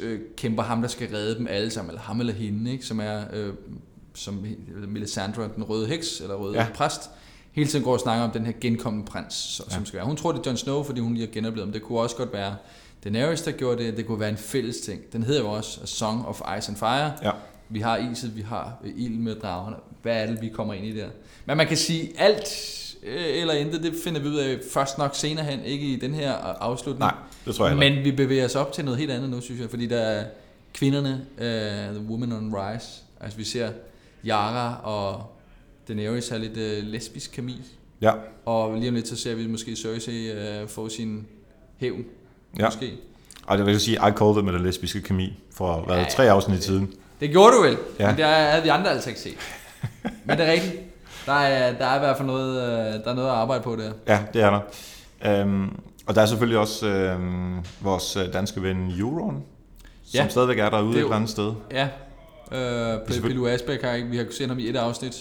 øh, 0.00 0.20
kæmper 0.36 0.62
ham, 0.62 0.80
der 0.80 0.88
skal 0.88 1.08
redde 1.12 1.38
dem 1.38 1.46
alle 1.50 1.70
sammen, 1.70 1.90
eller 1.90 2.02
ham 2.02 2.20
eller 2.20 2.32
hende, 2.32 2.72
ikke? 2.72 2.86
som 2.86 3.00
er 3.00 3.20
øh, 3.32 3.54
som 4.14 4.46
Melisandre, 4.88 5.48
den 5.56 5.64
røde 5.64 5.86
heks, 5.86 6.20
eller 6.20 6.34
røde 6.34 6.58
ja. 6.58 6.66
Præst, 6.74 7.10
hele 7.52 7.68
tiden 7.68 7.84
går 7.84 7.92
og 7.92 8.00
snakker 8.00 8.24
om 8.24 8.30
den 8.30 8.46
her 8.46 8.52
genkommende 8.60 9.06
prins, 9.06 9.34
som 9.34 9.66
ja. 9.70 9.84
Skal 9.84 9.96
være. 9.96 10.06
Hun 10.06 10.16
tror, 10.16 10.32
det 10.32 10.46
er 10.46 10.50
Jon 10.50 10.56
Snow, 10.56 10.82
fordi 10.82 11.00
hun 11.00 11.14
lige 11.14 11.26
har 11.26 11.32
genoplevet 11.32 11.66
ham. 11.66 11.72
Det 11.72 11.82
kunne 11.82 12.00
også 12.00 12.16
godt 12.16 12.32
være 12.32 12.56
Daenerys, 13.04 13.42
der 13.42 13.50
gjorde 13.50 13.84
det. 13.84 13.96
Det 13.96 14.06
kunne 14.06 14.20
være 14.20 14.28
en 14.28 14.36
fælles 14.36 14.76
ting. 14.76 15.00
Den 15.12 15.22
hedder 15.22 15.40
jo 15.40 15.50
også 15.50 15.80
A 15.82 15.86
Song 15.86 16.26
of 16.26 16.40
Ice 16.58 16.68
and 16.68 16.76
Fire. 16.76 17.12
Ja. 17.22 17.30
Vi 17.68 17.80
har 17.80 17.96
iset, 17.96 18.36
vi 18.36 18.42
har 18.42 18.78
øh, 18.84 18.92
ild 18.96 19.18
med 19.18 19.34
dragerne. 19.34 19.76
Hvad 20.02 20.22
er 20.22 20.26
det, 20.26 20.42
vi 20.42 20.48
kommer 20.48 20.74
ind 20.74 20.86
i 20.86 20.96
der? 20.96 21.08
Men 21.46 21.56
man 21.56 21.66
kan 21.66 21.76
sige, 21.76 22.12
alt 22.18 22.42
øh, 22.42 22.87
eller 23.02 23.54
intet, 23.54 23.82
det 23.82 23.94
finder 24.04 24.20
vi 24.20 24.28
ud 24.28 24.36
af 24.36 24.58
først 24.72 24.98
nok 24.98 25.10
senere 25.14 25.44
hen, 25.44 25.64
ikke 25.64 25.86
i 25.86 25.96
den 25.96 26.14
her 26.14 26.32
øh, 26.48 26.54
afslutning. 26.60 27.00
Nej, 27.00 27.14
det 27.46 27.54
tror 27.54 27.66
jeg 27.66 27.76
heller. 27.78 27.96
Men 27.96 28.04
vi 28.04 28.12
bevæger 28.12 28.44
os 28.44 28.54
op 28.56 28.72
til 28.72 28.84
noget 28.84 28.98
helt 28.98 29.10
andet 29.10 29.30
nu, 29.30 29.40
synes 29.40 29.60
jeg, 29.60 29.70
fordi 29.70 29.86
der 29.86 29.98
er 30.00 30.24
kvinderne, 30.74 31.20
uh, 31.36 31.96
The 31.96 32.04
Woman 32.10 32.32
on 32.32 32.54
Rise. 32.54 32.86
Altså 33.20 33.38
vi 33.38 33.44
ser 33.44 33.70
Yara 34.26 34.80
og 34.82 35.32
Daenerys 35.88 36.28
have 36.28 36.42
lidt 36.42 36.56
uh, 36.82 36.88
lesbisk 36.90 37.30
kemi. 37.32 37.60
Ja, 38.00 38.12
Og 38.44 38.76
lige 38.78 38.88
om 38.88 38.94
lidt, 38.94 39.08
så 39.08 39.16
ser 39.16 39.34
vi 39.34 39.46
måske 39.46 39.76
Cersei 39.76 40.30
uh, 40.62 40.68
få 40.68 40.88
sin 40.88 41.26
hævn. 41.76 42.04
ja. 42.58 42.64
Måske. 42.64 42.92
Og 43.46 43.58
det 43.58 43.66
vil 43.66 43.72
jeg 43.72 43.80
sige, 43.80 43.96
I 43.96 44.10
called 44.18 44.38
it 44.38 44.44
med 44.44 44.52
det 44.52 44.60
lesbiske 44.60 45.02
kemi 45.02 45.32
for 45.54 45.82
hvad, 45.86 45.96
Ja, 45.96 46.02
ja, 46.02 46.08
tre 46.08 46.30
afsnit 46.30 46.64
siden. 46.64 46.94
Det 47.20 47.30
gjorde 47.30 47.56
du 47.56 47.62
vel. 47.62 47.76
Ja. 47.98 48.06
men 48.06 48.16
det 48.16 48.24
havde 48.24 48.62
vi 48.62 48.68
andre 48.68 48.90
altså 48.90 49.08
ikke 49.08 49.20
set. 49.20 49.36
Men 50.26 50.38
det 50.38 50.46
er 50.48 50.52
rigtigt. 50.52 50.74
Der 51.28 51.34
er, 51.34 51.78
der 51.78 51.86
er 51.86 51.96
i 51.96 51.98
hvert 51.98 52.16
fald 52.16 52.26
noget, 52.26 52.62
øh, 52.62 53.04
der 53.04 53.10
er 53.10 53.14
noget 53.14 53.28
at 53.28 53.34
arbejde 53.34 53.62
på 53.62 53.76
der. 53.76 53.90
Ja, 54.06 54.20
det 54.34 54.42
er 54.42 54.50
der. 54.50 54.60
Øhm, 55.40 55.68
og 56.06 56.14
der 56.14 56.22
er 56.22 56.26
selvfølgelig 56.26 56.58
også 56.58 56.86
øhm, 56.86 57.56
vores 57.80 58.16
øh, 58.16 58.32
danske 58.32 58.62
ven 58.62 58.92
Euron, 59.00 59.34
som 60.04 60.14
Ja. 60.14 60.28
stadigvæk 60.28 60.58
er 60.58 60.70
derude 60.70 60.88
Det 60.88 60.96
et 60.98 61.02
eller 61.02 61.16
andet 61.16 61.30
sted. 61.30 61.52
Ja, 61.72 61.88
øh, 62.52 63.22
Pilu 63.22 63.46
Asbæk 63.48 63.82
har 63.82 63.92
ikke, 63.92 64.08
vi 64.08 64.16
har 64.16 64.26
set 64.30 64.48
ham 64.48 64.58
i 64.58 64.68
et 64.68 64.76
afsnit. 64.76 65.14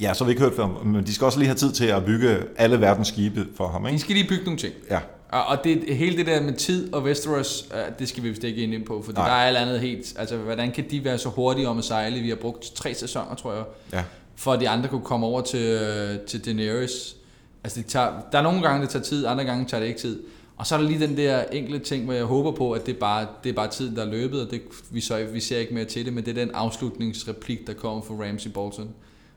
Ja, 0.00 0.14
så 0.14 0.24
har 0.24 0.26
vi 0.26 0.30
ikke 0.30 0.42
hørt 0.42 0.52
fra 0.56 0.62
ham, 0.62 0.86
men 0.86 1.06
de 1.06 1.14
skal 1.14 1.24
også 1.24 1.38
lige 1.38 1.48
have 1.48 1.56
tid 1.56 1.72
til 1.72 1.86
at 1.86 2.04
bygge 2.04 2.38
alle 2.56 2.80
verdens 2.80 3.08
skibe 3.08 3.46
for 3.56 3.68
ham, 3.68 3.82
De 3.82 3.88
ikke? 3.90 4.00
skal 4.00 4.14
lige 4.14 4.28
bygge 4.28 4.44
nogle 4.44 4.58
ting. 4.58 4.74
Ja, 4.90 4.98
Og, 5.32 5.64
det, 5.64 5.96
hele 5.96 6.16
det 6.16 6.26
der 6.26 6.42
med 6.42 6.52
tid 6.52 6.94
og 6.94 7.02
Westeros, 7.02 7.64
øh, 7.74 7.98
det 7.98 8.08
skal 8.08 8.22
vi 8.22 8.28
vist 8.28 8.44
ikke 8.44 8.62
ind 8.62 8.86
på, 8.86 9.02
for 9.04 9.12
der 9.12 9.22
er 9.22 9.26
alt 9.26 9.56
andet 9.56 9.80
helt, 9.80 10.14
altså 10.18 10.36
hvordan 10.36 10.70
kan 10.72 10.84
de 10.90 11.04
være 11.04 11.18
så 11.18 11.28
hurtige 11.28 11.68
om 11.68 11.78
at 11.78 11.84
sejle? 11.84 12.20
Vi 12.20 12.28
har 12.28 12.36
brugt 12.36 12.64
tre 12.74 12.94
sæsoner, 12.94 13.34
tror 13.34 13.52
jeg, 13.54 13.64
ja. 13.92 14.02
For 14.36 14.52
at 14.52 14.60
de 14.60 14.68
andre 14.68 14.88
kunne 14.88 15.04
komme 15.04 15.26
over 15.26 15.40
til, 15.40 15.64
øh, 15.64 16.18
til 16.20 16.44
Daenerys. 16.44 17.16
Altså 17.64 17.80
det 17.80 17.86
tager, 17.86 18.12
der 18.32 18.38
er 18.38 18.42
nogle 18.42 18.62
gange, 18.62 18.82
det 18.82 18.90
tager 18.90 19.02
tid, 19.02 19.26
andre 19.26 19.44
gange 19.44 19.64
tager 19.64 19.80
det 19.80 19.88
ikke 19.88 20.00
tid. 20.00 20.22
Og 20.56 20.66
så 20.66 20.74
er 20.74 20.80
der 20.80 20.88
lige 20.88 21.06
den 21.06 21.16
der 21.16 21.44
enkelte 21.44 21.84
ting, 21.84 22.04
hvor 22.04 22.12
jeg 22.12 22.24
håber 22.24 22.52
på, 22.52 22.72
at 22.72 22.86
det 22.86 22.94
er 22.94 22.98
bare, 22.98 23.26
det 23.44 23.50
er 23.50 23.54
bare 23.54 23.70
tiden, 23.70 23.96
der 23.96 24.02
er 24.02 24.10
løbet, 24.10 24.42
og 24.46 24.50
det, 24.50 24.62
vi, 24.90 25.00
så, 25.00 25.24
vi 25.32 25.40
ser 25.40 25.58
ikke 25.58 25.74
mere 25.74 25.84
til 25.84 26.04
det, 26.04 26.12
men 26.12 26.24
det 26.24 26.38
er 26.38 26.44
den 26.44 26.54
afslutningsreplik, 26.54 27.66
der 27.66 27.72
kommer 27.72 28.02
fra 28.02 28.14
Ramsey 28.14 28.50
Bolton, 28.50 28.90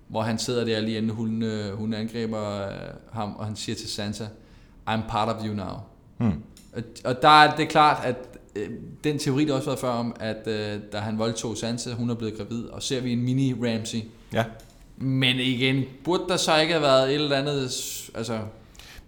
hvor 0.07 0.21
han 0.21 0.37
sidder 0.39 0.65
der 0.65 0.79
lige 0.79 0.97
inden 0.97 1.11
hun, 1.11 1.43
øh, 1.43 1.73
hun 1.73 1.93
angriber 1.93 2.67
øh, 2.67 2.73
ham, 3.11 3.35
og 3.35 3.45
han 3.45 3.55
siger 3.55 3.75
til 3.75 3.89
Sansa, 3.89 4.25
I'm 4.89 5.09
part 5.09 5.35
of 5.35 5.45
you 5.45 5.53
now. 5.53 5.75
Hmm. 6.17 6.43
Og, 6.73 6.83
og 7.05 7.21
der 7.21 7.43
er 7.43 7.55
det 7.55 7.69
klart, 7.69 8.05
at 8.05 8.15
øh, 8.55 8.69
den 9.03 9.19
teori, 9.19 9.45
der 9.45 9.53
også 9.53 9.69
har 9.69 9.71
været 9.71 9.79
før 9.79 9.89
om, 9.89 10.15
at 10.19 10.47
øh, 10.47 10.79
da 10.91 10.97
han 10.97 11.17
voldtog 11.17 11.57
Sansa, 11.57 11.93
hun 11.93 12.09
er 12.09 12.15
blevet 12.15 12.37
gravid, 12.37 12.63
og 12.63 12.83
ser 12.83 13.01
vi 13.01 13.13
en 13.13 13.23
mini 13.23 13.53
Ramsey, 13.53 13.99
ja. 14.33 14.43
Men 14.97 15.35
igen, 15.35 15.83
burde 16.03 16.23
der 16.27 16.37
så 16.37 16.57
ikke 16.57 16.73
have 16.73 16.83
været 16.83 17.09
et 17.09 17.15
eller 17.15 17.37
andet, 17.37 17.61
altså, 18.15 18.39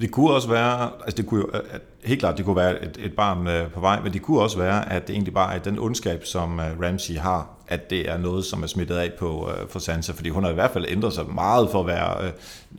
Det 0.02 0.12
kunne 0.12 0.32
også 0.32 0.50
være, 0.50 0.92
altså 1.04 1.18
det 1.18 1.26
kunne 1.26 1.40
jo, 1.40 1.48
at, 1.48 1.82
helt 2.04 2.20
klart, 2.20 2.38
det 2.38 2.46
kunne 2.46 2.56
være 2.56 2.84
et, 2.84 2.98
et 3.00 3.14
barn 3.14 3.48
øh, 3.48 3.72
på 3.72 3.80
vej, 3.80 4.02
men 4.04 4.14
det 4.14 4.22
kunne 4.22 4.42
også 4.42 4.58
være, 4.58 4.92
at 4.92 5.08
det 5.08 5.14
egentlig 5.14 5.34
bare 5.34 5.56
er 5.56 5.60
den 5.60 5.80
ondskab, 5.80 6.26
som 6.26 6.60
øh, 6.60 6.80
Ramsey 6.82 7.18
har, 7.18 7.50
at 7.68 7.90
det 7.90 8.10
er 8.10 8.18
noget, 8.18 8.46
som 8.46 8.64
er 8.64 8.68
smittet 8.68 8.96
af 8.96 9.14
på 9.20 9.50
øh, 9.50 9.70
for 9.70 9.80
Sansa, 9.80 10.12
fordi 10.12 10.30
hun 10.30 10.44
har 10.44 10.52
i 10.52 10.54
hvert 10.54 10.72
fald 10.72 10.86
ændret 10.88 11.14
sig 11.14 11.26
meget 11.26 11.70
for 11.72 11.80
at 11.80 11.88
være, 11.88 12.24
øh, 12.24 12.32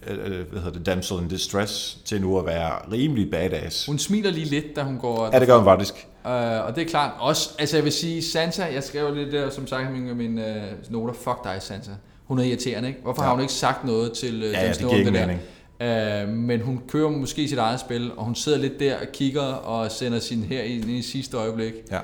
øh, 0.06 0.46
hvad 0.50 0.60
hedder 0.60 0.78
det, 0.78 0.86
damsel 0.86 1.16
in 1.18 1.28
distress, 1.28 1.98
til 2.04 2.20
nu 2.20 2.38
at 2.38 2.46
være 2.46 2.92
rimelig 2.92 3.30
badass. 3.30 3.86
hun 3.86 3.98
smiler 3.98 4.30
lige 4.30 4.46
lidt, 4.46 4.76
da 4.76 4.82
hun 4.82 4.98
går... 4.98 5.30
Ja, 5.32 5.40
det 5.40 5.48
gør 5.48 5.56
hun 5.56 5.64
faktisk. 5.64 6.06
Øh, 6.26 6.32
og 6.66 6.76
det 6.76 6.82
er 6.82 6.88
klart 6.88 7.10
også, 7.18 7.50
altså 7.58 7.76
jeg 7.76 7.84
vil 7.84 7.92
sige, 7.92 8.22
Sansa, 8.22 8.64
jeg 8.64 8.82
skrev 8.82 9.14
lidt 9.14 9.32
der, 9.32 9.50
som 9.50 9.66
sagt, 9.66 9.92
mine, 9.92 10.14
mine 10.14 10.56
øh, 10.56 10.72
noter, 10.90 11.14
fuck 11.14 11.44
dig 11.44 11.62
Sansa. 11.62 11.90
Hun 12.30 12.38
er 12.38 12.42
irriterende, 12.42 12.88
ikke? 12.88 13.00
Hvorfor 13.02 13.22
ja. 13.22 13.26
har 13.26 13.34
hun 13.34 13.40
ikke 13.40 13.52
sagt 13.52 13.84
noget 13.84 14.12
til 14.12 14.34
øh, 14.42 14.52
Ja, 14.52 14.58
Jon 14.60 14.66
ja, 14.66 14.68
det 14.72 14.78
giver 14.78 14.92
ingen 14.96 15.38
der? 15.80 16.22
Øh, 16.22 16.28
men 16.28 16.60
hun 16.60 16.80
kører 16.88 17.08
måske 17.10 17.48
sit 17.48 17.58
eget 17.58 17.80
spil, 17.80 18.10
og 18.16 18.24
hun 18.24 18.34
sidder 18.34 18.58
lidt 18.58 18.80
der 18.80 18.94
og 18.96 19.06
kigger 19.12 19.42
og 19.42 19.90
sender 19.90 20.18
sin 20.18 20.42
her 20.42 20.62
ind 20.62 20.90
i 20.90 21.02
sidste 21.02 21.36
øjeblik. 21.36 21.72
Ja. 21.90 21.98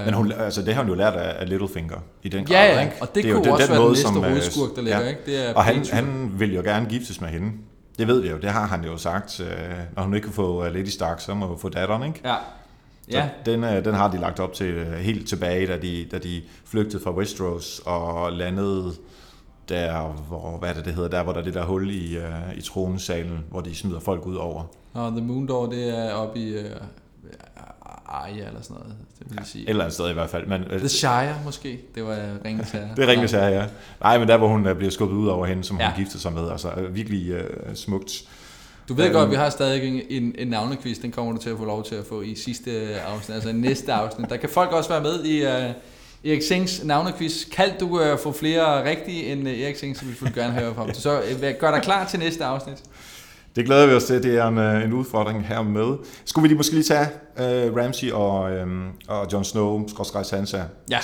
Øh, 0.00 0.04
Men 0.04 0.14
hun, 0.14 0.32
altså, 0.32 0.62
det 0.62 0.74
har 0.74 0.82
hun 0.82 0.88
jo 0.90 0.94
lært 0.96 1.14
af, 1.14 1.40
af 1.40 1.48
Littlefinger 1.48 1.96
i 2.22 2.28
den 2.28 2.44
grad, 2.44 2.56
ja, 2.56 2.74
ja, 2.74 2.80
ikke? 2.80 2.92
og 3.00 3.14
det, 3.14 3.24
jo 3.24 3.34
kunne 3.34 3.44
den- 3.44 3.52
også 3.52 3.62
den 3.66 3.70
være 3.70 3.78
den 3.78 3.82
måde, 3.84 3.92
næste 3.92 4.06
som, 4.08 4.16
øh, 4.24 4.30
hovedskurk, 4.30 4.76
der 4.76 4.82
ligger, 4.82 5.00
ja. 5.00 5.08
ikke? 5.08 5.20
Det 5.26 5.48
er 5.48 5.54
Og 5.54 5.64
han, 5.64 5.84
han 5.92 6.30
vil 6.38 6.54
jo 6.54 6.60
gerne 6.62 6.86
giftes 6.88 7.20
med 7.20 7.28
hende. 7.28 7.52
Det 7.98 8.06
ved 8.06 8.20
vi 8.20 8.28
jo, 8.28 8.36
det 8.38 8.50
har 8.50 8.66
han 8.66 8.84
jo 8.84 8.96
sagt. 8.96 9.40
Øh, 9.40 9.46
når 9.96 10.02
hun 10.02 10.14
ikke 10.14 10.24
kan 10.24 10.34
få 10.34 10.64
øh, 10.64 10.74
Lady 10.74 10.86
Stark, 10.86 11.20
så 11.20 11.34
må 11.34 11.46
hun 11.46 11.58
få 11.58 11.68
datteren, 11.68 12.02
ikke? 12.02 12.20
Ja. 12.24 12.34
Så 13.10 13.16
Ja, 13.16 13.28
den, 13.46 13.62
den 13.62 13.94
har 13.94 14.10
de 14.10 14.18
lagt 14.20 14.40
op 14.40 14.52
til 14.52 14.84
helt 15.00 15.28
tilbage, 15.28 15.66
da 15.66 15.76
de, 15.76 16.06
da 16.12 16.18
de 16.18 16.42
flygtede 16.64 17.02
fra 17.02 17.10
Westeros 17.16 17.80
og 17.84 18.32
landede 18.32 18.92
der, 19.68 20.02
hvor, 20.28 20.58
hvad 20.58 20.68
er 20.68 20.74
det, 20.74 20.84
det 20.84 20.94
hedder, 20.94 21.08
der 21.08 21.22
hvor 21.22 21.32
der 21.32 21.40
er 21.40 21.44
det 21.44 21.54
der 21.54 21.64
hul 21.64 21.90
i, 21.90 22.16
øh, 22.16 22.56
i 22.56 22.60
tronesalen, 22.60 23.44
hvor 23.50 23.60
de 23.60 23.74
smider 23.74 24.00
folk 24.00 24.26
ud 24.26 24.36
over. 24.36 24.62
og 24.94 25.10
The 25.12 25.20
Moondor, 25.20 25.66
det 25.66 25.98
er 25.98 26.12
oppe 26.12 26.40
i 26.40 26.58
uh, 26.58 26.64
Arya 28.06 28.46
eller 28.46 28.62
sådan 28.62 28.76
noget, 28.76 28.94
det 29.18 29.30
vil 29.30 29.36
jeg 29.38 29.46
sige. 29.46 29.64
Et 29.64 29.70
eller 29.70 29.84
andet 29.84 29.94
sted 29.94 30.10
i 30.10 30.12
hvert 30.12 30.30
fald. 30.30 30.46
Men, 30.46 30.62
øh, 30.70 30.78
The 30.78 30.88
Shire 30.88 31.34
måske, 31.44 31.80
det 31.94 32.04
var 32.04 32.18
Ringens 32.44 32.70
Herre. 32.70 32.88
det 32.96 33.04
er 33.04 33.08
Ringens 33.08 33.32
Herre, 33.32 33.46
ja. 33.46 33.66
Nej, 34.00 34.18
men 34.18 34.28
der 34.28 34.36
hvor 34.36 34.48
hun 34.48 34.66
øh, 34.66 34.76
bliver 34.76 34.90
skubbet 34.90 35.16
ud 35.16 35.28
over 35.28 35.46
hende, 35.46 35.64
som 35.64 35.76
ja. 35.76 35.82
Ja. 35.82 35.90
hun 35.90 35.96
giftede 35.96 36.22
sig 36.22 36.32
med. 36.32 36.50
Altså 36.50 36.70
øh, 36.70 36.94
virkelig 36.94 37.30
øh, 37.30 37.74
smukt. 37.74 38.24
Du 38.88 38.94
ved 38.94 39.04
Øhm. 39.04 39.12
godt, 39.14 39.30
vi 39.30 39.34
har 39.36 39.50
stadig 39.50 40.02
en, 40.10 40.34
en, 40.38 40.48
navnequiz, 40.48 40.98
den 40.98 41.12
kommer 41.12 41.32
du 41.32 41.38
til 41.38 41.50
at 41.50 41.58
få 41.58 41.64
lov 41.64 41.84
til 41.84 41.94
at 41.94 42.04
få 42.08 42.22
i 42.22 42.34
sidste 42.34 43.00
afsnit, 43.00 43.34
altså 43.34 43.52
næste 43.52 43.92
afsnit. 43.92 44.30
Der 44.30 44.36
kan 44.36 44.48
folk 44.48 44.72
også 44.72 44.90
være 44.90 45.02
med 45.02 45.24
i 45.24 45.46
uh, 45.46 45.74
Erik 46.24 46.42
Sings 46.42 46.84
navnequiz. 46.84 47.44
Kan 47.52 47.68
du 47.80 47.86
uh, 48.12 48.18
få 48.22 48.32
flere 48.32 48.84
rigtige 48.90 49.32
end 49.32 49.48
uh, 49.48 49.60
Erik 49.60 49.76
Sing, 49.76 49.96
så 49.96 50.04
vil 50.04 50.16
vi 50.20 50.40
gerne 50.40 50.52
høre 50.52 50.74
fra 50.74 50.84
ham. 50.84 50.94
Så 50.94 51.20
uh, 51.20 51.40
gør 51.60 51.70
dig 51.70 51.82
klar 51.82 52.06
til 52.06 52.18
næste 52.18 52.44
afsnit. 52.44 52.78
Det 53.56 53.66
glæder 53.66 53.86
vi 53.86 53.92
os 53.94 54.04
til. 54.04 54.22
Det 54.22 54.36
er 54.38 54.46
en, 54.46 54.58
øh, 54.58 54.84
en 54.84 54.92
udfordring 54.92 55.46
her 55.46 55.62
med. 55.62 55.96
Skulle 56.24 56.42
vi 56.42 56.48
lige 56.48 56.56
måske 56.56 56.74
lige 56.74 56.84
tage 56.84 57.06
øh, 57.38 57.76
Ramsey 57.76 58.10
og, 58.12 58.50
øh, 58.52 58.66
og 59.08 59.26
Jon 59.32 59.44
Snow, 59.44 59.88
skrådstræk 59.88 60.24
Sansa, 60.24 60.62
Ja. 60.90 60.98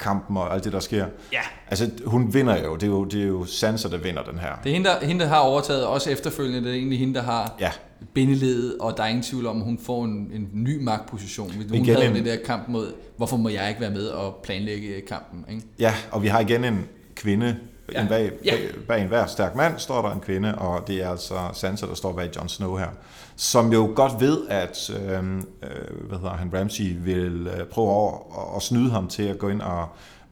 kampen 0.00 0.36
og 0.36 0.54
alt 0.54 0.64
det, 0.64 0.72
der 0.72 0.80
sker. 0.80 1.06
Ja. 1.32 1.40
Altså, 1.70 1.90
hun 2.04 2.34
vinder 2.34 2.64
jo. 2.64 2.74
Det 2.74 2.82
er 2.82 2.86
jo, 2.86 3.04
det 3.04 3.22
er 3.22 3.26
jo 3.26 3.44
Sansa, 3.44 3.88
der 3.88 3.96
vinder 3.98 4.22
den 4.22 4.38
her. 4.38 4.48
Det 4.64 4.70
er 4.70 4.74
hende 4.74 4.88
der, 4.88 5.06
hende, 5.06 5.20
der 5.24 5.28
har 5.30 5.38
overtaget, 5.38 5.86
også 5.86 6.10
efterfølgende. 6.10 6.60
Det 6.60 6.70
er 6.70 6.74
egentlig 6.78 6.98
hende, 6.98 7.14
der 7.14 7.22
har 7.22 7.54
Ja, 7.60 7.70
bindeledet, 8.14 8.76
og 8.80 8.96
der 8.96 9.02
er 9.02 9.06
ingen 9.08 9.22
tvivl 9.22 9.46
om, 9.46 9.56
at 9.56 9.64
hun 9.64 9.78
får 9.78 10.04
en, 10.04 10.30
en 10.34 10.48
ny 10.52 10.82
magtposition. 10.82 11.50
Hun 11.52 11.62
Igen 11.74 11.94
havde 11.94 12.08
en- 12.08 12.14
den 12.14 12.24
der 12.24 12.36
kamp 12.46 12.68
mod, 12.68 12.92
hvorfor 13.16 13.36
må 13.36 13.48
jeg 13.48 13.68
ikke 13.68 13.80
være 13.80 13.90
med 13.90 14.06
og 14.06 14.36
planlægge 14.42 15.00
kampen? 15.08 15.44
Ikke? 15.50 15.62
ja, 15.78 15.94
og 16.12 16.22
vi 16.22 16.28
har 16.28 16.40
igen 16.40 16.64
en 16.64 16.84
kvinde. 17.14 17.56
Ja. 17.92 18.02
En 18.02 18.08
bag, 18.08 18.30
Ja. 18.44 18.50
bag, 18.50 18.68
bag 18.88 19.02
en 19.02 19.08
hver 19.08 19.26
stærk 19.26 19.54
mand 19.56 19.78
står 19.78 20.02
der 20.02 20.14
en 20.14 20.20
kvinde, 20.20 20.54
og 20.54 20.88
det 20.88 21.02
er 21.02 21.10
altså 21.10 21.34
Sansa, 21.52 21.86
der 21.86 21.94
står 21.94 22.12
bag 22.12 22.30
Jon 22.36 22.48
Snow 22.48 22.76
her. 22.76 22.88
Som 23.36 23.72
jo 23.72 23.92
godt 23.94 24.12
ved, 24.20 24.38
at 24.48 24.90
øh, 24.90 25.02
øh, 25.08 26.08
hvad 26.08 26.18
hedder 26.18 26.30
han, 26.36 26.50
Ramsey 26.54 26.96
vil 27.04 27.48
øh, 27.58 27.64
prøve 27.66 27.88
over 27.88 28.12
at, 28.52 28.56
at 28.56 28.62
snyde 28.62 28.90
ham 28.90 29.08
til 29.08 29.22
at 29.22 29.38
gå 29.38 29.48
ind 29.48 29.60
og, 29.60 29.86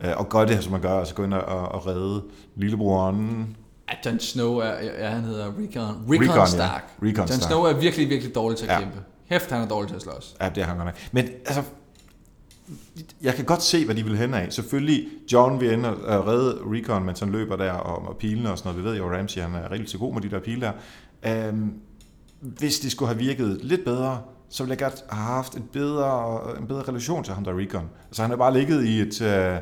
øh, 0.04 0.10
og 0.16 0.28
gøre 0.28 0.46
det, 0.46 0.62
som 0.64 0.72
man 0.72 0.80
gør, 0.80 0.98
altså 0.98 1.14
gå 1.14 1.24
ind 1.24 1.34
og, 1.34 1.42
og 1.68 1.86
redde 1.86 2.22
lillebroren 2.56 3.56
At 3.88 4.06
Jon 4.06 4.20
Snow 4.20 4.56
er, 4.56 4.72
ja, 4.98 5.08
han 5.08 5.24
hedder 5.24 5.46
Rickon, 5.46 5.62
Rickon, 5.64 6.10
Rickon, 6.10 6.20
Rickon 6.22 6.36
ja. 6.38 6.46
Stark. 6.46 6.84
Rickon 7.02 7.20
Jon 7.28 7.28
Stark. 7.28 7.50
Snow 7.50 7.62
er 7.62 7.72
virkelig, 7.72 8.08
virkelig 8.08 8.34
dårlig 8.34 8.58
til 8.58 8.66
at 8.66 8.72
Ja. 8.72 8.78
kæmpe. 8.80 8.98
Hæft, 9.26 9.50
han 9.50 9.62
er 9.62 9.68
dårlig 9.68 9.88
til 9.88 9.96
at 9.96 10.02
slås. 10.02 10.36
Ja, 10.40 10.48
det 10.48 10.58
er 10.62 10.66
han 10.66 10.76
godt 10.76 10.86
nok. 10.86 10.94
Men 11.12 11.24
altså, 11.46 11.62
jeg 13.22 13.34
kan 13.34 13.44
godt 13.44 13.62
se, 13.62 13.84
hvad 13.84 13.94
de 13.94 14.04
vil 14.04 14.16
hen 14.16 14.34
af. 14.34 14.52
Selvfølgelig, 14.52 15.08
John 15.32 15.60
vil 15.60 15.72
ende 15.72 15.96
og 15.96 16.26
redde 16.26 16.58
Recon, 16.64 17.04
mens 17.04 17.20
han 17.20 17.30
løber 17.30 17.56
der 17.56 17.72
og, 17.72 18.08
og 18.08 18.16
pilene 18.16 18.50
og 18.50 18.58
sådan 18.58 18.68
noget. 18.72 18.84
Vi 18.84 18.90
ved 18.90 18.96
jo, 18.96 19.08
at 19.10 19.18
Ramsey 19.18 19.40
han 19.40 19.54
er 19.54 19.70
rigtig 19.70 20.00
god 20.00 20.14
med 20.14 20.22
de 20.22 20.30
der 20.30 20.40
pile 20.40 20.60
der. 20.60 20.72
Øhm, 21.48 21.72
hvis 22.40 22.78
det 22.78 22.90
skulle 22.92 23.08
have 23.08 23.18
virket 23.18 23.58
lidt 23.62 23.84
bedre, 23.84 24.20
så 24.50 24.62
ville 24.62 24.70
jeg 24.70 24.78
godt 24.78 25.04
have 25.10 25.24
haft 25.24 25.54
et 25.56 25.70
bedre, 25.72 26.40
en 26.60 26.66
bedre 26.66 26.82
relation 26.82 27.24
til 27.24 27.34
ham 27.34 27.44
der 27.44 27.58
Recon. 27.58 27.88
Altså 28.08 28.22
han 28.22 28.30
har 28.30 28.36
bare 28.36 28.52
ligget 28.52 28.84
i 28.84 29.00
et, 29.00 29.22
øh, 29.22 29.28
Ja. 29.28 29.58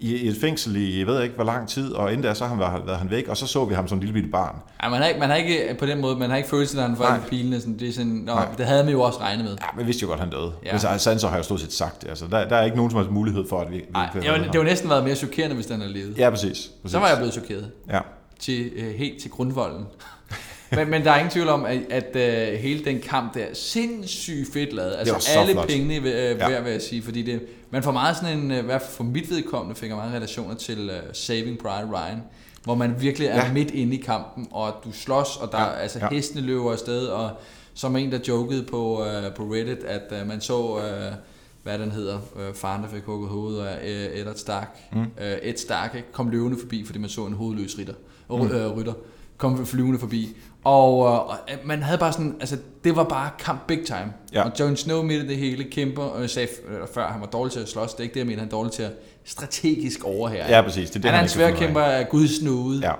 I, 0.00 0.16
i 0.16 0.28
et 0.28 0.36
fængsel 0.40 0.76
i, 0.76 0.98
jeg 0.98 1.06
ved 1.06 1.22
ikke 1.22 1.34
hvor 1.34 1.44
lang 1.44 1.68
tid, 1.68 1.92
og 1.92 2.12
inden 2.12 2.22
da 2.26 2.34
så 2.34 2.44
har 2.44 2.54
han 2.54 2.86
været, 2.86 2.98
han 2.98 3.10
væk, 3.10 3.28
og 3.28 3.36
så 3.36 3.46
så 3.46 3.64
vi 3.64 3.74
ham 3.74 3.88
som 3.88 3.98
en 3.98 4.00
lille 4.00 4.12
bitte 4.12 4.28
barn. 4.28 4.56
Ja, 4.82 4.88
man 4.88 5.00
har 5.00 5.08
ikke, 5.08 5.20
man 5.20 5.28
har 5.28 5.36
ikke 5.36 5.76
på 5.78 5.86
den 5.86 6.00
måde, 6.00 6.16
man 6.16 6.30
har 6.30 6.36
ikke 6.36 6.48
følelsen, 6.48 6.78
at 6.78 6.84
han 6.88 6.96
får 6.96 7.04
Nej. 7.04 7.20
pilene. 7.30 7.60
Sådan, 7.60 7.78
det, 7.78 7.88
er 7.88 7.92
sådan, 7.92 8.12
nå, 8.12 8.34
Nej. 8.34 8.48
det 8.58 8.66
havde 8.66 8.84
man 8.84 8.92
jo 8.92 9.00
også 9.00 9.20
regnet 9.20 9.44
med. 9.44 9.52
Ja, 9.52 9.66
men 9.72 9.78
jeg 9.80 9.86
vidste 9.86 10.02
jo 10.02 10.08
godt, 10.08 10.20
han 10.20 10.30
døde. 10.30 10.52
Ja. 10.64 10.76
Ja. 10.82 10.88
Men 10.90 10.98
Sansa 10.98 11.26
har 11.26 11.36
jo 11.36 11.42
stort 11.42 11.60
set 11.60 11.72
sagt. 11.72 12.04
Altså, 12.08 12.26
der, 12.30 12.48
der 12.48 12.56
er 12.56 12.64
ikke 12.64 12.76
nogen 12.76 12.90
som 12.90 12.98
helst 12.98 13.10
mulighed 13.12 13.44
for, 13.48 13.60
at 13.60 13.70
vi, 13.70 13.76
vi 13.76 13.82
Nej, 13.92 14.08
kan 14.12 14.22
det, 14.22 14.30
var, 14.30 14.58
var 14.58 14.64
næsten 14.64 14.90
været 14.90 15.04
mere 15.04 15.16
chokerende, 15.16 15.54
hvis 15.54 15.66
den 15.66 15.80
havde 15.80 15.92
levet. 15.92 16.18
Ja, 16.18 16.30
præcis. 16.30 16.70
præcis. 16.82 16.92
Så 16.92 16.98
var 16.98 17.08
jeg 17.08 17.16
blevet 17.16 17.32
chokeret. 17.32 17.70
Ja. 17.90 18.00
til, 18.38 18.70
øh, 18.76 18.94
helt 18.94 19.20
til 19.22 19.30
grundvolden. 19.30 19.84
men, 20.76 20.90
men 20.90 21.04
der 21.04 21.10
er 21.10 21.16
ingen 21.16 21.30
tvivl 21.30 21.48
om, 21.48 21.64
at, 21.64 21.78
at 21.90 22.16
øh, 22.52 22.58
hele 22.58 22.84
den 22.84 23.00
kamp 23.00 23.34
der 23.34 23.40
er 23.40 23.54
sindssygt 23.54 24.52
fedt 24.52 24.72
lavet. 24.72 24.90
var 24.90 24.96
Altså 24.98 25.32
så 25.32 25.38
alle 25.38 25.52
flot. 25.52 25.66
pengene 25.68 25.94
øh, 25.96 26.04
Ja. 26.04 26.48
værd, 26.48 26.62
vil 26.62 26.72
jeg 26.72 26.82
sige, 26.82 27.02
fordi 27.02 27.22
det, 27.22 27.40
man 27.76 27.82
får 27.82 27.92
meget 27.92 28.16
sådan 28.16 28.38
en, 28.38 28.50
øh, 28.50 28.58
i 28.58 28.62
hvert 28.62 28.82
fald 28.82 28.92
for 28.92 29.04
mit 29.04 29.30
vedkommende, 29.30 29.74
fik 29.80 29.88
jeg 29.88 29.96
meget 29.96 30.14
relationer 30.14 30.54
til 30.54 30.90
uh, 30.90 30.96
Saving 31.12 31.58
Private 31.58 31.88
Ryan, 31.92 32.22
hvor 32.64 32.74
man 32.74 32.94
virkelig 33.00 33.28
er 33.28 33.44
Ja. 33.46 33.52
midt 33.52 33.70
inde 33.70 33.96
i 33.96 34.00
kampen, 34.00 34.48
og 34.50 34.74
du 34.84 34.92
slås, 34.92 35.36
og 35.36 35.52
der 35.52 35.60
Ja, 35.60 35.72
altså 35.72 35.98
ja. 35.98 36.08
hestene 36.10 36.40
løber 36.40 36.72
afsted, 36.72 37.06
og 37.06 37.30
som 37.74 37.96
en, 37.96 38.12
der 38.12 38.18
jokede 38.28 38.62
på, 38.62 39.00
uh, 39.00 39.34
på 39.36 39.42
Reddit, 39.42 39.84
at 39.84 40.20
uh, 40.22 40.28
man 40.28 40.40
så... 40.40 40.74
Uh, 40.76 41.16
hvad 41.62 41.78
den 41.78 41.90
hedder, 41.92 42.18
øh, 42.36 42.54
faren, 42.54 42.82
der 42.82 42.88
fik 42.88 43.02
hugget 43.02 43.30
hovedet 43.30 43.66
af 43.66 43.88
øh, 43.88 44.20
Eddard 44.20 44.34
Stark. 44.36 44.78
Mm. 44.92 45.00
Øh, 45.00 45.38
Ed 45.42 45.56
Stark 45.56 45.94
ikke? 45.94 46.12
kom 46.12 46.28
løvende 46.28 46.58
forbi, 46.60 46.84
fordi 46.86 46.98
man 46.98 47.10
så 47.10 47.26
en 47.26 47.32
hovedløs 47.32 47.78
ritter. 47.78 47.94
Mm. 48.30 48.46
Øh, 48.46 48.76
rytter 48.76 48.92
kom 49.36 49.66
flyvende 49.66 49.98
forbi. 49.98 50.36
Og, 50.66 51.06
øh, 51.06 51.28
og 51.28 51.36
øh, 51.52 51.58
man 51.64 51.82
havde 51.82 51.98
bare 51.98 52.12
sådan, 52.12 52.36
altså 52.40 52.56
det 52.84 52.96
var 52.96 53.04
bare 53.04 53.30
kamp 53.38 53.66
big 53.66 53.84
time. 53.86 54.12
Ja. 54.32 54.42
Og 54.42 54.52
Jon 54.60 54.76
Snow 54.76 55.02
midt 55.02 55.24
i 55.24 55.26
det 55.26 55.36
hele 55.36 55.64
kæmper, 55.64 56.02
og 56.02 56.20
jeg 56.20 56.30
sagde 56.30 56.48
øh, 56.68 56.88
før, 56.94 57.08
han 57.08 57.20
var 57.20 57.26
dårlig 57.26 57.52
til 57.52 57.60
at 57.60 57.68
slås. 57.68 57.92
Det 57.92 57.98
er 57.98 58.02
ikke 58.02 58.14
det, 58.14 58.20
jeg 58.20 58.26
mener, 58.26 58.38
han 58.38 58.48
er 58.48 58.50
dårlig 58.50 58.72
til 58.72 58.82
at 58.82 58.92
strategisk 59.24 60.04
overhære. 60.04 60.48
Ja, 60.48 60.62
præcis. 60.62 60.90
Det 60.90 60.96
er 60.96 61.00
det, 61.00 61.10
han 61.10 61.18
er 61.18 61.22
en 61.22 61.24
ud 61.24 61.28
sværkæmper 61.28 61.80
af 61.80 62.08
Guds 62.08 62.42
nåde. 62.42 62.80
Ja, 62.80 62.92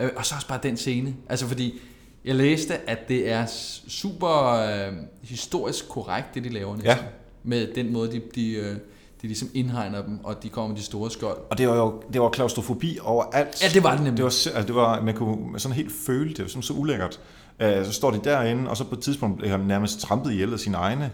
ja. 0.00 0.04
Øh, 0.04 0.10
og 0.16 0.26
så 0.26 0.34
også 0.34 0.48
bare 0.48 0.60
den 0.62 0.76
scene. 0.76 1.14
Altså 1.28 1.46
fordi, 1.46 1.80
jeg 2.24 2.34
læste, 2.34 2.90
at 2.90 3.08
det 3.08 3.30
er 3.30 3.46
super 3.88 4.46
øh, 4.46 4.92
historisk 5.22 5.88
korrekt, 5.88 6.34
det 6.34 6.44
de 6.44 6.48
laver 6.48 6.76
næsten. 6.76 6.90
Ja. 6.90 6.96
Med 7.42 7.74
den 7.74 7.92
måde, 7.92 8.12
de, 8.12 8.22
de, 8.34 8.52
øh, 8.52 8.76
de 9.22 9.26
ligesom 9.26 9.48
indhegner 9.54 10.02
dem, 10.02 10.18
og 10.24 10.42
de 10.42 10.48
kommer 10.48 10.68
med 10.68 10.76
de 10.76 10.82
store 10.82 11.10
skjold. 11.10 11.38
Og 11.50 11.58
det 11.58 11.68
var 11.68 11.76
jo 11.76 12.02
det 12.12 12.20
var 12.20 12.28
klaustrofobi 12.28 12.98
overalt. 13.02 13.62
Ja, 13.62 13.68
det 13.68 13.82
var 13.82 13.90
det 13.90 14.00
nemlig. 14.00 14.16
Det 14.16 14.24
var, 14.24 14.28
altså, 14.56 14.62
det 14.66 14.74
var, 14.74 15.00
man 15.02 15.14
kunne 15.14 15.60
sådan 15.60 15.76
helt 15.76 15.92
føle 16.06 16.28
det, 16.28 16.36
det 16.36 16.44
var 16.44 16.48
sådan 16.48 16.62
så 16.62 16.72
ulækkert. 16.72 17.20
Uh, 17.64 17.84
så 17.84 17.92
står 17.92 18.10
de 18.10 18.20
derinde, 18.24 18.70
og 18.70 18.76
så 18.76 18.84
på 18.84 18.94
et 18.94 19.00
tidspunkt 19.00 19.38
blev 19.38 19.50
han 19.50 19.60
nærmest 19.60 20.00
trampet 20.00 20.32
ihjel 20.32 20.52
af 20.52 20.58
sine 20.58 20.76
egne. 20.76 21.10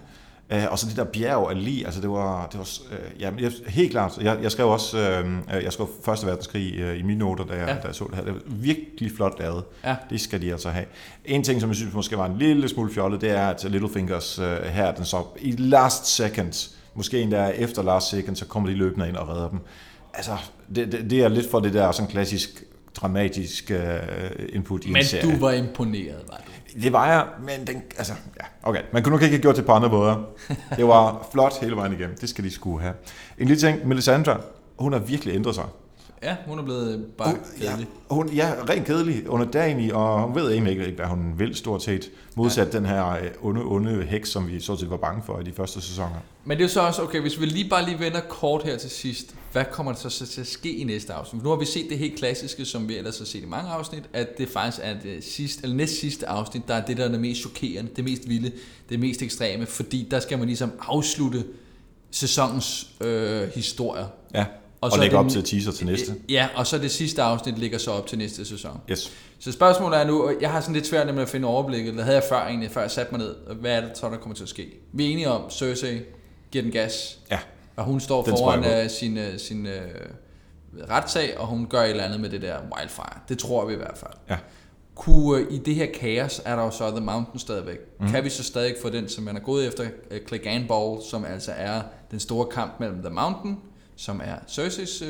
Uh, 0.54 0.72
og 0.72 0.78
så 0.78 0.86
det 0.86 0.96
der 0.96 1.04
bjerg 1.04 1.50
af 1.50 1.64
lig, 1.64 1.84
altså 1.84 2.00
det 2.00 2.10
var, 2.10 2.46
det 2.46 2.58
var 2.58 2.68
uh, 2.90 3.20
ja, 3.20 3.30
jeg, 3.38 3.52
helt 3.66 3.90
klart, 3.90 4.18
jeg, 4.20 4.38
jeg 4.42 4.52
skrev 4.52 4.68
også, 4.68 5.20
uh, 5.24 5.64
jeg 5.64 5.72
skrev 5.72 5.88
Første 6.04 6.26
Verdenskrig 6.26 6.84
uh, 6.84 6.98
i 6.98 7.02
mine 7.02 7.18
noter, 7.18 7.44
da 7.44 7.54
jeg, 7.54 7.68
Ja. 7.68 7.74
da 7.74 7.80
jeg 7.86 7.94
så 7.94 8.04
det 8.04 8.14
her. 8.16 8.24
Det 8.24 8.32
var 8.34 8.40
virkelig 8.46 9.12
flot 9.16 9.38
lavet. 9.38 9.64
Ja. 9.84 9.96
Det 10.10 10.20
skal 10.20 10.42
de 10.42 10.52
altså 10.52 10.68
have. 10.70 10.84
En 11.24 11.42
ting, 11.42 11.60
som 11.60 11.70
jeg 11.70 11.76
synes 11.76 11.94
måske 11.94 12.18
var 12.18 12.26
en 12.26 12.38
lille 12.38 12.68
smule 12.68 12.92
fjollet, 12.94 13.20
det 13.20 13.30
er, 13.30 13.48
at 13.48 13.64
Littlefingers 13.70 14.38
uh, 14.38 14.44
her, 14.44 14.92
den 14.94 15.04
så 15.04 15.22
i 15.40 15.50
last 15.50 16.06
second, 16.06 16.75
måske 16.96 17.20
endda 17.20 17.48
efter 17.48 17.82
last 17.82 18.08
second, 18.10 18.36
så 18.36 18.46
kommer 18.46 18.68
de 18.68 18.74
løbende 18.74 19.08
ind 19.08 19.16
og 19.16 19.28
redder 19.28 19.48
dem. 19.48 19.58
Altså, 20.14 20.36
det, 20.74 20.92
det, 20.92 21.10
det 21.10 21.22
er 21.22 21.28
lidt 21.28 21.50
for 21.50 21.60
det 21.60 21.74
der 21.74 21.92
sådan 21.92 22.10
klassisk 22.10 22.64
dramatisk 22.94 23.72
uh, 23.74 24.44
input 24.48 24.84
i 24.84 24.88
Men 24.88 24.96
en 24.96 25.04
serie. 25.04 25.32
du 25.32 25.38
var 25.38 25.52
imponeret, 25.52 26.22
var 26.28 26.40
du? 26.46 26.80
Det 26.82 26.92
var 26.92 27.06
jeg, 27.06 27.26
men 27.42 27.66
den, 27.66 27.82
altså, 27.98 28.12
ja, 28.40 28.68
okay. 28.68 28.82
Man 28.92 29.02
kunne 29.02 29.12
nok 29.12 29.22
ikke 29.22 29.34
have 29.34 29.42
gjort 29.42 29.56
det 29.56 29.66
på 29.66 29.72
andre 29.72 29.88
måder. 29.88 30.24
Det 30.76 30.86
var 30.86 31.28
flot 31.32 31.60
hele 31.60 31.76
vejen 31.76 31.92
igennem. 31.92 32.16
Det 32.20 32.28
skal 32.28 32.44
de 32.44 32.50
skulle 32.50 32.82
have. 32.82 32.94
En 33.38 33.48
lille 33.48 33.60
ting, 33.60 33.88
Melisandre, 33.88 34.40
hun 34.78 34.92
har 34.92 35.00
virkelig 35.00 35.34
ændret 35.34 35.54
sig. 35.54 35.64
Ja, 36.22 36.36
hun 36.46 36.58
er 36.58 36.62
blevet 36.62 37.06
bare 37.18 37.30
Hun, 37.30 37.38
ja, 37.60 37.68
kedelig. 37.68 37.86
hun, 38.10 38.28
ja, 38.28 38.52
rent 38.68 38.86
kedelig 38.86 39.28
under 39.28 39.46
dagen 39.46 39.80
i, 39.80 39.90
og 39.90 40.22
hun 40.22 40.34
ved 40.34 40.52
egentlig 40.52 40.72
ikke, 40.72 40.96
hvad 40.96 41.06
hun 41.06 41.34
vil 41.36 41.54
stort 41.54 41.82
set. 41.82 42.10
Modsat 42.34 42.74
ja. 42.74 42.78
den 42.78 42.86
her 42.86 43.10
øh, 43.10 43.30
onde, 43.42 43.62
onde 43.64 44.02
heks, 44.02 44.28
som 44.28 44.48
vi 44.48 44.60
så 44.60 44.76
set 44.76 44.90
var 44.90 44.96
bange 44.96 45.22
for 45.26 45.40
i 45.40 45.42
de 45.42 45.52
første 45.52 45.80
sæsoner. 45.80 46.16
Men 46.44 46.58
det 46.58 46.64
er 46.64 46.68
jo 46.68 46.72
så 46.72 46.80
også, 46.80 47.02
okay, 47.02 47.20
hvis 47.20 47.40
vi 47.40 47.46
lige 47.46 47.68
bare 47.68 47.84
lige 47.84 48.00
vender 48.00 48.20
kort 48.20 48.62
her 48.62 48.76
til 48.78 48.90
sidst, 48.90 49.34
hvad 49.52 49.64
kommer 49.72 49.92
der 49.92 49.98
så, 49.98 50.10
så 50.10 50.26
til 50.26 50.40
at 50.40 50.46
ske 50.46 50.76
i 50.76 50.84
næste 50.84 51.12
afsnit? 51.12 51.42
Nu 51.42 51.48
har 51.48 51.56
vi 51.56 51.64
set 51.64 51.86
det 51.90 51.98
helt 51.98 52.18
klassiske, 52.18 52.64
som 52.64 52.88
vi 52.88 52.96
ellers 52.96 53.18
har 53.18 53.24
set 53.24 53.42
i 53.42 53.46
mange 53.46 53.70
afsnit, 53.70 54.02
at 54.12 54.38
det 54.38 54.48
faktisk 54.48 54.82
er 54.84 54.94
det 55.02 55.24
sidste, 55.24 55.62
eller 55.62 55.76
næst 55.76 56.00
sidste 56.00 56.28
afsnit, 56.28 56.68
der 56.68 56.74
er 56.74 56.84
det, 56.84 56.96
der 56.96 57.04
er 57.04 57.08
det 57.08 57.20
mest 57.20 57.40
chokerende, 57.40 57.90
det 57.96 58.04
mest 58.04 58.28
vilde, 58.28 58.52
det 58.88 59.00
mest 59.00 59.22
ekstreme, 59.22 59.66
fordi 59.66 60.08
der 60.10 60.20
skal 60.20 60.38
man 60.38 60.46
ligesom 60.46 60.72
afslutte 60.80 61.44
sæsonens 62.10 62.90
øh, 63.00 63.48
historier. 63.54 64.06
Ja, 64.34 64.44
og, 64.80 64.90
Og 64.92 64.98
lægge 64.98 65.16
op 65.18 65.28
til 65.28 65.44
teaser 65.44 65.72
til 65.72 65.86
næste. 65.86 66.14
Ja, 66.28 66.48
og 66.54 66.66
så 66.66 66.78
det 66.78 66.90
sidste 66.90 67.22
afsnit 67.22 67.58
ligger 67.58 67.78
så 67.78 67.90
op 67.90 68.06
til 68.06 68.18
næste 68.18 68.44
sæson. 68.44 68.80
Yes. 68.90 69.12
Så 69.38 69.52
spørgsmålet 69.52 70.00
er 70.00 70.06
nu, 70.06 70.22
og 70.22 70.32
jeg 70.40 70.50
har 70.50 70.60
sådan 70.60 70.74
lidt 70.74 70.86
svært 70.86 71.14
med 71.14 71.22
at 71.22 71.28
finde 71.28 71.48
overblikket, 71.48 71.94
det 71.94 72.04
havde 72.04 72.16
jeg 72.16 72.24
før 72.28 72.46
egentlig, 72.46 72.70
før 72.70 72.80
jeg 72.80 72.90
satte 72.90 73.12
mig 73.12 73.18
ned, 73.18 73.34
hvad 73.60 73.70
er 73.76 73.80
det 73.80 73.98
så, 73.98 74.10
der 74.10 74.16
kommer 74.16 74.34
til 74.34 74.42
at 74.42 74.48
ske? 74.48 74.66
Vi 74.92 75.06
er 75.06 75.10
enige 75.12 75.30
om, 75.30 75.50
Cersei 75.50 76.00
giver 76.50 76.62
den 76.62 76.72
gas, 76.72 77.18
Ja, 77.30 77.38
og 77.76 77.84
hun 77.84 78.00
står 78.00 78.22
Den 78.22 78.32
foran 78.32 78.84
uh, 78.84 78.90
sin, 78.90 79.18
uh, 79.18 79.24
sin 79.38 79.66
uh, 79.66 80.82
retssag, 80.90 81.38
og 81.38 81.46
hun 81.46 81.66
gør 81.66 81.82
et 81.82 81.90
eller 81.90 82.04
andet 82.04 82.20
med 82.20 82.30
det 82.30 82.42
der 82.42 82.56
wildfire. 82.76 83.18
Det 83.28 83.38
tror 83.38 83.66
vi 83.66 83.72
i 83.72 83.76
hvert 83.76 83.98
fald. 83.98 84.12
ja. 84.30 84.36
Kunne, 84.94 85.46
uh, 85.46 85.52
I 85.54 85.58
det 85.58 85.74
her 85.74 85.86
kaos 86.00 86.42
er 86.44 86.56
der 86.56 86.62
jo 86.62 86.70
så 86.70 86.90
The 86.90 87.00
Mountain 87.00 87.38
stadigvæk. 87.38 87.78
Mm. 88.00 88.08
Kan 88.08 88.24
vi 88.24 88.28
så 88.30 88.42
stadig 88.42 88.74
få 88.82 88.88
den, 88.90 89.08
som 89.08 89.24
man 89.24 89.36
er 89.36 89.40
gået 89.40 89.66
efter, 89.66 89.84
uh, 89.84 90.16
Clegane 90.28 90.64
Ball, 90.68 90.98
som 91.10 91.24
altså 91.24 91.52
er 91.56 91.82
den 92.10 92.20
store 92.20 92.46
kamp 92.46 92.80
mellem 92.80 92.98
The 93.02 93.10
Mountain, 93.10 93.56
som 93.96 94.20
er 94.24 94.34
Cerseis 94.48 95.02
uh, 95.02 95.08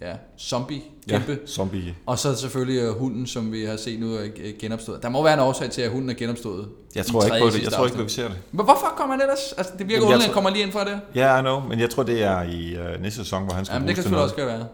ja, 0.00 0.12
zombie 0.40 0.80
Ja, 1.08 1.18
kæmpe. 1.18 1.38
zombie. 1.46 1.94
Og 2.06 2.18
så 2.18 2.34
selvfølgelig 2.34 2.82
øh, 2.82 2.98
hunden, 2.98 3.26
som 3.26 3.52
vi 3.52 3.64
har 3.64 3.76
set 3.76 4.00
nu 4.00 4.14
er 4.14 4.24
øh, 4.36 4.52
genopstået. 4.60 5.02
Der 5.02 5.08
må 5.08 5.22
være 5.22 5.34
en 5.34 5.40
årsag 5.40 5.70
til, 5.70 5.82
at 5.82 5.90
hunden 5.90 6.10
er 6.10 6.14
genopstået. 6.14 6.68
Jeg 6.94 7.06
tror 7.06 7.24
ikke 7.24 7.38
på 7.40 7.50
det. 7.50 7.62
Jeg 7.62 7.72
tror 7.72 7.86
ikke, 7.86 8.02
vi 8.02 8.08
ser 8.08 8.28
det. 8.28 8.36
Men 8.52 8.64
hvorfor 8.64 8.86
kommer 8.96 9.14
han 9.14 9.22
ellers? 9.22 9.52
Altså, 9.56 9.72
det 9.78 9.88
virker 9.88 10.02
underligt, 10.02 10.22
at 10.22 10.26
han 10.26 10.34
kommer 10.34 10.50
lige 10.50 10.62
ind 10.62 10.72
fra 10.72 10.84
det. 10.84 11.00
Ja, 11.14 11.20
yeah, 11.20 11.40
I 11.40 11.42
know, 11.42 11.60
men 11.68 11.80
jeg 11.80 11.90
tror, 11.90 12.02
det 12.02 12.22
er 12.22 12.42
i 12.42 12.74
øh, 12.74 13.02
næste 13.02 13.18
sæson, 13.18 13.44
hvor 13.44 13.54
han 13.54 13.64
skal 13.64 13.74
Jamen, 13.74 13.88
det 13.88 13.94
kan 13.94 14.02
selvfølgelig 14.02 14.34
noget. 14.36 14.50
også 14.50 14.58
være. 14.58 14.66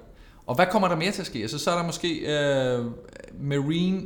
Og 0.46 0.54
hvad 0.54 0.66
kommer 0.70 0.88
der 0.88 0.96
mere 0.96 1.12
til 1.12 1.20
at 1.20 1.26
ske? 1.26 1.38
Altså, 1.38 1.58
så 1.58 1.70
er 1.70 1.76
der 1.76 1.84
måske 1.84 2.08
øh, 2.08 2.84
Marine... 3.40 4.02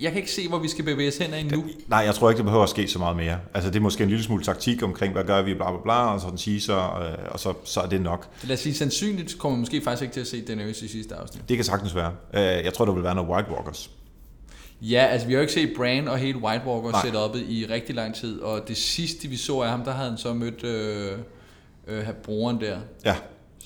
Jeg 0.00 0.12
kan 0.12 0.20
ikke 0.20 0.32
se, 0.32 0.48
hvor 0.48 0.58
vi 0.58 0.68
skal 0.68 0.84
bevæge 0.84 1.08
os 1.08 1.16
hen 1.16 1.34
af 1.34 1.46
nu. 1.46 1.64
Nej, 1.88 1.98
jeg 1.98 2.14
tror 2.14 2.30
ikke, 2.30 2.36
det 2.36 2.44
behøver 2.44 2.64
at 2.64 2.70
ske 2.70 2.88
så 2.88 2.98
meget 2.98 3.16
mere. 3.16 3.38
Altså, 3.54 3.70
det 3.70 3.76
er 3.76 3.80
måske 3.80 4.02
en 4.02 4.08
lille 4.08 4.24
smule 4.24 4.44
taktik 4.44 4.82
omkring, 4.82 5.12
hvad 5.12 5.24
gør 5.24 5.42
vi, 5.42 5.54
bla 5.54 5.70
bla 5.70 5.80
bla, 5.82 6.12
og 6.14 6.20
så 6.20 6.28
den 6.28 6.36
teaser, 6.36 6.98
øh, 6.98 7.18
og 7.30 7.40
så, 7.40 7.54
så 7.64 7.80
er 7.80 7.86
det 7.86 8.00
nok. 8.00 8.28
Lad 8.42 8.54
os 8.54 8.60
sige, 8.60 8.74
sandsynligt 8.74 9.38
kommer 9.38 9.56
vi 9.56 9.60
måske 9.60 9.80
faktisk 9.84 10.02
ikke 10.02 10.12
til 10.12 10.20
at 10.20 10.26
se 10.26 10.44
Daenerys 10.44 10.82
i 10.82 10.88
sidste 10.88 11.14
afsnit. 11.14 11.48
Det 11.48 11.56
kan 11.56 11.64
sagtens 11.64 11.94
være. 11.94 12.12
Øh, 12.34 12.40
jeg 12.64 12.74
tror, 12.74 12.84
der 12.84 12.92
vil 12.92 13.02
være 13.02 13.14
noget 13.14 13.30
White 13.30 13.50
Walkers. 13.50 13.90
Ja, 14.80 15.06
altså 15.06 15.26
vi 15.26 15.32
har 15.32 15.38
jo 15.38 15.40
ikke 15.40 15.52
set 15.52 15.72
Bran 15.76 16.08
og 16.08 16.18
hele 16.18 16.38
White 16.38 16.66
Walker 16.66 16.90
Nej. 16.90 17.00
setup'et 17.00 17.50
i 17.50 17.66
rigtig 17.70 17.94
lang 17.94 18.14
tid, 18.14 18.40
og 18.40 18.68
det 18.68 18.76
sidste 18.76 19.28
vi 19.28 19.36
så 19.36 19.60
af 19.60 19.70
ham, 19.70 19.84
der 19.84 19.92
havde 19.92 20.08
han 20.08 20.18
så 20.18 20.34
mødt 20.34 20.64
øh, 20.64 21.18
øh, 21.86 22.08
broren 22.22 22.60
der. 22.60 22.78
Ja, 23.04 23.16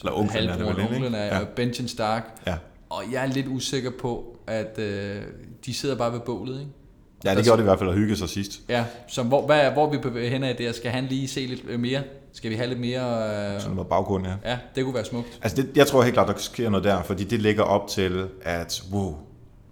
eller 0.00 0.12
onklen 0.18 0.48
er 0.48 0.56
det 0.56 0.66
vel, 0.66 1.04
ikke? 1.04 1.16
ja. 1.16 1.44
Benjen 1.56 1.88
Stark. 1.88 2.22
Ja. 2.46 2.56
Og 2.92 3.12
jeg 3.12 3.22
er 3.22 3.26
lidt 3.26 3.46
usikker 3.48 3.90
på, 3.90 4.36
at 4.46 4.78
øh, 4.78 5.22
de 5.66 5.74
sidder 5.74 5.96
bare 5.96 6.12
ved 6.12 6.20
bålet, 6.20 6.60
ikke? 6.60 6.70
ja, 7.24 7.34
det 7.34 7.44
gjorde 7.44 7.56
det 7.56 7.62
i 7.62 7.68
hvert 7.68 7.78
fald 7.78 7.90
at 7.90 7.96
hygge 7.96 8.16
sig 8.16 8.28
sidst. 8.28 8.60
Ja, 8.68 8.84
så 9.08 9.22
hvor, 9.22 9.46
hvad, 9.46 9.70
hvor 9.70 9.90
vi 9.90 9.98
bevæger 9.98 10.30
hen 10.30 10.44
af 10.44 10.56
der? 10.56 10.72
Skal 10.72 10.90
han 10.90 11.04
lige 11.04 11.28
se 11.28 11.40
lidt 11.46 11.60
øh, 11.68 11.80
mere? 11.80 12.02
Skal 12.32 12.50
vi 12.50 12.56
have 12.56 12.68
lidt 12.68 12.80
mere... 12.80 13.54
Øh... 13.54 13.60
Sådan 13.60 13.74
noget 13.74 13.88
baggrund, 13.88 14.26
ja. 14.26 14.50
Ja, 14.50 14.58
det 14.74 14.84
kunne 14.84 14.94
være 14.94 15.04
smukt. 15.04 15.38
Altså, 15.42 15.62
det, 15.62 15.76
jeg 15.76 15.86
tror 15.86 16.02
helt 16.02 16.14
klart, 16.14 16.28
der 16.28 16.34
sker 16.36 16.70
noget 16.70 16.84
der, 16.84 17.02
fordi 17.02 17.24
det 17.24 17.40
ligger 17.40 17.62
op 17.62 17.88
til, 17.88 18.28
at 18.42 18.82
wow, 18.92 19.16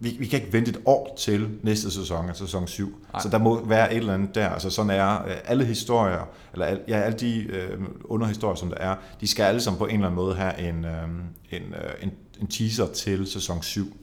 vi, 0.01 0.17
vi 0.19 0.27
kan 0.27 0.41
ikke 0.41 0.53
vente 0.53 0.71
et 0.71 0.81
år 0.85 1.15
til 1.19 1.49
næste 1.63 1.91
sæson, 1.91 2.29
altså 2.29 2.45
sæson 2.45 2.67
7. 2.67 2.99
Nej. 3.13 3.23
Så 3.23 3.29
der 3.29 3.39
må 3.39 3.65
være 3.65 3.93
et 3.93 3.99
eller 3.99 4.15
andet 4.15 4.35
der. 4.35 4.49
Altså 4.49 4.71
sådan 4.71 4.91
er 4.91 5.25
øh, 5.25 5.37
alle 5.45 5.65
historier, 5.65 6.29
eller 6.53 6.67
al, 6.67 6.81
ja, 6.89 7.01
alle 7.01 7.19
de 7.19 7.43
øh, 7.43 7.79
underhistorier, 8.05 8.55
som 8.55 8.69
der 8.69 8.77
er, 8.77 8.95
de 9.21 9.29
skal 9.29 9.43
alle 9.43 9.61
sammen 9.61 9.79
på 9.79 9.87
en 9.87 9.95
eller 9.95 10.07
anden 10.07 10.17
måde 10.17 10.35
have 10.35 10.59
en, 10.59 10.85
øh, 10.85 11.09
en, 11.51 11.63
øh, 11.63 11.91
en, 12.03 12.13
en 12.41 12.47
teaser 12.47 12.87
til 12.93 13.27
sæson 13.27 13.63
7. 13.63 13.97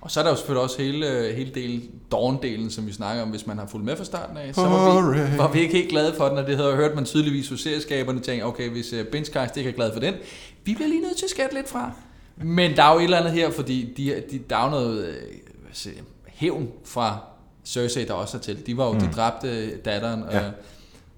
Og 0.00 0.10
så 0.10 0.20
er 0.20 0.24
der 0.24 0.30
jo 0.30 0.36
selvfølgelig 0.36 0.62
også 0.62 0.82
hele, 0.82 1.10
øh, 1.10 1.36
hele 1.36 1.50
del, 1.54 1.88
Dawn-delen, 2.14 2.70
som 2.70 2.86
vi 2.86 2.92
snakker 2.92 3.22
om, 3.22 3.28
hvis 3.28 3.46
man 3.46 3.58
har 3.58 3.66
fulgt 3.66 3.84
med 3.84 3.96
fra 3.96 4.04
starten 4.04 4.36
af. 4.36 4.54
Så 4.54 4.60
var 4.60 5.12
vi, 5.12 5.38
var 5.38 5.52
vi 5.52 5.60
ikke 5.60 5.74
helt 5.74 5.90
glade 5.90 6.14
for 6.16 6.28
den, 6.28 6.38
og 6.38 6.46
det 6.46 6.56
havde 6.56 6.76
hørt 6.76 6.94
man 6.94 7.04
tydeligvis 7.04 7.48
hos 7.48 7.60
serieskaberne, 7.60 8.20
tænkte, 8.20 8.44
okay, 8.44 8.70
hvis 8.70 8.92
uh, 8.92 9.04
Benchcast 9.12 9.56
ikke 9.56 9.70
er 9.70 9.74
glad 9.74 9.92
for 9.92 10.00
den, 10.00 10.14
vi 10.64 10.74
bliver 10.74 10.88
lige 10.88 11.00
nødt 11.00 11.16
til 11.16 11.24
at 11.24 11.30
skatte 11.30 11.54
lidt 11.54 11.68
fra. 11.68 11.92
Men 12.36 12.76
der 12.76 12.82
er 12.82 12.92
jo 12.92 12.98
et 12.98 13.04
eller 13.04 13.18
andet 13.18 13.32
her, 13.32 13.50
fordi 13.50 13.94
de, 13.96 14.22
de, 14.30 14.40
der 14.50 14.56
er 14.56 14.64
jo 14.64 14.70
noget 14.70 15.06
øh, 15.06 15.14
siger 15.72 16.02
hævn 16.26 16.68
fra 16.84 17.18
Cersei, 17.64 18.04
der 18.04 18.14
også 18.14 18.36
er 18.36 18.40
til. 18.40 18.66
De 18.66 18.76
var 18.76 18.86
jo, 18.86 18.92
mm. 18.92 19.00
de 19.00 19.12
dræbte 19.12 19.76
datteren. 19.76 20.24
Ja. 20.30 20.46
Øh, 20.46 20.52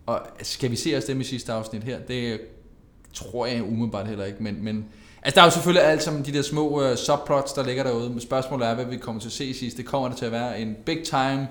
og 0.07 0.21
skal 0.43 0.71
vi 0.71 0.77
se 0.77 0.97
os 0.97 1.05
dem 1.05 1.21
i 1.21 1.25
sidste 1.25 1.53
afsnit 1.53 1.85
her? 1.85 1.99
Det 1.99 2.41
tror 3.13 3.47
jeg 3.47 3.63
umiddelbart 3.63 4.09
heller 4.09 4.25
ikke, 4.25 4.43
men, 4.43 4.65
men 4.65 4.87
altså 5.23 5.35
der 5.35 5.41
er 5.41 5.47
jo 5.47 5.51
selvfølgelig 5.51 5.85
alt 5.89 6.03
sammen 6.03 6.25
de 6.25 6.33
der 6.33 6.43
små 6.43 6.69
uh, 6.91 6.95
subplots, 6.97 7.53
der 7.53 7.65
ligger 7.65 7.83
derude, 7.85 8.11
men 8.11 8.21
spørgsmålet 8.21 8.69
er, 8.69 8.75
hvad 8.75 8.85
vi 8.85 8.97
kommer 8.97 9.21
til 9.21 9.29
at 9.29 9.33
se 9.33 9.45
i 9.45 9.53
sidste. 9.53 9.83
Kommer 9.83 10.09
det 10.09 10.17
til 10.17 10.25
at 10.27 10.33
være 10.33 10.61
en 10.61 10.77
big 10.87 11.03
time, 11.05 11.49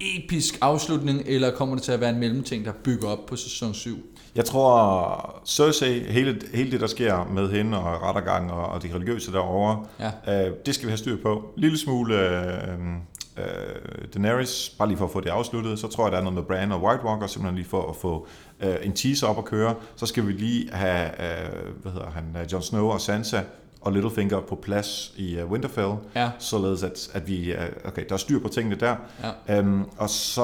episk 0.00 0.58
afslutning, 0.60 1.22
eller 1.26 1.50
kommer 1.50 1.74
det 1.74 1.82
til 1.84 1.92
at 1.92 2.00
være 2.00 2.10
en 2.10 2.18
mellemting, 2.18 2.64
der 2.64 2.72
bygger 2.84 3.08
op 3.08 3.26
på 3.26 3.36
sæson 3.36 3.74
7? 3.74 3.96
Jeg 4.34 4.44
tror, 4.44 5.42
Cersei, 5.46 6.12
hele, 6.12 6.40
hele 6.54 6.70
det, 6.70 6.80
der 6.80 6.86
sker 6.86 7.24
med 7.32 7.50
hende 7.50 7.78
og 7.78 8.02
rettergang 8.02 8.52
og, 8.52 8.66
og 8.66 8.82
de 8.82 8.90
religiøse 8.94 9.32
derovre, 9.32 9.84
Ja. 10.26 10.46
øh, 10.46 10.52
det 10.66 10.74
skal 10.74 10.86
vi 10.86 10.90
have 10.90 10.98
styr 10.98 11.16
på. 11.22 11.44
Lille 11.56 11.78
smule 11.78 12.30
øh, 12.30 12.78
øh, 13.38 13.44
Daenerys, 14.14 14.68
bare 14.78 14.88
lige 14.88 14.98
for 14.98 15.04
at 15.04 15.10
få 15.10 15.20
det 15.20 15.30
afsluttet. 15.30 15.78
Så 15.78 15.88
tror 15.88 16.04
jeg, 16.04 16.12
der 16.12 16.18
er 16.18 16.22
noget 16.22 16.34
med 16.34 16.42
Bran 16.42 16.72
og 16.72 16.82
White 16.82 17.04
Walker, 17.04 17.26
simpelthen 17.26 17.56
lige 17.56 17.68
for 17.68 17.90
at 17.90 17.96
få 17.96 18.26
øh, 18.60 18.74
en 18.82 18.92
teaser 18.92 19.26
op 19.26 19.38
at 19.38 19.44
køre. 19.44 19.74
Så 19.96 20.06
skal 20.06 20.26
vi 20.26 20.32
lige 20.32 20.70
have, 20.72 21.06
øh, 21.06 21.48
hvad 21.82 21.92
hedder 21.92 22.10
han, 22.10 22.24
øh, 22.42 22.52
Jon 22.52 22.62
Snow 22.62 22.86
og 22.88 23.00
Sansa 23.00 23.40
og 23.80 23.92
Littlefinger 23.92 24.40
på 24.40 24.54
plads 24.62 25.12
i 25.16 25.42
uh, 25.42 25.50
Winterfell, 25.50 25.92
Ja. 26.16 26.30
således 26.38 26.82
at, 26.82 27.08
at 27.12 27.28
vi, 27.28 27.52
uh, 27.52 27.58
okay, 27.88 28.04
der 28.08 28.12
er 28.14 28.18
styr 28.18 28.38
på 28.40 28.48
tingene 28.48 28.76
der. 28.76 28.96
Ja. 29.48 29.60
Um, 29.60 29.88
og 29.98 30.10
så, 30.10 30.42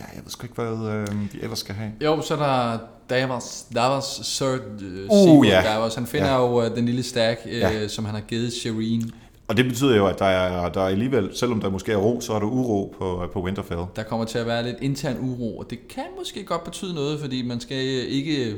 ja, 0.00 0.04
jeg 0.14 0.20
ved 0.24 0.30
sgu 0.30 0.44
ikke, 0.46 0.54
hvad 0.62 1.02
uh, 1.12 1.32
vi 1.32 1.38
ellers 1.42 1.58
skal 1.58 1.74
have. 1.74 1.92
Jo, 2.04 2.20
så 2.22 2.34
er 2.34 2.38
der 2.38 2.78
Davos, 3.10 3.64
Davos 3.74 4.04
Sir 4.22 4.46
uh, 5.10 5.36
Uh, 5.38 5.46
ja. 5.48 5.62
Davos. 5.64 5.94
Han 5.94 6.06
finder 6.06 6.28
Ja. 6.28 6.36
jo 6.38 6.66
uh, 6.70 6.76
den 6.76 6.86
lille 6.86 7.02
stak, 7.02 7.36
uh, 7.44 7.52
Ja. 7.52 7.88
som 7.88 8.04
han 8.04 8.14
har 8.14 8.22
givet 8.22 8.52
Shireen. 8.52 9.12
Og 9.48 9.56
det 9.56 9.64
betyder 9.64 9.96
jo, 9.96 10.06
at 10.06 10.18
der 10.18 10.24
er, 10.24 10.68
der 10.68 10.80
er 10.80 10.86
alligevel, 10.86 11.36
selvom 11.36 11.60
der 11.60 11.70
måske 11.70 11.92
er 11.92 11.96
ro, 11.96 12.20
så 12.20 12.32
er 12.32 12.38
der 12.38 12.46
uro 12.46 12.94
på, 12.98 13.28
på 13.32 13.42
Winterfell. 13.42 13.80
Der 13.96 14.02
kommer 14.02 14.26
til 14.26 14.38
at 14.38 14.46
være 14.46 14.62
lidt 14.62 14.76
intern 14.80 15.16
uro, 15.20 15.58
og 15.58 15.70
det 15.70 15.88
kan 15.88 16.04
måske 16.18 16.44
godt 16.44 16.64
betyde 16.64 16.94
noget, 16.94 17.20
fordi 17.20 17.42
man 17.42 17.60
skal 17.60 17.76
ikke... 18.08 18.56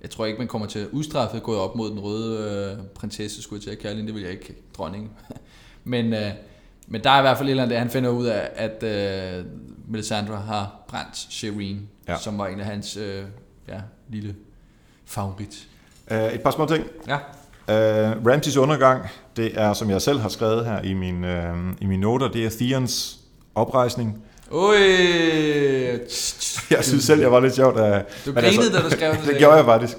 Jeg 0.00 0.10
tror 0.10 0.26
ikke, 0.26 0.38
man 0.38 0.48
kommer 0.48 0.68
til 0.68 0.78
at 0.78 0.88
udstraffe 0.92 1.38
gået 1.38 1.58
op 1.58 1.76
mod 1.76 1.90
den 1.90 2.00
røde 2.00 2.76
øh, 2.78 2.84
prinsesse, 2.94 3.42
skulle 3.42 3.58
jeg 3.58 3.62
til 3.62 3.70
at 3.70 3.78
kalde 3.78 3.96
hende. 3.96 4.06
Det 4.06 4.14
vil 4.14 4.22
jeg 4.22 4.32
ikke, 4.32 4.54
dronning. 4.76 5.10
men, 5.84 6.12
øh, 6.14 6.30
men 6.86 7.04
der 7.04 7.10
er 7.10 7.18
i 7.18 7.22
hvert 7.22 7.36
fald 7.36 7.48
et 7.48 7.50
eller 7.50 7.62
andet, 7.62 7.78
han 7.78 7.90
finder 7.90 8.10
ud 8.10 8.26
af, 8.26 8.50
at 8.54 8.82
øh, 8.82 9.44
Melisandre 9.88 10.36
har 10.36 10.84
brændt 10.88 11.16
Shireen, 11.16 11.88
ja. 12.08 12.18
som 12.18 12.38
var 12.38 12.46
en 12.46 12.60
af 12.60 12.66
hans 12.66 12.96
øh, 12.96 13.22
ja, 13.68 13.80
lille 14.08 14.34
favorit. 15.04 15.68
Uh, 16.10 16.16
et 16.16 16.40
par 16.40 16.50
små 16.50 16.66
ting. 16.66 16.84
Ja. 17.08 17.18
Uh, 17.68 18.26
Ramses 18.26 18.56
undergang, 18.56 19.02
det 19.36 19.50
er, 19.60 19.72
som 19.72 19.90
jeg 19.90 20.02
selv 20.02 20.18
har 20.20 20.28
skrevet 20.28 20.64
her 20.64 20.82
i, 20.82 20.92
min, 20.94 21.24
uh, 21.24 21.30
i 21.80 21.86
mine 21.86 22.00
noter, 22.00 22.28
det 22.28 22.46
er 22.46 22.50
Theons 22.50 23.18
oprejsning. 23.54 24.22
Oj! 24.50 24.76
Jeg 26.70 26.84
synes 26.84 27.04
selv, 27.04 27.20
jeg 27.20 27.32
var 27.32 27.40
lidt 27.40 27.54
sjovt. 27.54 27.74
Uh, 27.76 27.80
Du 27.82 27.86
men 27.86 27.98
altså, 28.44 28.60
grinede, 28.60 28.72
da 28.78 28.82
du 28.82 28.90
skrev 28.90 29.12
det. 29.16 29.26
det 29.26 29.38
gjorde 29.38 29.56
jeg 29.56 29.64
faktisk. 29.64 29.96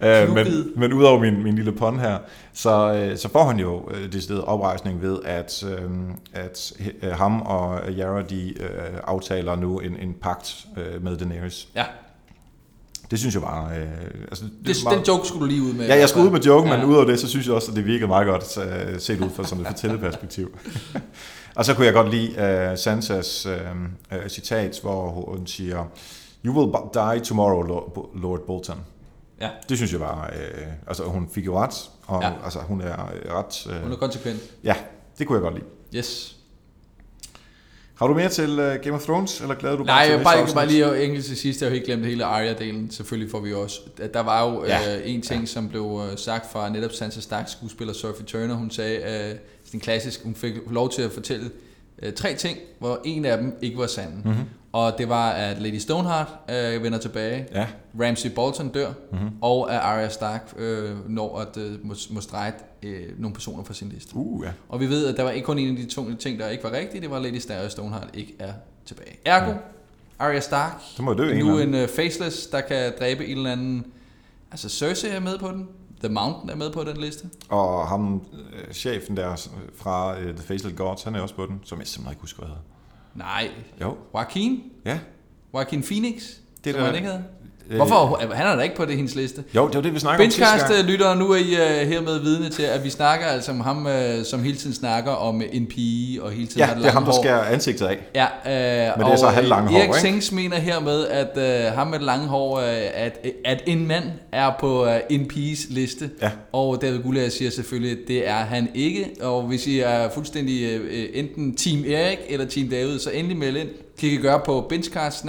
Uh, 0.00 0.34
men, 0.34 0.72
men 0.76 0.92
udover 0.92 1.20
min, 1.20 1.42
min 1.42 1.54
lille 1.54 1.72
pond 1.72 2.00
her, 2.00 2.18
så, 2.54 3.12
så 3.16 3.28
får 3.28 3.44
han 3.44 3.58
jo 3.60 3.76
uh, 3.80 4.12
det 4.12 4.22
sted 4.22 4.38
oprejsning 4.38 5.02
ved, 5.02 5.18
at, 5.24 5.64
uh, 5.64 5.90
at 6.34 6.72
ham 7.12 7.42
og 7.42 7.80
Yara, 7.98 8.22
de 8.22 8.54
uh, 8.60 8.66
aftaler 9.04 9.56
nu 9.56 9.78
en, 9.78 9.96
en 10.00 10.14
pagt 10.22 10.56
uh, 10.76 11.04
med 11.04 11.16
Daenerys. 11.16 11.68
Ja, 11.74 11.84
Det 13.10 13.18
synes 13.18 13.34
jeg 13.34 13.42
bare... 13.42 13.76
Øh, 13.78 13.86
altså, 14.28 14.44
det, 14.66 14.76
var- 14.84 14.90
den 14.94 15.02
joke 15.02 15.28
skulle 15.28 15.40
du 15.44 15.46
lige 15.50 15.62
ud 15.62 15.72
med. 15.72 15.86
Ja, 15.86 15.94
jeg 15.98 16.08
skulle 16.08 16.26
ud 16.26 16.30
med 16.32 16.40
joken, 16.40 16.70
Ja. 16.70 16.76
men 16.76 16.86
udover 16.86 17.04
det, 17.04 17.20
så 17.20 17.28
synes 17.28 17.46
jeg 17.46 17.54
også, 17.54 17.70
at 17.70 17.76
det 17.76 17.86
virkede 17.86 18.08
meget 18.08 18.26
godt 18.26 18.58
øh, 18.58 19.00
set 19.00 19.20
ud 19.20 19.30
fra 19.30 19.44
sådan 19.44 19.60
et 19.62 19.66
fortælleperspektiv. 19.68 20.58
og 21.54 21.64
så 21.64 21.74
kunne 21.74 21.86
jeg 21.86 21.94
godt 21.94 22.10
lide 22.10 22.30
uh, 22.72 22.78
Sansas 22.78 23.46
uh, 23.46 23.52
uh, 24.18 24.28
citat, 24.28 24.78
hvor 24.82 25.10
hun 25.10 25.46
siger, 25.46 25.84
You 26.44 26.54
will 26.58 26.72
die 26.94 27.24
tomorrow, 27.24 27.62
Lord, 28.14 28.46
Bolton. 28.46 28.78
Ja, 29.40 29.48
Det 29.68 29.76
synes 29.76 29.92
jeg 29.92 30.00
var... 30.00 30.30
Øh, 30.36 30.66
altså, 30.86 31.02
hun 31.04 31.28
fik 31.32 31.46
jo 31.46 31.58
ret, 31.58 31.90
og 32.06 32.22
ja. 32.22 32.32
Altså, 32.44 32.58
hun 32.58 32.80
er 32.80 33.10
ret... 33.38 33.66
Øh, 33.76 33.82
hun 33.82 33.92
er 33.92 33.96
konsekvent. 33.96 34.40
ja, 34.64 34.74
det 35.18 35.26
kunne 35.26 35.36
jeg 35.36 35.42
godt 35.42 35.54
lide. 35.54 35.66
Yes. 35.96 36.35
Har 37.98 38.06
du 38.06 38.14
mere 38.14 38.28
til 38.28 38.50
uh, 38.50 38.74
Game 38.82 38.92
of 38.96 39.02
Thrones, 39.04 39.40
eller 39.40 39.54
glæder 39.54 39.76
du 39.76 39.82
Nej, 39.84 39.94
bare 39.94 40.04
til 40.06 40.12
jeg 40.12 40.22
bare, 40.24 40.36
afsnit? 40.36 40.54
bare 40.54 40.66
lige 40.66 41.04
enkelt 41.04 41.24
til 41.24 41.36
sidst, 41.36 41.60
jeg 41.60 41.66
har 41.66 41.70
jo 41.70 41.74
helt 41.74 41.86
glemt 41.86 42.06
hele 42.06 42.24
Arya-delen, 42.24 42.90
selvfølgelig 42.90 43.30
får 43.30 43.40
vi 43.40 43.52
også. 43.54 43.80
at 44.00 44.14
Der 44.14 44.20
var 44.20 44.44
jo 44.50 44.64
Ja. 44.64 44.96
øh, 44.96 45.02
en 45.04 45.22
ting, 45.22 45.40
ja. 45.40 45.46
som 45.46 45.68
blev 45.68 46.02
øh, 46.12 46.18
sagt 46.18 46.52
fra 46.52 46.68
netop 46.68 46.92
Sansa 46.92 47.20
Stark 47.20 47.48
skuespiller 47.48 47.94
Sophie 47.94 48.26
Turner, 48.26 48.54
hun 48.54 48.70
sagde, 48.70 48.96
øh, 49.30 49.38
sådan 49.64 49.80
klassisk, 49.80 50.22
hun 50.24 50.34
fik 50.34 50.54
lov 50.70 50.90
til 50.92 51.02
at 51.02 51.12
fortælle 51.12 51.50
øh, 52.02 52.12
tre 52.12 52.34
ting, 52.34 52.58
hvor 52.78 53.00
en 53.04 53.24
af 53.24 53.38
dem 53.38 53.54
ikke 53.62 53.78
var 53.78 53.86
sanden. 53.86 54.18
Mhm. 54.24 54.28
Mm-hmm. 54.28 54.44
Og 54.76 54.98
det 54.98 55.08
var, 55.08 55.30
at 55.30 55.58
Lady 55.62 55.78
Stoneheart 55.78 56.28
øh, 56.50 56.82
vender 56.82 56.98
tilbage, 56.98 57.46
Ja, 57.54 57.66
Ramsay 58.00 58.30
Bolton 58.30 58.68
dør, 58.68 58.88
Mhm. 59.12 59.20
mm-hmm. 59.22 59.36
og 59.40 59.72
at 59.74 59.78
Arya 59.80 60.08
Stark 60.08 60.54
øh, 60.56 61.10
når 61.10 61.38
at 61.38 61.56
øh, 61.56 61.72
må, 61.86 61.94
må 62.10 62.20
strege 62.20 62.52
øh, 62.82 63.20
nogle 63.20 63.34
personer 63.34 63.64
fra 63.64 63.74
sin 63.74 63.88
liste. 63.88 64.16
uh, 64.16 64.44
ja. 64.46 64.50
Og 64.68 64.80
vi 64.80 64.86
ved, 64.88 65.06
at 65.06 65.16
der 65.16 65.22
var 65.22 65.30
ikke 65.30 65.44
kun 65.46 65.58
en 65.58 65.70
af 65.70 65.76
de 65.76 65.86
to 65.90 66.14
ting, 66.14 66.38
der 66.38 66.48
ikke 66.48 66.64
var 66.64 66.72
rigtige, 66.72 67.00
det 67.00 67.10
var 67.10 67.18
Lady 67.18 67.38
Stark 67.38 67.70
Stoneheart 67.70 68.08
ikke 68.14 68.34
er 68.38 68.52
tilbage. 68.86 69.16
Ergo, 69.24 69.50
Ja. 69.50 69.56
Arya 70.18 70.40
Stark, 70.40 70.72
Så 70.96 71.02
må 71.02 71.14
dø 71.14 71.32
en 71.32 71.38
nu 71.46 71.58
anden. 71.60 71.74
en 71.74 71.82
uh, 71.82 71.88
faceless, 71.88 72.46
der 72.46 72.60
kan 72.60 72.92
dræbe 73.00 73.26
en 73.26 73.36
eller 73.36 73.52
anden... 73.52 73.86
Altså 74.50 74.68
Cersei 74.68 75.10
er 75.10 75.20
med 75.20 75.38
på 75.38 75.48
den, 75.48 75.68
The 76.04 76.08
Mountain 76.14 76.50
er 76.50 76.56
med 76.56 76.70
på 76.70 76.84
den 76.84 76.96
liste. 76.96 77.28
Og 77.48 77.88
ham, 77.88 78.22
øh, 78.32 78.72
chefen 78.74 79.16
der 79.16 79.48
fra 79.76 80.18
øh, 80.18 80.34
The 80.34 80.42
Faceless 80.46 80.76
Gods, 80.76 81.02
han 81.02 81.14
er 81.14 81.20
også 81.20 81.34
på 81.34 81.46
den, 81.46 81.60
som 81.64 81.78
jeg 81.78 81.86
simpelthen 81.86 82.12
ikke 82.12 82.20
husker, 82.20 82.38
hvad 82.38 82.48
hedder. 82.48 82.62
Nej, 83.16 83.50
Jo, 83.80 83.96
Joaquin? 84.14 84.62
ja. 84.84 84.98
Joaquin 85.54 85.82
Phoenix? 85.82 86.22
Det 86.64 86.70
er 86.70 86.74
som 86.74 86.80
da- 86.80 86.86
han 86.86 86.94
ikke 86.94 87.08
havde? 87.08 87.24
Hvorfor? 87.70 88.20
Han 88.34 88.46
er 88.46 88.56
da 88.56 88.62
ikke 88.62 88.76
på 88.76 88.84
det 88.84 88.96
hendes 88.96 89.14
liste. 89.14 89.44
Jo, 89.54 89.66
det 89.66 89.74
var 89.74 89.80
det, 89.82 89.94
vi 89.94 89.98
snakkede 89.98 90.24
om 90.26 90.30
sidste 90.30 90.44
gang. 90.46 90.60
Benchcast 90.60 90.84
lytter, 90.84 91.14
nu 91.14 91.30
er 91.30 91.36
I 91.36 91.82
uh, 91.82 91.88
hermed 91.90 92.18
vidne 92.20 92.48
til, 92.48 92.62
at 92.62 92.84
vi 92.84 92.90
snakker 92.90 93.26
altså 93.26 93.50
om 93.52 93.60
ham, 93.60 93.86
uh, 93.86 93.92
som 94.24 94.42
hele 94.42 94.56
tiden 94.56 94.74
snakker 94.74 95.10
om 95.12 95.42
en 95.52 95.66
pige, 95.66 96.22
og 96.22 96.30
hele 96.30 96.46
tiden 96.46 96.58
Ja, 96.60 96.66
har 96.66 96.74
det 96.74 96.86
er 96.86 96.90
ham, 96.90 97.04
der 97.04 97.12
hår. 97.12 97.22
skærer 97.22 97.44
ansigtet 97.44 97.86
af. 97.86 97.98
Ja, 98.14 98.24
øh, 98.24 98.98
Men 98.98 99.06
det 99.06 99.12
er 99.12 99.16
så 99.16 99.26
halvlange 99.26 99.68
hår, 99.70 99.78
Erik 99.78 99.88
ikke? 99.88 100.00
Sings 100.00 100.32
mener 100.32 100.56
hermed, 100.56 101.06
at 101.06 101.38
øh, 101.66 101.72
ham 101.72 101.86
med 101.86 101.98
det 101.98 102.06
lange 102.06 102.26
hår, 102.26 102.58
øh, 102.60 102.64
at, 102.94 103.26
at 103.44 103.62
en 103.66 103.86
mand 103.88 104.04
er 104.32 104.50
på 104.60 104.86
øh, 104.86 105.00
en 105.10 105.28
piges 105.28 105.60
liste. 105.70 106.10
Ja. 106.22 106.30
Og 106.52 106.82
David 106.82 106.98
Gullager 107.02 107.28
siger 107.30 107.50
selvfølgelig, 107.50 107.92
at 107.92 107.98
det 108.08 108.28
er 108.28 108.34
han 108.36 108.68
ikke. 108.74 109.06
Og 109.20 109.42
hvis 109.42 109.66
I 109.66 109.80
er 109.80 110.10
fuldstændig 110.14 110.62
øh, 110.62 111.08
enten 111.14 111.56
Team 111.56 111.84
Erik 111.88 112.18
eller 112.28 112.46
Team 112.46 112.68
David, 112.68 112.98
så 112.98 113.10
endelig 113.10 113.36
meld 113.36 113.56
ind. 113.56 113.68
Kan 114.00 114.08
I 114.08 114.16
gøre 114.16 114.40
på 114.46 114.66
benchcast 114.68 115.24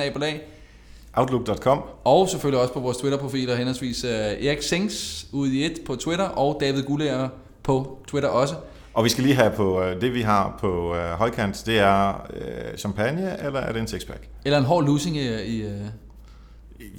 Outlook.com. 1.18 1.82
og 2.04 2.30
selvfølgelig 2.30 2.62
også 2.62 2.74
på 2.74 2.80
vores 2.80 2.98
Twitter-profiler, 2.98 3.56
henholdsvis 3.56 4.04
øh, 4.04 4.12
Erik 4.12 4.62
Sings 4.62 5.28
ude 5.32 5.56
i 5.58 5.66
et 5.66 5.80
på 5.86 5.96
Twitter, 5.96 6.26
og 6.26 6.58
David 6.60 6.84
Gullager 6.84 7.30
på 7.64 7.98
Twitter 8.08 8.30
også. 8.30 8.56
Og 8.94 9.04
vi 9.04 9.10
skal 9.10 9.24
lige 9.24 9.36
have 9.36 9.52
på, 9.52 9.82
øh, 9.82 10.02
det 10.02 10.14
vi 10.14 10.22
har 10.22 10.58
på 10.60 10.96
øh, 10.96 11.12
højkant, 11.12 11.64
det 11.66 11.80
er 11.80 12.28
øh, 12.34 12.78
champagne, 12.78 13.38
eller 13.46 13.60
er 13.60 13.72
det 13.72 13.82
en 13.82 13.88
sixpack? 13.88 14.28
Eller 14.46 14.58
en 14.58 14.66
hård 14.66 14.86
losing 14.86 15.18
i... 15.18 15.44
i 15.44 15.62
øh. 15.62 15.72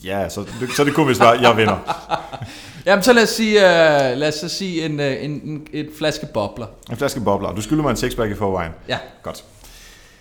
Ja, 0.05 0.29
så, 0.29 0.45
så 0.77 0.85
det 0.85 0.95
kunne 0.95 1.07
vi 1.09 1.14
svare, 1.14 1.41
jeg 1.41 1.57
vinder. 1.57 2.07
Jamen 2.87 3.03
så 3.03 3.12
lad 3.12 3.23
os 3.23 3.29
sige, 3.29 3.55
øh, 3.55 4.16
lad 4.16 4.29
os 4.29 4.35
så 4.35 4.49
sige 4.49 4.85
en, 4.85 5.01
øh, 5.01 5.25
en, 5.25 5.31
en, 5.31 5.66
et 5.73 5.91
flaske 5.99 6.27
bobler. 6.35 6.66
En 6.91 6.97
flaske 6.97 7.21
bobler. 7.21 7.55
Du 7.55 7.61
skylder 7.61 7.83
mig 7.83 7.91
en 7.91 7.97
sixpack 7.97 8.31
i 8.31 8.35
forvejen. 8.35 8.73
Ja. 8.89 8.99
Godt. 9.23 9.45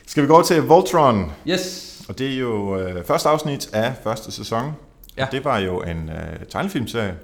Skal 0.08 0.24
vi 0.24 0.28
gå 0.28 0.34
over 0.34 0.43
til 0.43 0.62
Voltron? 0.62 1.32
Yes. 1.48 1.97
Og 2.10 2.20
det 2.20 2.34
er 2.34 2.38
jo 2.38 2.80
øh, 2.80 3.05
første 3.05 3.30
afsnit 3.30 3.70
af 3.74 3.93
første 4.03 4.32
sæson. 4.32 4.72
Ja. 5.18 5.26
Og 5.26 5.32
det 5.32 5.45
var 5.45 5.58
jo 5.60 5.82
en 5.82 6.10
øh, 6.10 6.45
tegnefilmserie. 6.49 7.16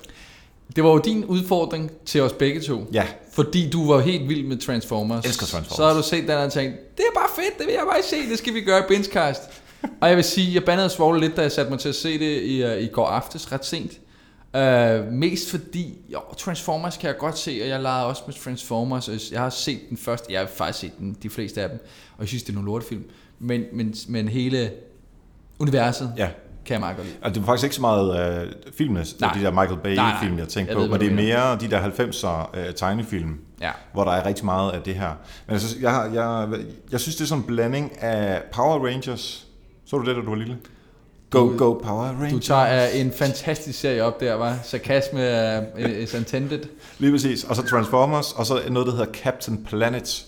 Det 0.76 0.84
var 0.84 0.90
jo 0.90 0.98
din 0.98 1.26
udfordring 1.26 1.92
til 2.06 2.22
os 2.22 2.34
begge 2.34 2.62
to. 2.62 2.88
Ja, 2.94 3.06
Fordi 3.34 3.70
du 3.70 3.92
var 3.94 4.00
helt 4.00 4.30
vild 4.30 4.48
med 4.48 4.58
Transformers. 4.58 5.26
Elsker 5.26 5.46
Transformers. 5.46 5.78
Så 5.78 5.86
har 5.86 5.94
du 5.94 6.04
set 6.04 6.28
den 6.28 6.38
og 6.38 6.52
tænkt, 6.52 6.98
det 6.98 7.06
er 7.10 7.20
bare 7.20 7.30
fedt, 7.36 7.58
det 7.58 7.66
vil 7.66 7.74
jeg 7.74 7.84
bare 7.92 8.04
se, 8.04 8.30
det 8.30 8.38
skal 8.38 8.54
vi 8.54 8.62
gøre 8.62 8.80
i 8.80 8.84
Bingecast. 8.88 9.42
og 10.02 10.08
jeg 10.08 10.16
vil 10.16 10.24
sige, 10.24 10.54
jeg 10.54 10.64
bandede 10.64 10.90
svogle 10.90 11.20
lidt, 11.20 11.36
da 11.38 11.42
jeg 11.42 11.52
satte 11.52 11.72
mig 11.72 11.80
til 11.80 11.90
at 11.90 11.96
se 11.96 12.20
det 12.20 12.42
i, 12.42 12.64
uh, 12.64 12.78
i 12.78 12.88
går 12.88 13.08
aftes, 13.08 13.52
ret 13.52 13.66
sent. 13.66 13.92
Uh, 14.58 15.14
mest 15.14 15.50
fordi, 15.52 15.98
jo, 16.14 16.20
Transformers 16.38 16.98
kan 16.98 17.08
jeg 17.08 17.18
godt 17.18 17.38
se, 17.38 17.60
og 17.64 17.68
jeg 17.70 17.82
legede 17.82 18.06
også 18.06 18.24
med 18.28 18.36
Transformers. 18.36 19.08
og 19.10 19.16
Jeg 19.32 19.42
har 19.42 19.50
set 19.50 19.80
den 19.90 19.98
første, 19.98 20.34
jeg 20.34 20.42
har 20.42 20.48
faktisk 20.48 20.80
set 20.80 20.92
den, 21.00 21.18
de 21.24 21.30
fleste 21.30 21.62
af 21.62 21.70
dem, 21.70 21.80
og 22.18 22.20
jeg 22.20 22.28
synes, 22.28 22.44
det 22.44 22.50
er 22.50 22.54
nogle 22.54 22.66
lortefilm. 22.70 23.04
Men, 23.40 23.64
men, 23.74 23.94
men 24.08 24.28
hele 24.28 24.72
universet 25.60 26.14
ja. 26.18 26.30
kan 26.66 26.74
jeg 26.74 26.80
meget 26.80 26.96
godt 26.98 27.08
lide. 27.08 27.18
Altså, 27.22 27.34
det 27.40 27.42
var 27.42 27.46
faktisk 27.54 27.64
ikke 27.64 27.76
så 27.76 27.82
meget 27.82 28.42
øh, 28.46 28.52
filmene, 28.78 29.06
Nej. 29.20 29.34
de 29.34 29.42
der 29.42 29.52
Michael. 29.52 29.80
Bay-film, 29.84 30.38
jeg 30.38 30.48
tænkte 30.48 30.72
Jeg 30.74 30.82
på, 30.88 30.92
men 30.92 31.00
det 31.02 31.08
er 31.12 31.16
mere 31.16 31.58
de 31.60 31.70
der 31.70 31.90
90'er 32.54 32.60
øh, 32.60 32.74
tegnefilm, 32.76 33.40
Ja. 33.62 33.72
hvor 33.94 34.04
der 34.04 34.12
er 34.12 34.26
rigtig 34.26 34.46
meget 34.46 34.72
af 34.72 34.82
det 34.82 34.96
her. 34.96 35.12
Men 35.48 35.54
altså, 35.54 35.76
jeg, 35.82 35.92
har- 35.92 36.06
jeg, 36.06 36.50
jeg 36.92 37.00
synes, 37.00 37.16
det 37.16 37.24
er 37.24 37.28
sådan 37.28 37.42
en 37.42 37.48
blanding 37.48 38.02
af 38.02 38.42
Power 38.52 38.88
Rangers. 38.88 39.48
Så 39.86 39.98
du 39.98 40.06
det, 40.06 40.16
da 40.16 40.22
du 40.22 40.30
var 40.30 40.36
lille? 40.36 40.58
Go, 41.34 41.40
Du- 41.52 41.58
go, 41.58 41.74
Power 41.74 42.04
Rangers. 42.04 42.32
Du 42.32 42.40
tager 42.40 42.88
uh, 42.94 43.00
en 43.00 43.12
fantastisk 43.12 43.80
serie 43.80 44.04
op 44.04 44.20
der, 44.20 44.34
var 44.34 44.58
Sarkasme 44.64 45.20
uh, 45.80 45.90
is 45.90 46.14
intended. 46.14 46.60
Lige 47.00 47.12
præcis. 47.12 47.44
Og 47.44 47.56
så 47.56 47.62
Transformers, 47.68 48.34
og 48.34 48.46
så 48.46 48.60
noget, 48.70 48.86
der 48.88 48.92
hedder 48.92 49.12
Captain 49.14 49.64
Planet. 49.66 50.26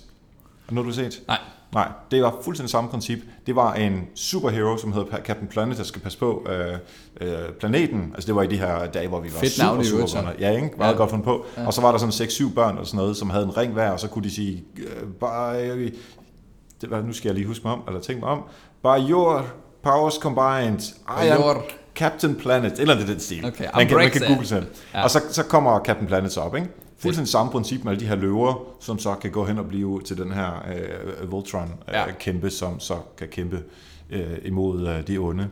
Noget, 0.69 0.85
du 0.85 1.01
har 1.01 1.09
set? 1.09 1.21
Nej. 1.27 1.37
Nej, 1.73 1.87
det 2.11 2.21
var 2.23 2.35
fuldstændig 2.43 2.69
samme 2.71 2.89
princip. 2.89 3.19
Det 3.47 3.55
var 3.55 3.73
en 3.73 4.01
superhero, 4.15 4.77
som 4.77 4.93
hedder 4.93 5.17
Captain 5.17 5.47
Planet, 5.47 5.77
der 5.77 5.83
skal 5.83 6.01
passe 6.01 6.17
på 6.19 6.47
øh, 6.49 6.77
øh, 7.21 7.49
planeten. 7.59 8.11
Altså 8.13 8.27
det 8.27 8.35
var 8.35 8.41
i 8.43 8.47
de 8.47 8.57
her 8.57 8.85
dage, 8.85 9.07
hvor 9.07 9.19
vi 9.19 9.29
var 9.33 9.39
Fedt 9.39 9.51
super, 9.51 9.65
navn 9.65 9.85
super, 9.85 10.31
Ja, 10.39 10.51
ikke? 10.51 10.69
Meget 10.77 10.91
Ja. 10.91 10.97
godt 10.97 11.09
fundet 11.09 11.25
på. 11.25 11.45
Ja. 11.57 11.65
Og 11.67 11.73
så 11.73 11.81
var 11.81 11.91
der 11.91 11.97
sådan 11.97 12.29
6-7 12.29 12.53
børn 12.55 12.77
og 12.77 12.85
sådan 12.87 12.97
noget, 12.97 13.17
som 13.17 13.29
havde 13.29 13.43
en 13.45 13.57
ring 13.57 13.73
hver, 13.73 13.89
og 13.89 13.99
så 13.99 14.07
kunne 14.07 14.23
de 14.23 14.31
sige, 14.35 14.63
øh, 14.77 15.07
bare, 15.19 15.69
øh, 15.69 15.91
det 16.81 16.91
var, 16.91 17.01
nu 17.01 17.13
skal 17.13 17.29
jeg 17.29 17.35
lige 17.35 17.47
huske 17.47 17.61
mig 17.67 17.73
om, 17.73 17.81
eller 17.87 17.99
tænke 18.01 18.19
mig 18.19 18.29
om, 18.29 18.41
by 18.83 19.09
your 19.09 19.45
powers 19.85 20.13
combined, 20.13 20.79
I 21.23 21.27
am 21.27 21.41
Your- 21.41 21.61
Captain 21.95 22.35
Planet, 22.35 22.79
eller 22.79 22.95
det 22.95 23.07
den 23.07 23.19
stil. 23.19 23.45
Okay, 23.45 23.65
man, 23.75 23.87
kan, 23.87 23.97
man 23.97 24.09
kan 24.11 24.21
google 24.27 24.45
selv. 24.47 24.65
Ja. 24.93 24.97
Ja. 24.99 25.03
Og 25.03 25.09
så, 25.09 25.19
så 25.31 25.43
kommer 25.43 25.79
Captain 25.79 26.07
Planet 26.07 26.31
så 26.31 26.41
op, 26.41 26.55
ikke? 26.55 26.67
Fuldstændig 26.97 27.31
samme 27.31 27.51
princip 27.51 27.83
med 27.83 27.91
alle 27.91 27.99
de 27.99 28.07
her 28.07 28.15
løver, 28.15 28.53
som 28.79 28.99
så 28.99 29.13
kan 29.15 29.31
gå 29.31 29.45
hen 29.45 29.59
og 29.59 29.67
blive 29.67 30.01
til 30.01 30.17
den 30.17 30.31
her 30.31 30.65
øh, 31.21 31.31
Voltron 31.31 31.63
øh, 31.87 31.93
Ja. 31.93 31.99
ja. 31.99 32.11
kæmpe, 32.19 32.49
som 32.49 32.79
så 32.79 32.95
kan 33.17 33.27
kæmpe 33.27 33.63
øh, 34.09 34.37
imod 34.45 34.87
øh, 34.87 35.07
de 35.07 35.17
onde. 35.17 35.47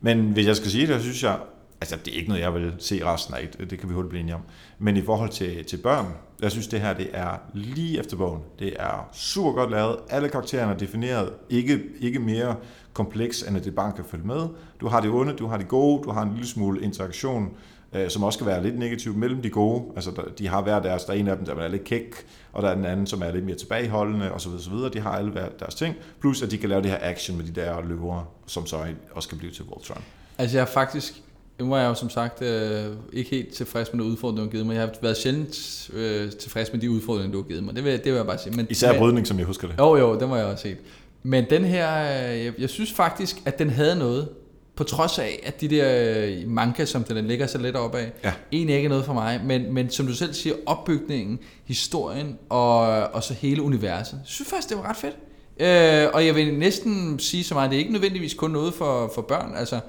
Men 0.00 0.20
hvis 0.30 0.46
jeg 0.46 0.56
skal 0.56 0.70
sige 0.70 0.86
det, 0.86 0.96
så 0.96 1.02
synes 1.02 1.22
jeg, 1.22 1.36
altså 1.80 1.96
det 2.04 2.12
er 2.12 2.16
ikke 2.16 2.28
noget, 2.28 2.42
jeg 2.42 2.54
vil 2.54 2.72
se 2.78 3.04
resten 3.04 3.34
af, 3.34 3.48
det 3.70 3.78
kan 3.78 3.88
vi 3.88 3.94
hurtigt 3.94 4.10
blive 4.10 4.20
enige 4.20 4.34
om. 4.34 4.42
Men 4.78 4.96
i 4.96 5.02
forhold 5.02 5.30
til, 5.30 5.64
til 5.64 5.76
børn, 5.76 6.06
jeg 6.42 6.50
synes 6.50 6.68
det 6.68 6.80
her, 6.80 6.92
det 6.92 7.08
er 7.12 7.36
lige 7.54 7.98
efter 7.98 8.16
bogen. 8.16 8.40
Det 8.58 8.76
er 8.78 9.08
super 9.12 9.52
godt 9.52 9.70
lavet. 9.70 9.96
Alle 10.10 10.28
karaktererne 10.28 10.72
er 10.72 10.76
defineret, 10.76 11.32
ikke, 11.50 11.80
ikke 12.00 12.18
mere 12.18 12.56
kompleks, 12.92 13.42
end 13.42 13.56
at 13.56 13.64
det 13.64 13.74
bare 13.74 13.92
kan 13.92 14.04
følge 14.04 14.26
med. 14.26 14.48
Du 14.80 14.88
har 14.88 15.00
det 15.00 15.10
onde, 15.10 15.32
du 15.32 15.46
har 15.46 15.56
det 15.56 15.68
gode, 15.68 16.02
du 16.04 16.10
har 16.10 16.22
en 16.22 16.32
lille 16.32 16.48
smule 16.48 16.82
interaktion, 16.82 17.50
øh, 17.92 18.10
som 18.10 18.22
også 18.22 18.38
kan 18.38 18.46
være 18.46 18.62
lidt 18.62 18.78
negativ 18.78 19.14
mellem 19.14 19.42
de 19.42 19.50
gode. 19.50 19.84
Altså, 19.94 20.10
der, 20.10 20.22
de 20.38 20.48
har 20.48 20.62
hver 20.62 20.80
deres, 20.80 21.04
der 21.04 21.12
er 21.12 21.16
en 21.16 21.28
af 21.28 21.36
dem, 21.36 21.46
der 21.46 21.54
er 21.54 21.68
lidt 21.68 21.84
kæk, 21.84 22.14
og 22.52 22.62
der 22.62 22.68
er 22.68 22.74
den 22.74 22.84
anden, 22.84 23.06
som 23.06 23.22
er 23.22 23.32
lidt 23.32 23.44
mere 23.44 23.56
tilbageholdende, 23.56 24.32
og 24.32 24.40
så 24.40 24.48
videre, 24.48 24.64
så 24.64 24.70
videre. 24.70 24.90
De 24.90 25.00
har 25.00 25.10
alle 25.10 25.30
hver 25.30 25.48
deres 25.58 25.74
ting. 25.74 25.94
Plus, 26.20 26.42
at 26.42 26.50
de 26.50 26.58
kan 26.58 26.68
lave 26.68 26.82
det 26.82 26.90
her 26.90 26.98
action 27.00 27.36
med 27.36 27.44
de 27.44 27.60
der 27.60 27.82
løver, 27.82 28.32
som 28.46 28.66
så 28.66 28.86
også 29.12 29.28
kan 29.28 29.38
blive 29.38 29.52
til 29.52 29.64
Voltron. 29.64 30.02
Altså 30.38 30.56
jeg 30.56 30.62
er 30.62 30.66
faktisk, 30.66 31.22
nu 31.60 31.68
var 31.68 31.80
jeg 31.80 31.88
jo 31.88 31.94
som 31.94 32.10
sagt 32.10 32.42
øh, 32.42 32.84
ikke 33.12 33.30
helt 33.30 33.54
tilfreds 33.54 33.92
med 33.92 34.04
de 34.04 34.10
udfordringer, 34.10 34.42
du 34.42 34.48
har 34.48 34.50
givet 34.52 34.66
mig. 34.66 34.74
Jeg 34.74 34.82
har 34.82 34.90
været 35.02 35.16
sjældent 35.16 35.90
øh, 35.92 36.30
tilfreds 36.32 36.72
med 36.72 36.80
de 36.80 36.90
udfordringer, 36.90 37.32
du 37.32 37.42
har 37.42 37.48
givet 37.48 37.64
mig. 37.64 37.74
Det 37.76 37.84
vil, 37.84 37.92
det 37.92 38.04
vil 38.04 38.12
jeg 38.14 38.26
bare 38.26 38.38
sige. 38.38 38.56
Men, 38.56 38.66
Især 38.70 38.98
brydning, 38.98 39.26
som 39.26 39.38
jeg 39.38 39.46
husker 39.46 39.68
det. 39.68 39.78
Jo, 39.78 39.96
jo, 39.96 40.20
den 40.20 40.28
må 40.28 40.36
jeg 40.36 40.44
også 40.46 40.62
set. 40.62 40.76
Men 41.22 41.44
den 41.50 41.64
her, 41.64 42.02
øh, 42.32 42.44
jeg, 42.44 42.52
jeg 42.58 42.70
synes 42.70 42.92
faktisk, 42.92 43.42
at 43.44 43.58
den 43.58 43.70
havde 43.70 43.96
noget. 43.96 44.28
På 44.76 44.84
trods 44.84 45.18
af, 45.18 45.40
at 45.46 45.60
de 45.60 45.68
der 45.68 46.14
øh, 46.26 46.48
manga, 46.48 46.84
som 46.84 47.04
den 47.04 47.26
ligger 47.26 47.46
så 47.46 47.58
lidt 47.58 47.76
op 47.76 47.94
af, 47.94 48.12
Ja. 48.24 48.32
egentlig 48.52 48.76
ikke 48.76 48.86
er 48.86 48.88
noget 48.90 49.04
for 49.04 49.12
mig. 49.12 49.40
Men, 49.44 49.74
men 49.74 49.90
som 49.90 50.06
du 50.06 50.14
selv 50.14 50.34
siger, 50.34 50.54
opbygningen, 50.66 51.38
historien 51.64 52.38
og, 52.48 52.80
og 53.02 53.22
så 53.22 53.34
hele 53.34 53.62
universet. 53.62 54.12
Jeg 54.12 54.20
synes 54.24 54.50
faktisk, 54.50 54.68
det 54.68 54.76
var 54.76 54.88
ret 54.90 54.96
fedt. 54.96 55.16
Øh, 55.60 56.10
og 56.14 56.26
jeg 56.26 56.34
vil 56.34 56.54
næsten 56.54 57.18
sige 57.18 57.44
så 57.44 57.54
meget, 57.54 57.70
det 57.70 57.76
er 57.76 57.80
ikke 57.80 57.92
nødvendigvis 57.92 58.34
kun 58.34 58.50
noget 58.50 58.74
for, 58.74 59.12
for 59.14 59.22
børn. 59.22 59.52
Altså, 59.56 59.80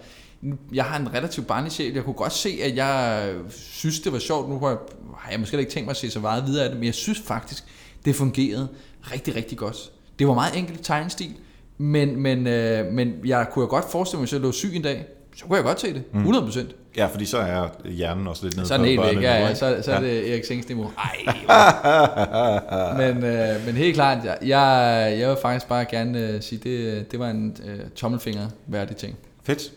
jeg 0.74 0.84
har 0.84 1.00
en 1.00 1.14
relativt 1.14 1.48
barnlig 1.48 1.72
sjæl. 1.72 1.94
Jeg 1.94 2.04
kunne 2.04 2.14
godt 2.14 2.34
se, 2.34 2.60
at 2.64 2.76
jeg 2.76 3.28
synes, 3.50 4.00
det 4.00 4.14
var 4.14 4.20
sjovt. 4.20 4.50
Nu 4.50 4.60
har 4.60 4.68
jeg, 4.68 4.78
har 5.18 5.32
jeg 5.32 5.39
måske 5.39 5.60
ikke 5.60 5.72
tænkt 5.72 5.86
mig 5.86 5.92
at 5.92 5.98
se 5.98 6.12
så 6.12 6.20
meget 6.20 6.46
videre 6.46 6.64
af 6.64 6.70
det, 6.70 6.80
men 6.80 6.86
jeg 6.86 6.94
synes 6.94 7.20
faktisk, 7.20 7.64
det 8.06 8.16
fungerede 8.16 8.68
rigtig, 9.02 9.36
rigtig 9.36 9.58
godt. 9.58 9.92
Det 10.20 10.28
var 10.28 10.34
meget 10.34 10.58
enkelt 10.58 10.80
tegnstil, 10.84 11.32
men, 11.78 12.20
men, 12.20 12.48
øh, 12.48 12.86
men 12.94 13.14
jeg 13.26 13.48
kunne 13.52 13.64
jo 13.64 13.70
godt 13.70 13.92
forestille 13.92 14.18
mig, 14.18 14.24
hvis 14.24 14.34
jeg 14.34 14.42
lå 14.42 14.52
syg 14.52 14.76
en 14.76 14.82
dag, 14.82 15.06
så 15.36 15.46
kunne 15.46 15.56
jeg 15.56 15.64
godt 15.64 15.82
se 15.82 15.94
det. 15.94 16.04
100%. 16.14 16.66
Ja, 16.98 17.06
fordi 17.06 17.26
så 17.26 17.38
er 17.38 17.89
hjernen 17.89 18.28
også 18.28 18.44
lidt 18.44 18.56
nede 18.56 18.68
Så 18.68 18.74
er 18.74 18.78
den 18.78 18.88
helt 18.88 19.02
væk. 19.02 19.22
Ja, 19.22 19.36
ja, 19.36 19.56
så, 19.56 19.82
så 19.82 19.92
er 19.92 20.00
det 20.00 20.32
Erik 20.32 20.46
Sings 20.46 20.68
niveau. 20.68 20.92
Ej, 20.98 21.18
men, 23.14 23.24
øh, 23.24 23.66
men 23.66 23.76
helt 23.76 23.96
klart, 23.96 24.26
jeg, 24.26 24.38
jeg, 24.42 25.16
jeg 25.20 25.30
vil 25.30 25.38
faktisk 25.42 25.68
bare 25.68 25.86
gerne 25.86 26.20
øh, 26.20 26.42
sige, 26.42 26.60
det, 26.64 27.12
det 27.12 27.20
var 27.20 27.30
en 27.30 27.58
øh, 27.66 27.80
tommelfinger 27.96 28.50
værdig 28.68 28.98
ting. 28.98 29.18
Fedt. 29.44 29.72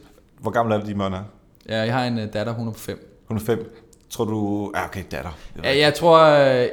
Hvor 0.45 0.51
gammel 0.51 0.75
er 0.75 0.79
det, 0.79 0.87
de 0.87 0.95
børn 0.95 1.13
er? 1.13 1.23
Ja, 1.69 1.83
jeg 1.83 1.95
har 1.95 2.05
en 2.05 2.19
øh, 2.19 2.33
datter, 2.33 2.53
hun 2.53 2.69
er 2.69 2.73
på 2.73 2.79
5. 2.79 3.25
Hun 3.29 3.37
er 3.37 3.41
fem. 3.41 3.81
Tror 4.11 4.25
du... 4.25 4.73
Ja, 4.77 4.85
okay, 4.85 5.03
datter. 5.11 5.31
Ja, 5.65 5.79
jeg 5.79 5.95
tror, 5.95 6.21
øh, 6.21 6.67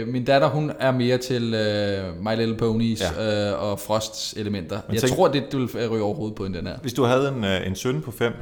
øh, 0.00 0.08
min 0.08 0.24
datter, 0.24 0.48
hun 0.48 0.72
er 0.78 0.90
mere 0.90 1.18
til 1.18 1.54
øh, 1.54 2.24
My 2.24 2.36
Little 2.36 2.56
Ponies 2.56 3.02
ja. 3.16 3.50
øh, 3.52 3.62
og 3.70 3.78
Frosts 3.80 4.32
elementer. 4.36 4.80
Men 4.86 4.94
jeg 4.94 5.02
tænk- 5.02 5.14
tror, 5.16 5.28
det 5.28 5.44
du 5.52 5.58
vil 5.58 5.88
ryge 5.88 6.02
overhovedet 6.02 6.34
på 6.36 6.44
en 6.44 6.54
den 6.54 6.66
her. 6.66 6.78
Hvis 6.82 6.92
du 6.92 7.02
havde 7.04 7.28
en, 7.28 7.44
øh, 7.44 7.66
en 7.66 7.76
søn 7.76 8.00
på 8.02 8.10
fem, 8.10 8.32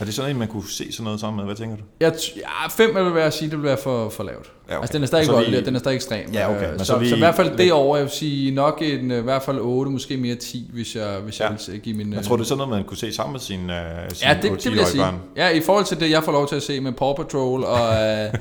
er 0.00 0.04
det 0.04 0.14
sådan 0.14 0.30
en, 0.30 0.38
man 0.38 0.48
kunne 0.48 0.70
se 0.70 0.92
sådan 0.92 1.04
noget 1.04 1.20
sammen 1.20 1.36
med? 1.36 1.44
Hvad 1.44 1.56
tænker 1.56 1.76
du? 1.76 1.82
Jeg, 2.00 2.12
ja, 2.36 2.68
fem 2.70 2.94
vil 2.94 3.14
være 3.14 3.26
at 3.26 3.34
sige, 3.34 3.50
det 3.50 3.58
vil 3.58 3.64
være 3.64 3.76
for, 3.82 4.08
for 4.08 4.24
lavt. 4.24 4.52
Ja, 4.68 4.72
okay. 4.74 4.80
Altså, 4.80 4.92
den 4.92 5.02
er 5.02 5.06
stadig 5.06 5.28
voldelig, 5.28 5.60
vi- 5.60 5.64
den 5.64 5.74
er 5.74 5.78
stadig 5.78 5.94
ekstrem. 5.94 6.32
Ja, 6.32 6.50
okay. 6.50 6.64
Øh, 6.64 6.70
Men 6.70 6.78
Så, 6.78 6.84
så 6.84 6.98
vi- 6.98 7.08
så, 7.08 7.14
i 7.14 7.18
hvert 7.18 7.34
fald 7.34 7.56
det 7.56 7.72
over, 7.72 7.96
jeg 7.96 8.04
vil 8.04 8.12
sige 8.12 8.50
nok 8.54 8.82
en, 8.82 9.10
øh, 9.10 9.18
i 9.18 9.22
hvert 9.22 9.42
fald 9.42 9.58
8, 9.60 9.90
måske 9.90 10.16
mere 10.16 10.34
10, 10.34 10.70
hvis 10.72 10.96
jeg, 10.96 11.16
hvis 11.24 11.40
jeg 11.40 11.56
Ja. 11.68 11.72
vil 11.72 11.80
give 11.80 11.96
min... 11.96 12.10
Jeg 12.12 12.18
øh, 12.18 12.24
tror, 12.24 12.36
det 12.36 12.42
er 12.42 12.46
sådan 12.46 12.58
noget, 12.58 12.70
man 12.74 12.84
kunne 12.84 12.96
se 12.96 13.12
sammen 13.12 13.32
med 13.32 13.40
sine, 13.40 13.76
øh, 13.80 14.10
sine 14.12 14.30
Ja, 14.30 14.38
det, 14.42 14.64
det 14.64 14.70
vil 14.70 14.78
jeg 14.78 14.86
sige. 14.86 15.04
Ja, 15.36 15.48
i 15.48 15.60
forhold 15.60 15.84
til 15.84 16.00
det, 16.00 16.10
jeg 16.10 16.24
får 16.24 16.32
lov 16.32 16.48
til 16.48 16.56
at 16.56 16.62
se 16.62 16.80
med 16.80 16.92
Paw 16.92 17.12
Patrol 17.14 17.64
og 17.64 17.88
uh, 17.88 18.34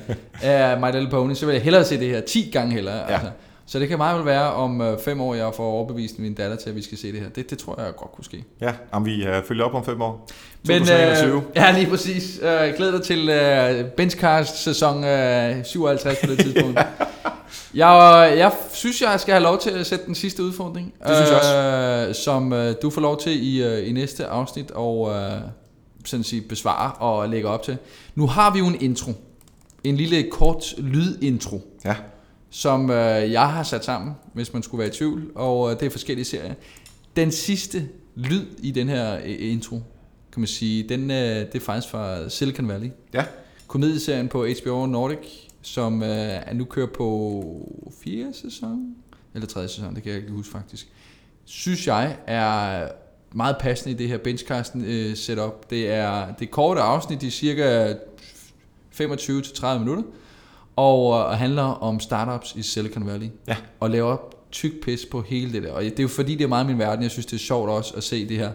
uh, 0.44 0.82
My 0.82 0.92
Little 0.94 1.10
Pony, 1.10 1.34
så 1.34 1.46
vil 1.46 1.54
jeg 1.54 1.62
hellere 1.62 1.86
se 1.86 2.00
det 2.00 2.08
her 2.10 2.22
10 2.22 2.50
gange 2.54 2.74
hellere. 2.74 2.96
Ja. 2.98 3.14
Altså. 3.14 3.30
Så 3.68 3.80
det 3.80 3.88
kan 3.88 3.98
meget 3.98 4.18
vel 4.18 4.26
være 4.26 4.54
om 4.54 4.82
uh, 4.82 4.88
fem 5.06 5.22
år, 5.22 5.36
jeg 5.36 5.52
får 5.56 5.64
overbevist 5.64 6.20
min 6.20 6.34
datter 6.34 6.58
til, 6.58 6.70
at 6.70 6.76
vi 6.76 6.82
skal 6.82 6.98
se 6.98 7.12
det 7.12 7.20
her. 7.20 7.30
Det, 7.30 7.50
det 7.50 7.58
tror 7.58 7.82
jeg 7.82 7.96
godt 7.96 8.12
kunne 8.12 8.26
ske. 8.26 8.44
Ja, 8.62 8.74
om 8.92 9.06
vi 9.06 9.26
øh, 9.26 9.44
følger 9.44 9.66
op 9.66 9.74
om 9.74 9.86
fem 9.86 10.02
år. 10.02 10.30
Men, 10.68 10.80
2021. 10.80 11.36
øh, 11.36 11.44
ja, 11.56 11.72
lige 11.72 11.90
præcis. 11.90 12.40
Uh, 12.40 12.76
glæder 12.78 12.92
dig 12.92 13.04
til 13.04 13.30
uh, 13.30 13.90
Benchcast 13.90 14.64
sæson 14.64 14.98
uh, 14.98 15.66
57 15.66 16.18
på 16.24 16.32
det 16.32 16.40
tidspunkt. 16.40 16.80
jeg, 17.74 18.34
jeg 18.38 18.52
synes, 18.74 19.02
jeg 19.02 19.20
skal 19.20 19.34
have 19.34 19.44
lov 19.44 19.60
til 19.60 19.70
at 19.70 19.86
sætte 19.86 20.06
den 20.06 20.16
sidste 20.16 20.44
udfordring. 20.44 20.94
Det 21.08 21.16
synes 21.16 21.30
jeg 21.30 22.06
øh, 22.10 22.16
Som 22.16 22.52
uh, 22.52 22.60
du 22.82 22.90
får 22.90 23.02
lov 23.02 23.20
til 23.20 23.56
i, 23.56 23.68
uh, 23.68 23.88
i 23.88 23.92
næste 23.92 24.26
afsnit. 24.26 24.72
Og 24.72 25.00
uh, 25.00 25.12
sådan 26.06 26.24
sige, 26.24 26.42
besvare 26.42 26.92
og 26.92 27.30
lægge 27.30 27.48
op 27.48 27.64
til. 27.64 27.78
Nu 28.16 28.28
har 28.28 28.54
vi 28.54 28.60
jo 28.60 28.68
en 28.68 28.82
intro. 28.82 29.12
En 29.84 29.98
lille 29.98 30.24
kort 30.32 30.74
lydintro, 30.78 31.62
Ja. 31.86 31.96
Som 32.50 32.90
øh, 32.90 33.32
jeg 33.32 33.52
har 33.52 33.64
sat 33.64 33.86
sammen, 33.86 34.14
hvis 34.34 34.54
man 34.54 34.64
skulle 34.64 34.80
være 34.80 34.88
i 34.88 34.92
tvivl, 34.92 35.32
og 35.36 35.72
øh, 35.72 35.80
det 35.80 35.86
er 35.86 35.90
forskellige 35.90 36.26
serier. 36.26 36.54
Den 37.16 37.32
sidste 37.32 37.90
lyd 38.16 38.46
i 38.58 38.72
den 38.72 38.90
her 38.90 39.16
øh, 39.16 39.52
intro, 39.52 39.76
kan 40.32 40.42
man 40.42 40.48
sige, 40.48 40.90
den, 40.90 41.12
øh, 41.12 41.18
det 41.18 41.56
er 41.56 41.60
faktisk 41.60 41.92
fra 41.92 42.30
Silicon 42.30 42.68
Valley. 42.68 42.90
Ja. 43.14 43.26
Komedieserien 43.68 44.28
på 44.28 44.48
HBO 44.62 44.86
Nordic, 44.86 45.48
som 45.62 46.04
øh, 46.04 46.10
er 46.10 46.54
nu 46.54 46.66
kører 46.66 46.88
på 46.88 47.92
fire 48.04 48.34
sæson, 48.34 48.96
eller 49.34 49.48
tredje 49.48 49.68
sæson, 49.68 49.96
det 49.96 50.04
kan 50.04 50.12
jeg 50.12 50.22
ikke 50.22 50.32
huske 50.32 50.52
faktisk, 50.52 50.88
synes 51.46 51.88
jeg 51.88 52.18
er 52.28 52.88
meget 53.32 53.58
passende 53.60 53.96
i 53.96 53.98
det 53.98 54.08
her 54.08 54.18
benchcasten 54.18 54.86
øh, 54.86 55.16
setup. 55.16 55.70
Det 55.70 55.90
er, 55.90 56.34
det 56.34 56.46
er 56.46 56.52
korte 56.52 56.82
afsnit, 56.82 57.22
de 57.22 57.28
er 57.28 57.32
cirka 57.32 57.94
25-30 58.94 59.78
minutter, 59.78 60.04
og, 60.76 61.20
øh, 61.20 61.26
og 61.26 61.38
handler 61.38 61.64
om 61.64 62.00
startups 62.00 62.56
i 62.56 62.62
Silicon 62.62 63.08
Valley. 63.08 63.30
Ja. 63.48 63.58
Og 63.80 63.90
laver 63.90 64.18
tyk 64.52 64.72
pis 64.84 65.06
på 65.12 65.22
hele 65.22 65.54
det 65.54 65.64
der. 65.64 65.72
Og 65.72 65.84
det 65.84 66.00
er 66.00 66.04
jo 66.04 66.10
fordi, 66.10 66.36
det 66.36 66.44
er 66.44 66.48
meget 66.48 66.66
min 66.66 66.80
verden, 66.80 67.04
jeg 67.04 67.12
synes, 67.12 67.26
det 67.26 67.34
er 67.34 67.40
sjovt 67.40 67.70
også 67.70 67.94
at 67.98 68.04
se 68.04 68.30
det 68.30 68.38
her. 68.38 68.52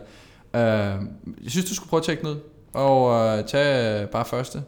Øh, 0.54 1.04
jeg 1.42 1.50
synes, 1.50 1.68
du 1.68 1.74
skulle 1.74 1.88
prøve 1.88 2.00
at 2.00 2.04
tjekke 2.04 2.28
ud, 2.28 2.36
og 2.72 3.14
øh, 3.38 3.44
tage 3.44 4.06
bare 4.06 4.24
første. 4.24 4.62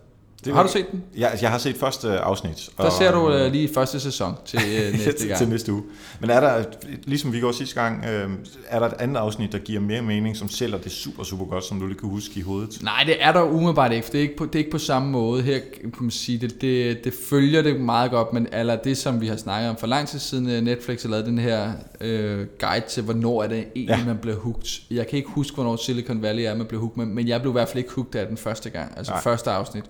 Det 0.45 0.55
har 0.55 0.63
du 0.63 0.69
set 0.69 0.87
den? 0.93 1.03
Jeg, 1.17 1.39
jeg 1.43 1.51
har 1.51 1.59
set 1.59 1.77
første 1.77 2.19
afsnit. 2.19 2.71
Der 2.79 2.91
ser 2.91 3.13
du 3.13 3.33
øh, 3.33 3.53
lige 3.53 3.75
første 3.75 4.01
sæson 4.01 4.35
til 4.47 4.61
øh, 4.77 4.93
næste 5.07 5.27
gang. 5.27 5.39
til 5.39 5.49
næste 5.49 5.73
uge. 5.73 5.83
Men 6.21 6.31
er 6.31 6.41
der, 6.41 6.65
ligesom 7.05 7.33
vi 7.33 7.39
gjorde 7.39 7.57
sidste 7.57 7.81
gang, 7.83 8.05
øh, 8.05 8.31
er 8.69 8.79
der 8.79 8.87
et 8.87 8.95
andet 8.99 9.17
afsnit, 9.17 9.53
der 9.53 9.59
giver 9.59 9.81
mere 9.81 10.03
mening, 10.03 10.37
som 10.37 10.49
sælger 10.49 10.79
det 10.79 10.93
super, 10.93 11.23
super 11.25 11.45
godt, 11.45 11.65
som 11.65 11.81
du 11.81 11.87
lige 11.87 11.99
kan 11.99 12.09
huske 12.09 12.33
i 12.37 12.43
hovedet? 12.43 12.79
Nej, 12.83 13.03
det 13.07 13.17
er 13.21 13.33
der 13.33 13.43
umiddelbart 13.43 13.93
ikke, 13.93 14.05
for 14.05 14.13
det 14.13 14.19
er 14.19 14.23
ikke 14.23 14.37
på, 14.37 14.47
det 14.47 14.55
er 14.55 14.59
ikke 14.59 14.71
på 14.71 14.79
samme 14.79 15.11
måde. 15.11 15.43
Her 15.43 15.59
kan 15.83 15.93
man 16.01 16.11
sige, 16.11 16.39
det, 16.39 16.61
det, 16.61 17.05
det 17.05 17.15
følger 17.31 17.63
det 17.63 17.81
meget 17.81 18.11
godt, 18.11 18.33
men 18.33 18.47
eller 18.53 18.77
det, 18.77 18.97
som 18.99 19.21
vi 19.21 19.27
har 19.27 19.37
snakket 19.37 19.71
om 19.71 19.77
for 19.77 19.87
lang 19.87 20.09
tid 20.09 20.19
siden, 20.19 20.51
øh, 20.51 20.61
Netflix 20.63 21.03
har 21.03 21.09
lavet 21.11 21.27
den 21.27 21.39
her 21.39 21.73
øh, 22.01 22.47
guide 22.61 22.85
til, 22.89 23.03
hvornår 23.03 23.43
er 23.43 23.47
det 23.49 23.59
egentlig, 23.59 23.89
Ja. 23.89 23.99
ja. 23.99 24.05
man 24.07 24.19
bliver 24.19 24.37
hooked. 24.37 24.81
Jeg 24.91 25.07
kan 25.07 25.17
ikke 25.17 25.29
huske, 25.31 25.55
hvornår 25.55 25.77
Silicon 25.77 26.23
Valley 26.23 26.43
er, 26.43 26.55
man 26.55 26.67
bliver 26.67 26.81
hooked, 26.81 27.05
men, 27.05 27.15
men 27.15 27.29
jeg 27.29 27.41
blev 27.41 27.51
i 27.51 27.53
hvert 27.53 27.69
fald 27.69 27.79
ikke 27.79 27.93
hooked 27.95 28.21
af 28.21 28.27
den 28.27 28.37
første 28.37 28.71
gang, 28.71 28.93
altså. 28.97 29.13
Nej. 29.13 29.23
første 29.23 29.51
afsnit. 29.51 29.85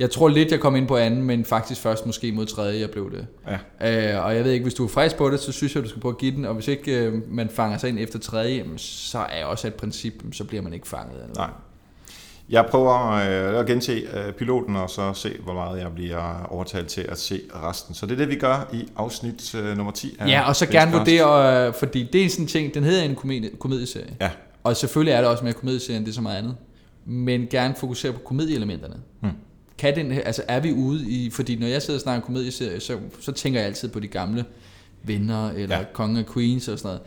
Jeg 0.00 0.10
tror 0.10 0.28
lidt, 0.28 0.50
jeg 0.50 0.60
kom 0.60 0.76
ind 0.76 0.88
på 0.88 0.96
anden, 0.96 1.22
men 1.22 1.44
faktisk 1.44 1.80
først 1.80 2.06
måske 2.06 2.32
mod 2.32 2.46
tredje, 2.46 2.80
jeg 2.80 2.90
blev 2.90 3.12
det. 3.12 3.26
Ja. 3.80 4.16
Øh, 4.16 4.24
og 4.24 4.36
jeg 4.36 4.44
ved 4.44 4.52
ikke, 4.52 4.62
hvis 4.62 4.74
du 4.74 4.84
er 4.84 4.88
frisk 4.88 5.16
på 5.16 5.30
det, 5.30 5.40
så 5.40 5.52
synes 5.52 5.74
jeg, 5.74 5.82
du 5.84 5.88
skal 5.88 6.02
prøve 6.02 6.12
at 6.12 6.18
give 6.18 6.36
den. 6.36 6.44
Og 6.44 6.54
hvis 6.54 6.68
ikke 6.68 6.98
øh, 6.98 7.14
man 7.28 7.48
fanger 7.48 7.78
sig 7.78 7.88
ind 7.88 7.98
efter 7.98 8.18
tredje, 8.18 8.54
jamen, 8.54 8.78
så 8.78 9.18
er 9.18 9.36
jeg 9.36 9.46
også 9.46 9.66
et 9.66 9.74
princip, 9.74 10.12
så 10.32 10.44
bliver 10.44 10.62
man 10.62 10.72
ikke 10.72 10.88
fanget. 10.88 11.16
Noget. 11.16 11.36
Nej. 11.36 11.50
Jeg 12.50 12.66
prøver 12.70 13.10
øh, 13.10 13.60
at 13.60 13.66
gense 13.66 13.92
øh, 13.92 14.32
piloten, 14.32 14.76
og 14.76 14.90
så 14.90 15.12
se, 15.12 15.36
hvor 15.44 15.52
meget 15.52 15.80
jeg 15.80 15.92
bliver 15.94 16.46
overtalt 16.48 16.88
til 16.88 17.00
at 17.08 17.18
se 17.18 17.40
resten. 17.54 17.94
Så 17.94 18.06
det 18.06 18.12
er 18.12 18.16
det, 18.16 18.28
vi 18.28 18.36
gør 18.36 18.68
i 18.72 18.88
afsnit 18.96 19.54
øh, 19.54 19.76
nummer 19.76 19.92
10 19.92 20.16
af 20.18 20.28
Ja, 20.28 20.48
og 20.48 20.56
så 20.56 20.66
gerne 20.66 20.92
vurdere, 20.92 21.66
øh, 21.66 21.74
fordi 21.74 22.08
det 22.12 22.24
er 22.24 22.28
sådan 22.28 22.44
en 22.44 22.48
ting, 22.48 22.74
den 22.74 22.84
hedder 22.84 23.02
en 23.02 23.14
komedie, 23.14 23.50
komedieserie. 23.58 24.16
Ja. 24.20 24.30
Og 24.64 24.76
selvfølgelig 24.76 25.12
er 25.12 25.18
det 25.18 25.28
også 25.30 25.44
mere 25.44 25.52
komedieserie, 25.52 25.96
end 25.96 26.06
det 26.06 26.12
er 26.12 26.14
så 26.14 26.20
meget 26.20 26.36
andet. 26.36 26.56
Men 27.04 27.46
gerne 27.50 27.74
fokusere 27.74 28.12
på 28.12 28.18
komedieelementerne. 28.18 28.96
Hmm. 29.20 29.30
Kan 29.80 29.96
den, 29.96 30.12
altså 30.12 30.42
er 30.48 30.60
vi 30.60 30.72
ude 30.72 31.10
i, 31.10 31.30
fordi 31.30 31.56
når 31.56 31.66
jeg 31.66 31.82
sidder 31.82 31.98
og 31.98 32.02
snakker 32.02 32.26
komedieserie, 32.26 32.80
så, 32.80 32.98
så 33.20 33.32
tænker 33.32 33.60
jeg 33.60 33.66
altid 33.66 33.88
på 33.88 34.00
de 34.00 34.06
gamle 34.06 34.44
venner, 35.02 35.50
eller 35.50 35.76
Ja. 35.76 35.78
ja. 35.78 35.86
Konge 35.92 36.20
og 36.20 36.34
Queens 36.34 36.68
og 36.68 36.78
sådan 36.78 36.88
noget. 36.88 37.00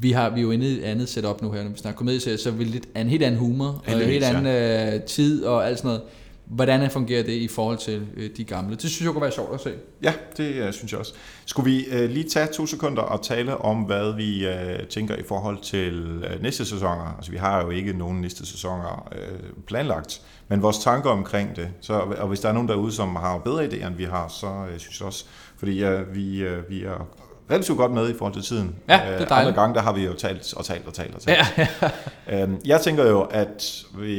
Vi 0.00 0.12
har 0.12 0.30
vi 0.30 0.40
er 0.40 0.42
jo 0.42 0.50
inde 0.50 0.70
i 0.70 0.78
et 0.78 0.82
andet 0.84 1.08
setup 1.08 1.42
nu 1.42 1.50
her, 1.52 1.62
når 1.62 1.70
vi 1.70 1.78
snakker 1.78 1.98
komedieserie, 1.98 2.38
så 2.38 2.48
er 2.48 2.52
vi 2.52 2.64
lidt 2.64 2.88
en 2.96 3.08
helt 3.08 3.22
anden 3.22 3.40
humor, 3.40 3.66
og 3.86 3.92
en 3.92 4.08
helt 4.08 4.24
anden 4.24 4.46
øh, 4.94 5.02
tid 5.02 5.44
og 5.44 5.66
alt 5.68 5.78
sådan 5.78 5.88
noget. 5.88 6.02
Hvordan 6.46 6.90
fungerer 6.90 7.22
det 7.22 7.32
i 7.32 7.48
forhold 7.48 7.78
til 7.78 8.06
øh, 8.16 8.30
de 8.36 8.44
gamle? 8.44 8.76
Det 8.76 8.90
synes 8.90 9.02
jeg 9.02 9.12
kunne 9.12 9.22
være 9.22 9.32
sjovt 9.32 9.54
at 9.54 9.60
se. 9.60 9.74
Ja, 10.02 10.12
det 10.36 10.54
øh, 10.54 10.72
synes 10.72 10.92
jeg 10.92 11.00
også. 11.00 11.14
Skulle 11.46 11.70
vi 11.70 11.84
øh, 11.84 12.10
lige 12.10 12.28
tage 12.28 12.46
to 12.46 12.66
sekunder 12.66 13.02
og 13.02 13.22
tale 13.22 13.56
om, 13.56 13.82
hvad 13.82 14.16
vi 14.16 14.46
øh, 14.46 14.86
tænker 14.86 15.16
i 15.16 15.22
forhold 15.28 15.58
til 15.62 16.24
øh, 16.30 16.42
næste 16.42 16.64
sæsoner? 16.64 17.14
Altså, 17.16 17.30
vi 17.30 17.36
har 17.36 17.64
jo 17.64 17.70
ikke 17.70 17.92
nogen 17.92 18.20
næste 18.20 18.46
sæsoner 18.46 19.08
øh, 19.12 19.50
planlagt, 19.66 20.22
men 20.48 20.62
vores 20.62 20.78
tanker 20.78 21.10
omkring 21.10 21.56
det. 21.56 21.68
Så, 21.80 21.94
og 21.94 22.28
hvis 22.28 22.40
der 22.40 22.48
er 22.48 22.52
nogen 22.52 22.68
derude, 22.68 22.92
som 22.92 23.16
har 23.16 23.38
bedre 23.38 23.66
idéer, 23.66 23.86
end 23.86 23.96
vi 23.96 24.04
har, 24.04 24.28
så 24.28 24.46
øh, 24.46 24.78
synes 24.78 25.00
jeg 25.00 25.06
også, 25.06 25.24
fordi 25.56 25.84
øh, 25.84 26.14
vi, 26.14 26.42
øh, 26.42 26.70
vi 26.70 26.84
er 26.84 27.08
relativt 27.50 27.78
godt 27.78 27.92
med 27.92 28.10
i 28.10 28.14
forhold 28.18 28.34
til 28.34 28.42
tiden. 28.42 28.74
Ja, 28.88 28.94
det 28.94 29.02
er 29.02 29.06
Øh, 29.06 29.12
Andre 29.20 29.24
dejligt. 29.28 29.56
gange, 29.56 29.74
der 29.74 29.80
har 29.82 29.92
vi 29.92 30.04
jo 30.04 30.12
talt 30.12 30.54
og 30.54 30.64
talt 30.64 30.86
og 30.86 30.94
talt 30.94 31.14
og 31.14 31.20
talt. 31.20 31.38
Ja, 31.58 31.90
Øhm, 32.42 32.60
jeg 32.64 32.80
tænker 32.80 33.06
jo, 33.06 33.20
at 33.22 33.84
vi 33.98 34.14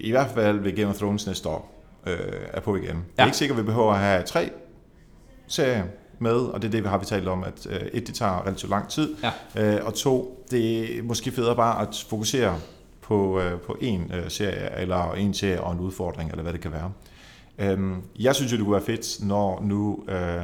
i 0.00 0.10
hvert 0.10 0.30
fald 0.34 0.58
ved 0.58 0.76
Game 0.76 0.88
of 0.88 0.94
Thrones 0.96 1.26
næste 1.26 1.48
år 1.48 1.84
øh, 2.06 2.16
er 2.52 2.60
på 2.60 2.76
igen. 2.76 2.86
Ja. 2.86 2.92
Det 2.94 3.04
er 3.16 3.24
ikke 3.24 3.36
sikkert, 3.36 3.58
at 3.58 3.64
vi 3.64 3.66
behøver 3.66 3.92
at 3.92 3.98
have 3.98 4.22
tre 4.22 4.50
serier 5.48 5.82
med, 6.18 6.32
og 6.32 6.62
det 6.62 6.68
er 6.68 6.72
det, 6.72 6.82
vi 6.84 6.88
har 6.88 6.98
vi 6.98 7.04
talt 7.04 7.28
om, 7.28 7.44
at 7.44 7.66
øh, 7.70 7.80
et, 7.92 8.06
det 8.06 8.14
tager 8.14 8.42
relativt 8.46 8.70
lang 8.70 8.88
tid, 8.88 9.14
Ja. 9.56 9.74
øh, 9.76 9.86
og 9.86 9.94
to, 9.94 10.44
det 10.50 10.98
er 10.98 11.02
måske 11.02 11.30
federe 11.30 11.56
bare 11.56 11.82
at 11.82 12.04
fokusere 12.08 12.58
på, 13.02 13.40
øh, 13.40 13.60
på 13.60 13.76
en 13.80 14.12
øh, 14.14 14.30
serie, 14.30 14.78
eller 14.80 15.12
en 15.12 15.34
serie 15.34 15.60
og 15.60 15.72
en 15.72 15.80
udfordring, 15.80 16.30
eller 16.30 16.42
hvad 16.42 16.52
det 16.52 16.60
kan 16.60 16.72
være. 16.72 16.92
Øhm, 17.58 17.96
jeg 18.18 18.34
synes 18.34 18.52
jo, 18.52 18.56
det 18.56 18.64
kunne 18.64 18.74
være 18.74 18.84
fedt, 18.84 19.24
når 19.26 19.60
nu 19.64 19.98
øh, 20.08 20.42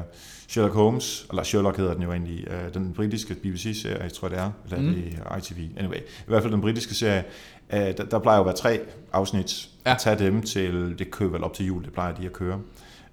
Sherlock 0.49 0.75
Holmes, 0.75 1.27
eller 1.31 1.43
Sherlock 1.43 1.77
hedder 1.77 1.95
den 1.95 2.03
jo 2.03 2.13
egentlig, 2.13 2.49
øh, 2.49 2.75
den 2.75 2.93
britiske 2.93 3.35
BBC-serie, 3.35 4.03
jeg 4.03 4.13
tror 4.13 4.29
det 4.29 4.39
er, 4.39 4.51
eller 4.65 4.81
mm. 4.81 4.95
Det 4.95 5.19
er 5.27 5.37
ITV, 5.37 5.59
anyway, 5.77 5.99
i 5.99 6.27
hvert 6.27 6.43
fald 6.43 6.53
den 6.53 6.61
britiske 6.61 6.95
serie, 6.95 7.25
øh, 7.73 7.79
der, 7.79 7.93
der 7.93 8.19
plejer 8.19 8.39
jo 8.39 8.43
at 8.43 8.47
være 8.47 8.57
tre 8.57 8.81
afsnit, 9.13 9.69
ja. 9.87 9.93
At 9.93 9.99
tage 9.99 10.19
dem 10.19 10.43
til, 10.43 10.99
det 10.99 11.11
kører 11.11 11.31
vel 11.31 11.45
op 11.45 11.55
til 11.55 11.67
jul, 11.67 11.85
det 11.85 11.93
plejer 11.93 12.15
de 12.15 12.27
at 12.27 12.33
køre. 12.33 12.61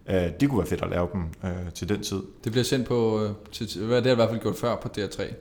Øh, 0.10 0.30
det 0.40 0.50
kunne 0.50 0.58
være 0.60 0.68
fedt 0.68 0.82
at 0.82 0.90
lave 0.90 1.08
dem 1.14 1.22
øh, 1.44 1.72
til 1.74 1.90
den 1.90 2.04
tid. 2.04 2.22
Det 2.44 2.52
bliver 2.52 2.64
sendt 2.64 2.88
på, 2.88 3.24
øh, 3.24 3.30
til, 3.52 3.68
til, 3.68 3.86
hvad 3.86 3.98
det 3.98 4.06
har 4.06 4.12
i 4.12 4.16
hvert 4.16 4.30
fald 4.30 4.42
gjort 4.42 4.56
før 4.56 4.76
på 4.76 4.90
DR3. 4.98 5.34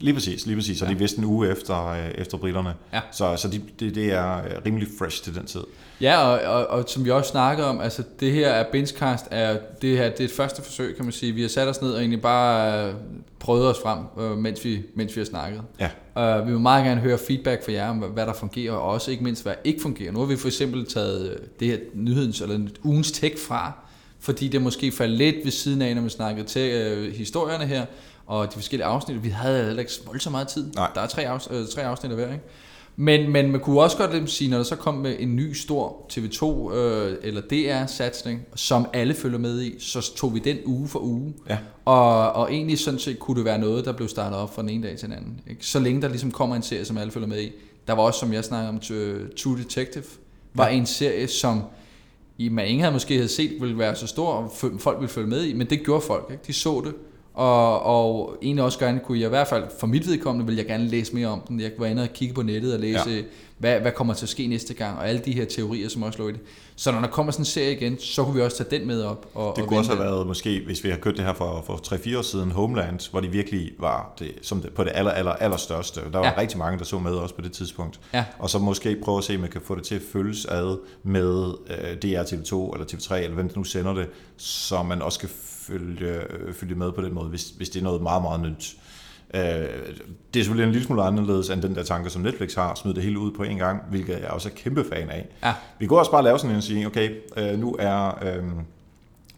Lige 0.00 0.14
præcis, 0.14 0.46
lige 0.46 0.56
præcis, 0.56 0.82
og 0.82 0.88
Ja. 0.88 0.92
de 0.94 0.96
er 0.96 0.98
vist 1.02 1.16
en 1.16 1.24
uge 1.24 1.50
efter, 1.50 1.86
øh, 1.88 2.10
efter 2.14 2.38
britterne. 2.38 2.74
Ja. 2.92 3.00
Så, 3.12 3.36
så 3.36 3.48
de, 3.48 3.60
det, 3.80 3.94
det 3.94 4.12
er 4.12 4.36
øh, 4.36 4.44
rimelig 4.66 4.88
fresh 4.98 5.22
til 5.24 5.34
den 5.34 5.46
tid. 5.46 5.60
Ja, 6.00 6.18
og, 6.18 6.54
og, 6.54 6.66
og 6.66 6.84
som 6.88 7.04
vi 7.04 7.10
også 7.10 7.30
snakkede 7.30 7.68
om, 7.68 7.80
altså 7.80 8.02
det 8.20 8.32
her 8.32 8.48
er 8.48 8.64
Benchcast, 8.72 9.24
er, 9.30 9.56
det 9.82 9.98
her 9.98 10.10
det 10.10 10.20
er 10.20 10.24
et 10.24 10.30
første 10.30 10.62
forsøg, 10.62 10.96
kan 10.96 11.04
man 11.04 11.12
sige. 11.12 11.32
Vi 11.32 11.40
har 11.42 11.48
sat 11.48 11.68
os 11.68 11.82
ned 11.82 11.90
og 11.92 11.98
egentlig 12.00 12.22
bare 12.22 12.84
øh, 12.88 12.94
prøvet 13.38 13.66
os 13.66 13.76
frem, 13.82 13.98
øh, 14.24 14.38
mens, 14.38 14.64
vi, 14.64 14.82
mens 14.94 15.16
vi 15.16 15.20
har 15.20 15.26
snakket. 15.26 15.62
Ja. 15.80 15.88
Uh, 16.40 16.46
vi 16.46 16.52
vil 16.52 16.60
meget 16.60 16.84
gerne 16.84 17.00
høre 17.00 17.18
feedback 17.18 17.64
fra 17.64 17.72
jer 17.72 17.88
om, 17.90 17.96
hvad 17.98 18.26
der 18.26 18.32
fungerer, 18.32 18.72
og 18.72 18.82
også 18.82 19.10
ikke 19.10 19.24
mindst, 19.24 19.42
hvad 19.42 19.52
der 19.52 19.58
ikke 19.64 19.82
fungerer. 19.82 20.12
Nu 20.12 20.18
har 20.18 20.26
vi 20.26 20.36
for 20.36 20.48
eksempel 20.48 20.86
taget 20.86 21.38
det 21.60 21.68
her 21.68 21.78
nyhedens, 21.94 22.40
eller 22.40 22.58
ugens 22.84 23.12
tech 23.12 23.38
fra, 23.48 23.72
fordi 24.20 24.48
det 24.48 24.62
måske 24.62 24.92
faldt 24.92 25.14
lidt 25.16 25.36
ved 25.44 25.52
siden 25.52 25.82
af, 25.82 25.94
når 25.94 26.02
vi 26.02 26.08
snakkede 26.08 26.46
til 26.46 26.70
øh, 26.70 27.12
historierne 27.14 27.66
her, 27.66 27.86
og 28.30 28.46
de 28.48 28.52
forskellige 28.54 28.86
afsnit. 28.86 29.24
Vi 29.24 29.28
havde 29.28 29.64
heller 29.64 29.80
ikke 29.80 29.92
voldsomt 30.06 30.32
meget 30.32 30.48
tid. 30.48 30.72
Nej. 30.74 30.90
Der 30.94 31.00
er 31.00 31.06
tre, 31.06 31.22
afs- 31.36 31.54
øh, 31.54 31.66
tre 31.68 31.82
afsnit 31.82 32.10
af 32.12 32.16
hver, 32.18 32.32
ikke? 32.32 32.44
Men, 32.96 33.30
men 33.32 33.50
man 33.50 33.60
kunne 33.60 33.80
også 33.80 33.96
godt 33.96 34.30
sige, 34.30 34.50
når 34.50 34.56
der 34.56 34.64
så 34.64 34.76
kom 34.76 34.94
med 34.94 35.16
en 35.18 35.36
ny 35.36 35.52
stor 35.52 36.06
TV2 36.12 36.74
øh, 36.74 37.16
eller 37.22 37.40
DR-satsning, 37.40 38.40
som 38.54 38.86
alle 38.92 39.14
følger 39.14 39.38
med 39.38 39.62
i, 39.62 39.74
så 39.78 40.14
tog 40.16 40.34
vi 40.34 40.38
den 40.38 40.56
uge 40.64 40.88
for 40.88 40.98
uge. 40.98 41.34
Ja. 41.48 41.58
Og, 41.84 42.32
og 42.32 42.52
egentlig 42.52 42.78
sådan 42.78 43.00
set 43.00 43.18
kunne 43.18 43.36
det 43.36 43.44
være 43.44 43.58
noget, 43.58 43.84
der 43.84 43.92
blev 43.92 44.08
startet 44.08 44.38
op 44.38 44.54
fra 44.54 44.62
den 44.62 44.70
ene 44.70 44.86
dag 44.88 44.98
til 44.98 45.08
den 45.08 45.16
anden. 45.16 45.40
Ikke? 45.50 45.66
Så 45.66 45.78
længe 45.78 46.02
der 46.02 46.08
ligesom 46.08 46.30
kommer 46.30 46.56
en 46.56 46.62
serie, 46.62 46.84
som 46.84 46.98
alle 46.98 47.12
følger 47.12 47.28
med 47.28 47.40
i. 47.42 47.52
Der 47.86 47.92
var 47.92 48.02
også, 48.02 48.20
som 48.20 48.32
jeg 48.32 48.44
snakkede 48.44 48.68
om, 48.68 48.80
True 49.36 49.58
Detective, 49.58 50.04
var 50.54 50.68
Ja. 50.68 50.74
en 50.74 50.86
serie, 50.86 51.28
som 51.28 51.62
i, 52.38 52.48
man 52.48 52.66
ingen 52.66 52.80
havde 52.80 52.92
måske 52.92 53.14
havde 53.14 53.28
set, 53.28 53.52
ville 53.60 53.78
være 53.78 53.96
så 53.96 54.06
stor, 54.06 54.32
og 54.32 54.52
folk 54.78 54.98
ville 55.00 55.08
følge 55.12 55.28
med 55.28 55.44
i, 55.44 55.52
men 55.54 55.70
det 55.70 55.84
gjorde 55.84 56.00
folk. 56.00 56.26
Ikke? 56.30 56.42
De 56.46 56.52
så 56.52 56.82
det, 56.84 56.94
og, 57.40 57.82
og 57.82 58.36
egentlig 58.42 58.64
også 58.64 58.78
gerne 58.78 59.00
kunne 59.04 59.18
jeg, 59.18 59.26
i 59.26 59.28
hvert 59.28 59.48
fald 59.48 59.64
for 59.80 59.86
mit 59.86 60.06
vedkommende, 60.08 60.46
vil 60.46 60.56
jeg 60.56 60.66
gerne 60.66 60.88
læse 60.88 61.14
mere 61.14 61.26
om 61.28 61.40
den. 61.48 61.60
Jeg 61.60 61.70
var 61.78 61.86
inde 61.86 62.02
og 62.02 62.08
kigge 62.14 62.34
på 62.34 62.42
nettet 62.42 62.74
og 62.74 62.80
læse, 62.80 63.10
Ja. 63.10 63.22
hvad, 63.58 63.80
hvad 63.80 63.92
kommer 63.92 64.14
til 64.14 64.24
at 64.24 64.28
ske 64.28 64.46
næste 64.46 64.74
gang, 64.74 64.98
og 64.98 65.08
alle 65.08 65.20
de 65.24 65.32
her 65.32 65.44
teorier, 65.44 65.88
som 65.88 66.02
også 66.02 66.18
lå 66.18 66.28
i 66.28 66.32
det. 66.32 66.40
Så 66.76 66.92
når 66.92 67.00
der 67.00 67.08
kommer 67.08 67.32
sådan 67.32 67.40
en 67.42 67.46
serie 67.46 67.72
igen, 67.72 67.98
så 68.00 68.24
kunne 68.24 68.34
vi 68.34 68.40
også 68.42 68.56
tage 68.64 68.78
den 68.78 68.86
med 68.86 69.02
op. 69.02 69.26
Og, 69.34 69.52
Det 69.56 69.62
og 69.62 69.68
kunne 69.68 69.78
også 69.78 69.90
have 69.94 70.04
været, 70.04 70.26
måske, 70.26 70.62
hvis 70.66 70.84
vi 70.84 70.88
har 70.90 70.96
kørt 70.96 71.16
det 71.16 71.24
her 71.24 71.34
for, 71.34 71.62
for 71.66 71.74
3-4 71.94 72.18
år 72.18 72.22
siden, 72.22 72.50
Homeland, 72.50 73.10
hvor 73.10 73.20
de 73.20 73.28
virkelig 73.28 73.70
var 73.78 74.14
det, 74.18 74.32
som 74.42 74.60
det, 74.62 74.72
på 74.74 74.84
det 74.84 74.92
aller, 74.94 75.10
aller, 75.10 75.32
allerstørste. 75.32 76.00
Der 76.12 76.18
var. 76.18 76.24
Ja. 76.26 76.32
rigtig 76.38 76.58
mange, 76.58 76.78
der 76.78 76.84
så 76.84 76.98
med 76.98 77.12
også 77.12 77.34
på 77.34 77.40
det 77.42 77.52
tidspunkt. 77.52 78.00
Ja. 78.14 78.24
Og 78.38 78.50
så 78.50 78.58
måske 78.58 78.96
prøve 79.04 79.18
at 79.18 79.24
se, 79.24 79.34
om 79.34 79.40
man 79.40 79.50
kan 79.50 79.60
få 79.64 79.74
det 79.74 79.82
til 79.84 79.94
at 79.94 80.02
følges 80.12 80.44
ad 80.46 80.78
med 81.02 81.54
øh, 81.70 81.96
DR 82.02 82.22
TV2 82.22 82.72
eller 82.74 82.86
TV3, 82.92 83.14
eller 83.16 83.34
hvem 83.34 83.48
der 83.48 83.56
nu 83.56 83.64
sender 83.64 83.94
det, 83.94 84.06
så 84.36 84.82
man 84.82 85.02
også 85.02 85.18
kan 85.20 85.28
følge, 85.70 86.32
øh, 86.32 86.54
følge 86.54 86.74
med 86.74 86.92
på 86.92 87.02
den 87.02 87.14
måde, 87.14 87.28
hvis, 87.28 87.50
hvis 87.50 87.70
det 87.70 87.80
er 87.80 87.84
noget 87.84 88.02
meget, 88.02 88.22
meget 88.22 88.40
nyt. 88.40 88.76
Øh, 89.34 89.40
det 90.34 90.40
er 90.40 90.44
selvfølgelig 90.44 90.66
en 90.66 90.72
lille 90.72 90.86
smule 90.86 91.02
anderledes 91.02 91.50
end 91.50 91.62
den 91.62 91.74
der 91.74 91.82
tanke, 91.82 92.10
som 92.10 92.22
Netflix 92.22 92.54
har, 92.54 92.74
smid 92.74 92.94
det 92.94 93.02
hele 93.02 93.18
ud 93.18 93.32
på 93.32 93.42
en 93.42 93.56
gang, 93.56 93.82
hvilket 93.90 94.20
jeg 94.20 94.30
også 94.30 94.48
er 94.48 94.52
kæmpe 94.56 94.84
fan 94.84 95.10
af. 95.10 95.28
Ja. 95.42 95.54
Vi 95.78 95.86
kunne 95.86 95.98
også 95.98 96.10
bare 96.10 96.24
lave 96.24 96.38
sådan 96.38 96.50
en 96.50 96.56
og 96.56 96.62
sige, 96.62 96.86
okay, 96.86 97.10
øh, 97.36 97.58
nu 97.58 97.76
er 97.78 98.24
øh, 98.24 98.44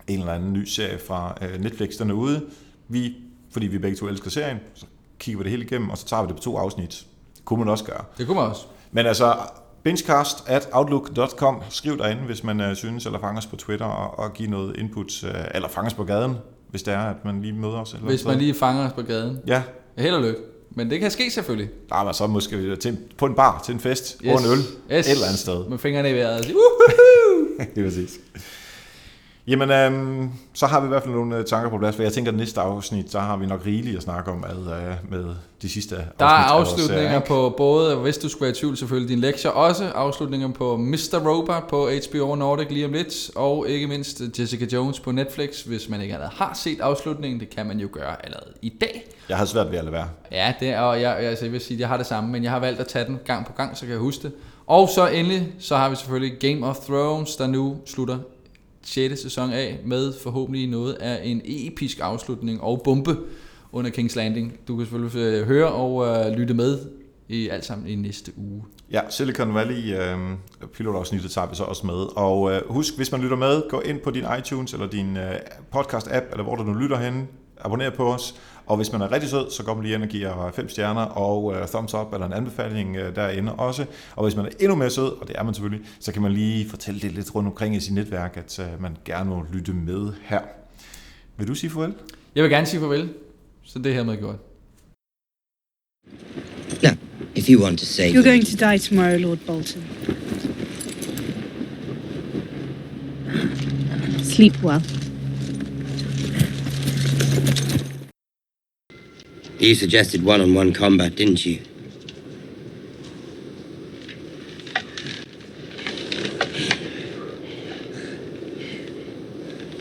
en 0.07 0.19
eller 0.21 0.33
anden 0.33 0.53
ny 0.53 0.65
serie 0.65 0.99
fra 0.99 1.39
øh, 1.43 1.61
Netflix, 1.61 1.97
den 1.99 2.11
er 2.11 2.15
ude. 2.15 2.45
Vi, 2.89 3.15
fordi 3.51 3.67
vi 3.67 3.79
begge 3.79 3.97
to 3.97 4.09
elsker 4.09 4.31
serien, 4.31 4.59
så 4.75 4.87
kigger 5.19 5.39
vi 5.39 5.45
det 5.45 5.51
hele 5.51 5.65
igennem, 5.65 5.91
og 5.91 5.99
så 5.99 6.07
tager 6.07 6.23
vi 6.23 6.29
det 6.29 6.37
på 6.37 6.43
to 6.43 6.57
afsnit. 6.57 7.07
Det 7.37 7.45
kunne 7.45 7.59
man 7.59 7.69
også 7.69 7.85
gøre. 7.85 8.05
Det 8.19 8.27
kunne 8.27 8.37
man 8.37 8.49
også. 8.49 8.67
Men 8.93 9.07
altså, 9.07 9.37
Bingecast 9.85 10.49
at 10.49 10.69
outlook.com. 10.73 11.63
Skriv 11.71 11.99
derinde, 11.99 12.23
hvis 12.23 12.45
man 12.45 12.61
øh, 12.61 12.77
synes, 12.77 13.07
eller 13.07 13.19
fanger 13.21 13.39
os 13.41 13.47
på 13.47 13.57
Twitter, 13.57 13.87
og, 13.87 14.19
og 14.25 14.33
giv 14.33 14.49
noget 14.51 14.77
input, 14.79 15.25
øh, 15.25 15.31
eller 15.55 15.69
fanger 15.69 15.91
os 15.91 15.95
på 15.95 16.05
gaden, 16.05 16.35
hvis 16.71 16.83
det 16.83 16.95
er, 16.95 16.99
at 16.99 17.25
man 17.25 17.43
lige 17.43 17.53
møder 17.53 17.81
os. 17.81 17.93
Eller 17.93 18.07
Hvis 18.07 18.25
man 18.25 18.39
lige 18.39 18.55
fanger 18.55 18.87
os 18.87 18.93
på 18.93 19.03
gaden. 19.03 19.39
Ja, 19.47 19.63
Held 19.99 20.15
og 20.15 20.23
lykke. 20.23 20.41
Men 20.71 20.91
det 20.91 21.01
kan 21.01 21.11
ske 21.11 21.31
selvfølgelig. 21.31 21.71
Nej, 21.91 22.05
men 22.05 22.15
så 22.15 22.27
måske 22.27 22.77
til, 22.77 22.99
på 23.19 23.27
en 23.27 23.35
bar, 23.35 23.63
til 23.67 23.75
en 23.75 23.81
fest, 23.81 24.17
yes. 24.25 24.31
over 24.31 24.39
en 24.39 24.47
øl, 24.47 24.59
Yes. 24.99 25.07
et 25.07 25.13
eller 25.13 25.27
andet 25.27 25.39
sted. 25.39 25.69
Med 25.69 25.79
fingrene 25.79 26.11
i 26.11 26.15
vejret. 26.15 26.41
Uhuhu! 26.51 27.49
det 27.75 27.79
er 27.81 27.85
præcis. 27.89 28.11
Jamen, 29.47 29.71
øhm, 29.71 30.31
så 30.55 30.67
har 30.67 30.81
vi 30.81 30.85
i 30.85 30.89
hvert 30.89 31.03
fald 31.03 31.15
nogle 31.15 31.37
øh, 31.37 31.45
tanker 31.45 31.71
på 31.71 31.79
plads, 31.79 31.97
for 31.97 32.03
jeg 32.03 32.13
tænker, 32.13 32.33
at 32.33 32.39
næste 32.39 32.61
afsnit, 32.61 33.11
så 33.11 33.19
har 33.19 33.37
vi 33.37 33.47
nok 33.47 33.67
rigeligt 33.67 33.97
at 33.97 34.03
snakke 34.03 34.31
om 34.31 34.39
med, 34.39 34.77
øh, 34.77 34.95
med 35.11 35.35
de 35.63 35.69
sidste 35.69 35.97
afsnit. 35.97 36.19
Der 36.19 36.25
er 36.25 36.29
af 36.29 36.59
vores 36.59 36.69
afslutninger 36.69 37.05
serie, 37.05 37.17
ikke? 37.17 37.29
på 37.29 37.55
både, 37.57 37.97
hvis 37.97 38.19
du 38.19 38.29
skulle 38.29 38.43
være 38.43 38.51
i 38.51 38.55
tvivl 38.55 38.77
selvfølgelig, 38.77 39.09
din 39.09 39.19
lektier 39.19 39.51
også. 39.51 39.85
Afslutninger 39.95 40.49
på 40.49 40.77
Mr. 40.77 41.29
Robot 41.29 41.69
på 41.69 41.91
HBO 42.09 42.35
Nordic 42.35 42.67
lige 42.71 42.87
om 42.87 42.93
lidt. 42.93 43.31
Og 43.37 43.69
ikke 43.69 43.87
mindst 43.87 44.23
Jessica 44.39 44.67
Jones 44.73 45.01
på 45.01 45.13
Netflix, 45.13 45.63
hvis 45.63 45.89
man 45.89 46.01
ikke 46.01 46.15
allerede 46.15 46.35
har 46.37 46.55
set 46.55 46.81
afslutningen. 46.81 47.41
Det 47.41 47.51
kan 47.51 47.67
man 47.67 47.81
jo 47.81 47.89
gøre 47.93 48.25
allerede 48.25 48.53
i 48.63 48.73
dag. 48.81 49.07
Jeg 49.29 49.37
har 49.37 49.45
svært 49.45 49.71
ved 49.71 49.79
at 49.79 49.85
lade 49.85 49.93
være. 49.93 50.09
Ja, 50.33 50.55
det 50.61 50.69
er, 50.69 50.81
og 50.81 51.01
jeg, 51.01 51.17
altså, 51.17 51.45
jeg 51.45 51.53
vil 51.53 51.61
sige, 51.61 51.77
at 51.77 51.81
jeg 51.81 51.89
har 51.89 51.97
det 51.97 52.07
samme, 52.07 52.31
men 52.31 52.43
jeg 52.43 52.51
har 52.51 52.59
valgt 52.59 52.81
at 52.81 52.87
tage 52.87 53.05
den 53.05 53.19
gang 53.27 53.47
på 53.47 53.53
gang, 53.53 53.77
så 53.77 53.81
kan 53.81 53.91
jeg 53.91 54.01
huske 54.01 54.23
det. 54.23 54.33
Og 54.67 54.89
så 54.89 55.07
endelig, 55.07 55.53
så 55.59 55.77
har 55.77 55.89
vi 55.89 55.97
selvfølgelig 55.97 56.39
Game 56.41 56.67
of 56.67 56.77
Thrones, 56.77 57.37
der 57.37 57.47
nu 57.47 57.77
slutter 57.87 58.19
6. 58.85 59.21
sæson 59.23 59.53
af, 59.53 59.81
med 59.85 60.13
forhåbentlig 60.23 60.69
noget 60.69 60.93
af 60.93 61.21
en 61.25 61.41
episk 61.45 61.99
afslutning 62.03 62.61
og 62.61 62.81
bombe 62.85 63.17
under 63.73 63.91
King's 63.91 64.17
Landing. 64.17 64.59
Du 64.69 64.77
kan 64.77 64.87
selvfølgelig 64.87 65.19
øh, 65.19 65.47
høre 65.47 65.69
og 65.69 66.07
øh, 66.07 66.39
lytte 66.39 66.55
med 66.55 66.79
i 67.29 67.49
alt 67.49 67.65
sammen 67.65 67.87
i 67.89 67.95
næste 67.95 68.33
uge. 68.37 68.65
Ja, 68.91 69.01
Silicon 69.11 69.55
Valley 69.55 69.99
øh, 69.99 70.19
pilotafsnittet 70.75 71.31
tager 71.31 71.47
vi 71.47 71.55
så 71.55 71.65
også 71.65 71.87
med. 71.87 72.17
Og 72.17 72.53
øh, 72.53 72.61
husk, 72.69 72.97
hvis 72.97 73.13
man 73.13 73.21
lytter 73.21 73.37
med, 73.37 73.63
gå 73.71 73.81
ind 73.81 74.01
på 74.01 74.11
din 74.11 74.25
iTunes 74.39 74.73
eller 74.73 74.87
din 74.87 75.17
øh, 75.17 75.35
podcast-app, 75.77 76.31
eller 76.31 76.43
hvor 76.43 76.57
du 76.57 76.63
nu 76.63 76.73
lytter 76.73 76.97
henne, 76.97 77.27
abonner 77.61 77.91
på 77.91 78.15
os. 78.15 78.35
Og 78.67 78.77
hvis 78.77 78.93
man 78.93 79.01
er 79.01 79.13
rigtig 79.13 79.31
sød, 79.31 79.51
så 79.51 79.63
går 79.63 79.75
man 79.75 79.85
lige 79.85 79.95
ind 79.95 80.03
og 80.03 80.09
giver 80.09 80.51
fem 80.55 80.69
stjerner 80.69 81.03
og 81.03 81.55
øh, 81.55 81.69
thumbs 81.69 81.95
up 81.95 82.13
eller 82.13 82.27
en 82.27 82.33
anbefaling 82.33 82.97
øh, 82.97 83.17
derinde 83.17 83.53
også. 83.53 83.87
Og 84.17 84.25
hvis 84.25 84.37
man 84.37 84.45
er 84.47 84.51
endnu 84.61 84.75
mere 84.77 84.91
sød, 84.91 85.21
og 85.21 85.29
det 85.29 85.37
er 85.39 85.43
man 85.43 85.55
selvfølgelig, 85.55 85.87
så 86.01 86.13
kan 86.13 86.23
man 86.23 86.33
lige 86.33 86.69
fortælle 86.71 87.01
det 87.01 87.13
lidt 87.13 87.35
rundt 87.35 87.49
omkring 87.49 87.77
i 87.77 87.81
sit 87.81 87.95
netværk, 87.95 88.37
at 88.37 88.59
øh, 88.59 88.83
man 88.83 88.97
gerne 89.05 89.31
må 89.31 89.45
lytte 89.53 89.73
med 89.73 90.13
her. 90.23 90.41
Vil 91.37 91.49
du 91.49 91.55
sige 91.55 91.71
farvel? 91.71 91.95
Jeg 92.35 92.43
vil 92.43 92.51
gerne 92.51 92.67
sige 92.67 92.81
farvel, 92.81 93.09
så 93.63 93.79
det 93.79 93.95
her 93.95 94.05
med 94.05 94.17
gjort. 94.17 94.37
Now, 96.83 96.93
if 97.35 97.49
you 97.49 97.63
want 97.63 97.79
to 97.79 97.85
save 97.85 98.13
You're 98.15 98.25
going 98.25 98.47
to 98.47 98.57
die 98.57 98.79
tomorrow, 98.79 99.19
Lord 99.19 99.39
Bolton. 99.47 99.83
Sleep 104.25 104.63
well. 104.63 104.83
You 109.63 109.77
suggested 109.77 110.25
one-on-one 110.25 110.73
combat, 110.73 111.15
didn't 111.15 111.47
you? 111.47 111.61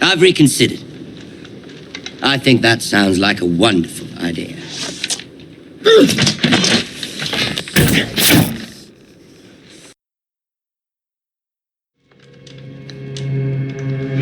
I've 0.03 0.21
reconsidered. 0.21 0.83
I 2.21 2.37
think 2.37 2.61
that 2.61 2.83
sounds 2.83 3.17
like 3.17 3.41
a 3.41 3.45
wonderful 3.45 4.05
idea. 4.23 4.55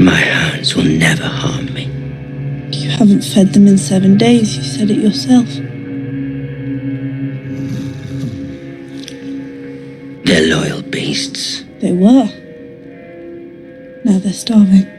My 0.02 0.22
hounds 0.22 0.74
will 0.74 0.86
never 0.86 1.26
harm 1.26 1.74
me. 1.74 1.79
Fed 3.40 3.54
them 3.54 3.68
in 3.68 3.78
seven 3.78 4.18
days, 4.18 4.58
you 4.58 4.64
said 4.64 4.92
it 4.92 4.98
yourself. 4.98 5.48
They're 10.26 10.54
loyal 10.54 10.82
beasts. 10.82 11.64
They 11.80 11.94
were. 11.94 12.28
Now 14.04 14.20
they're 14.20 14.34
starving. 14.34 14.99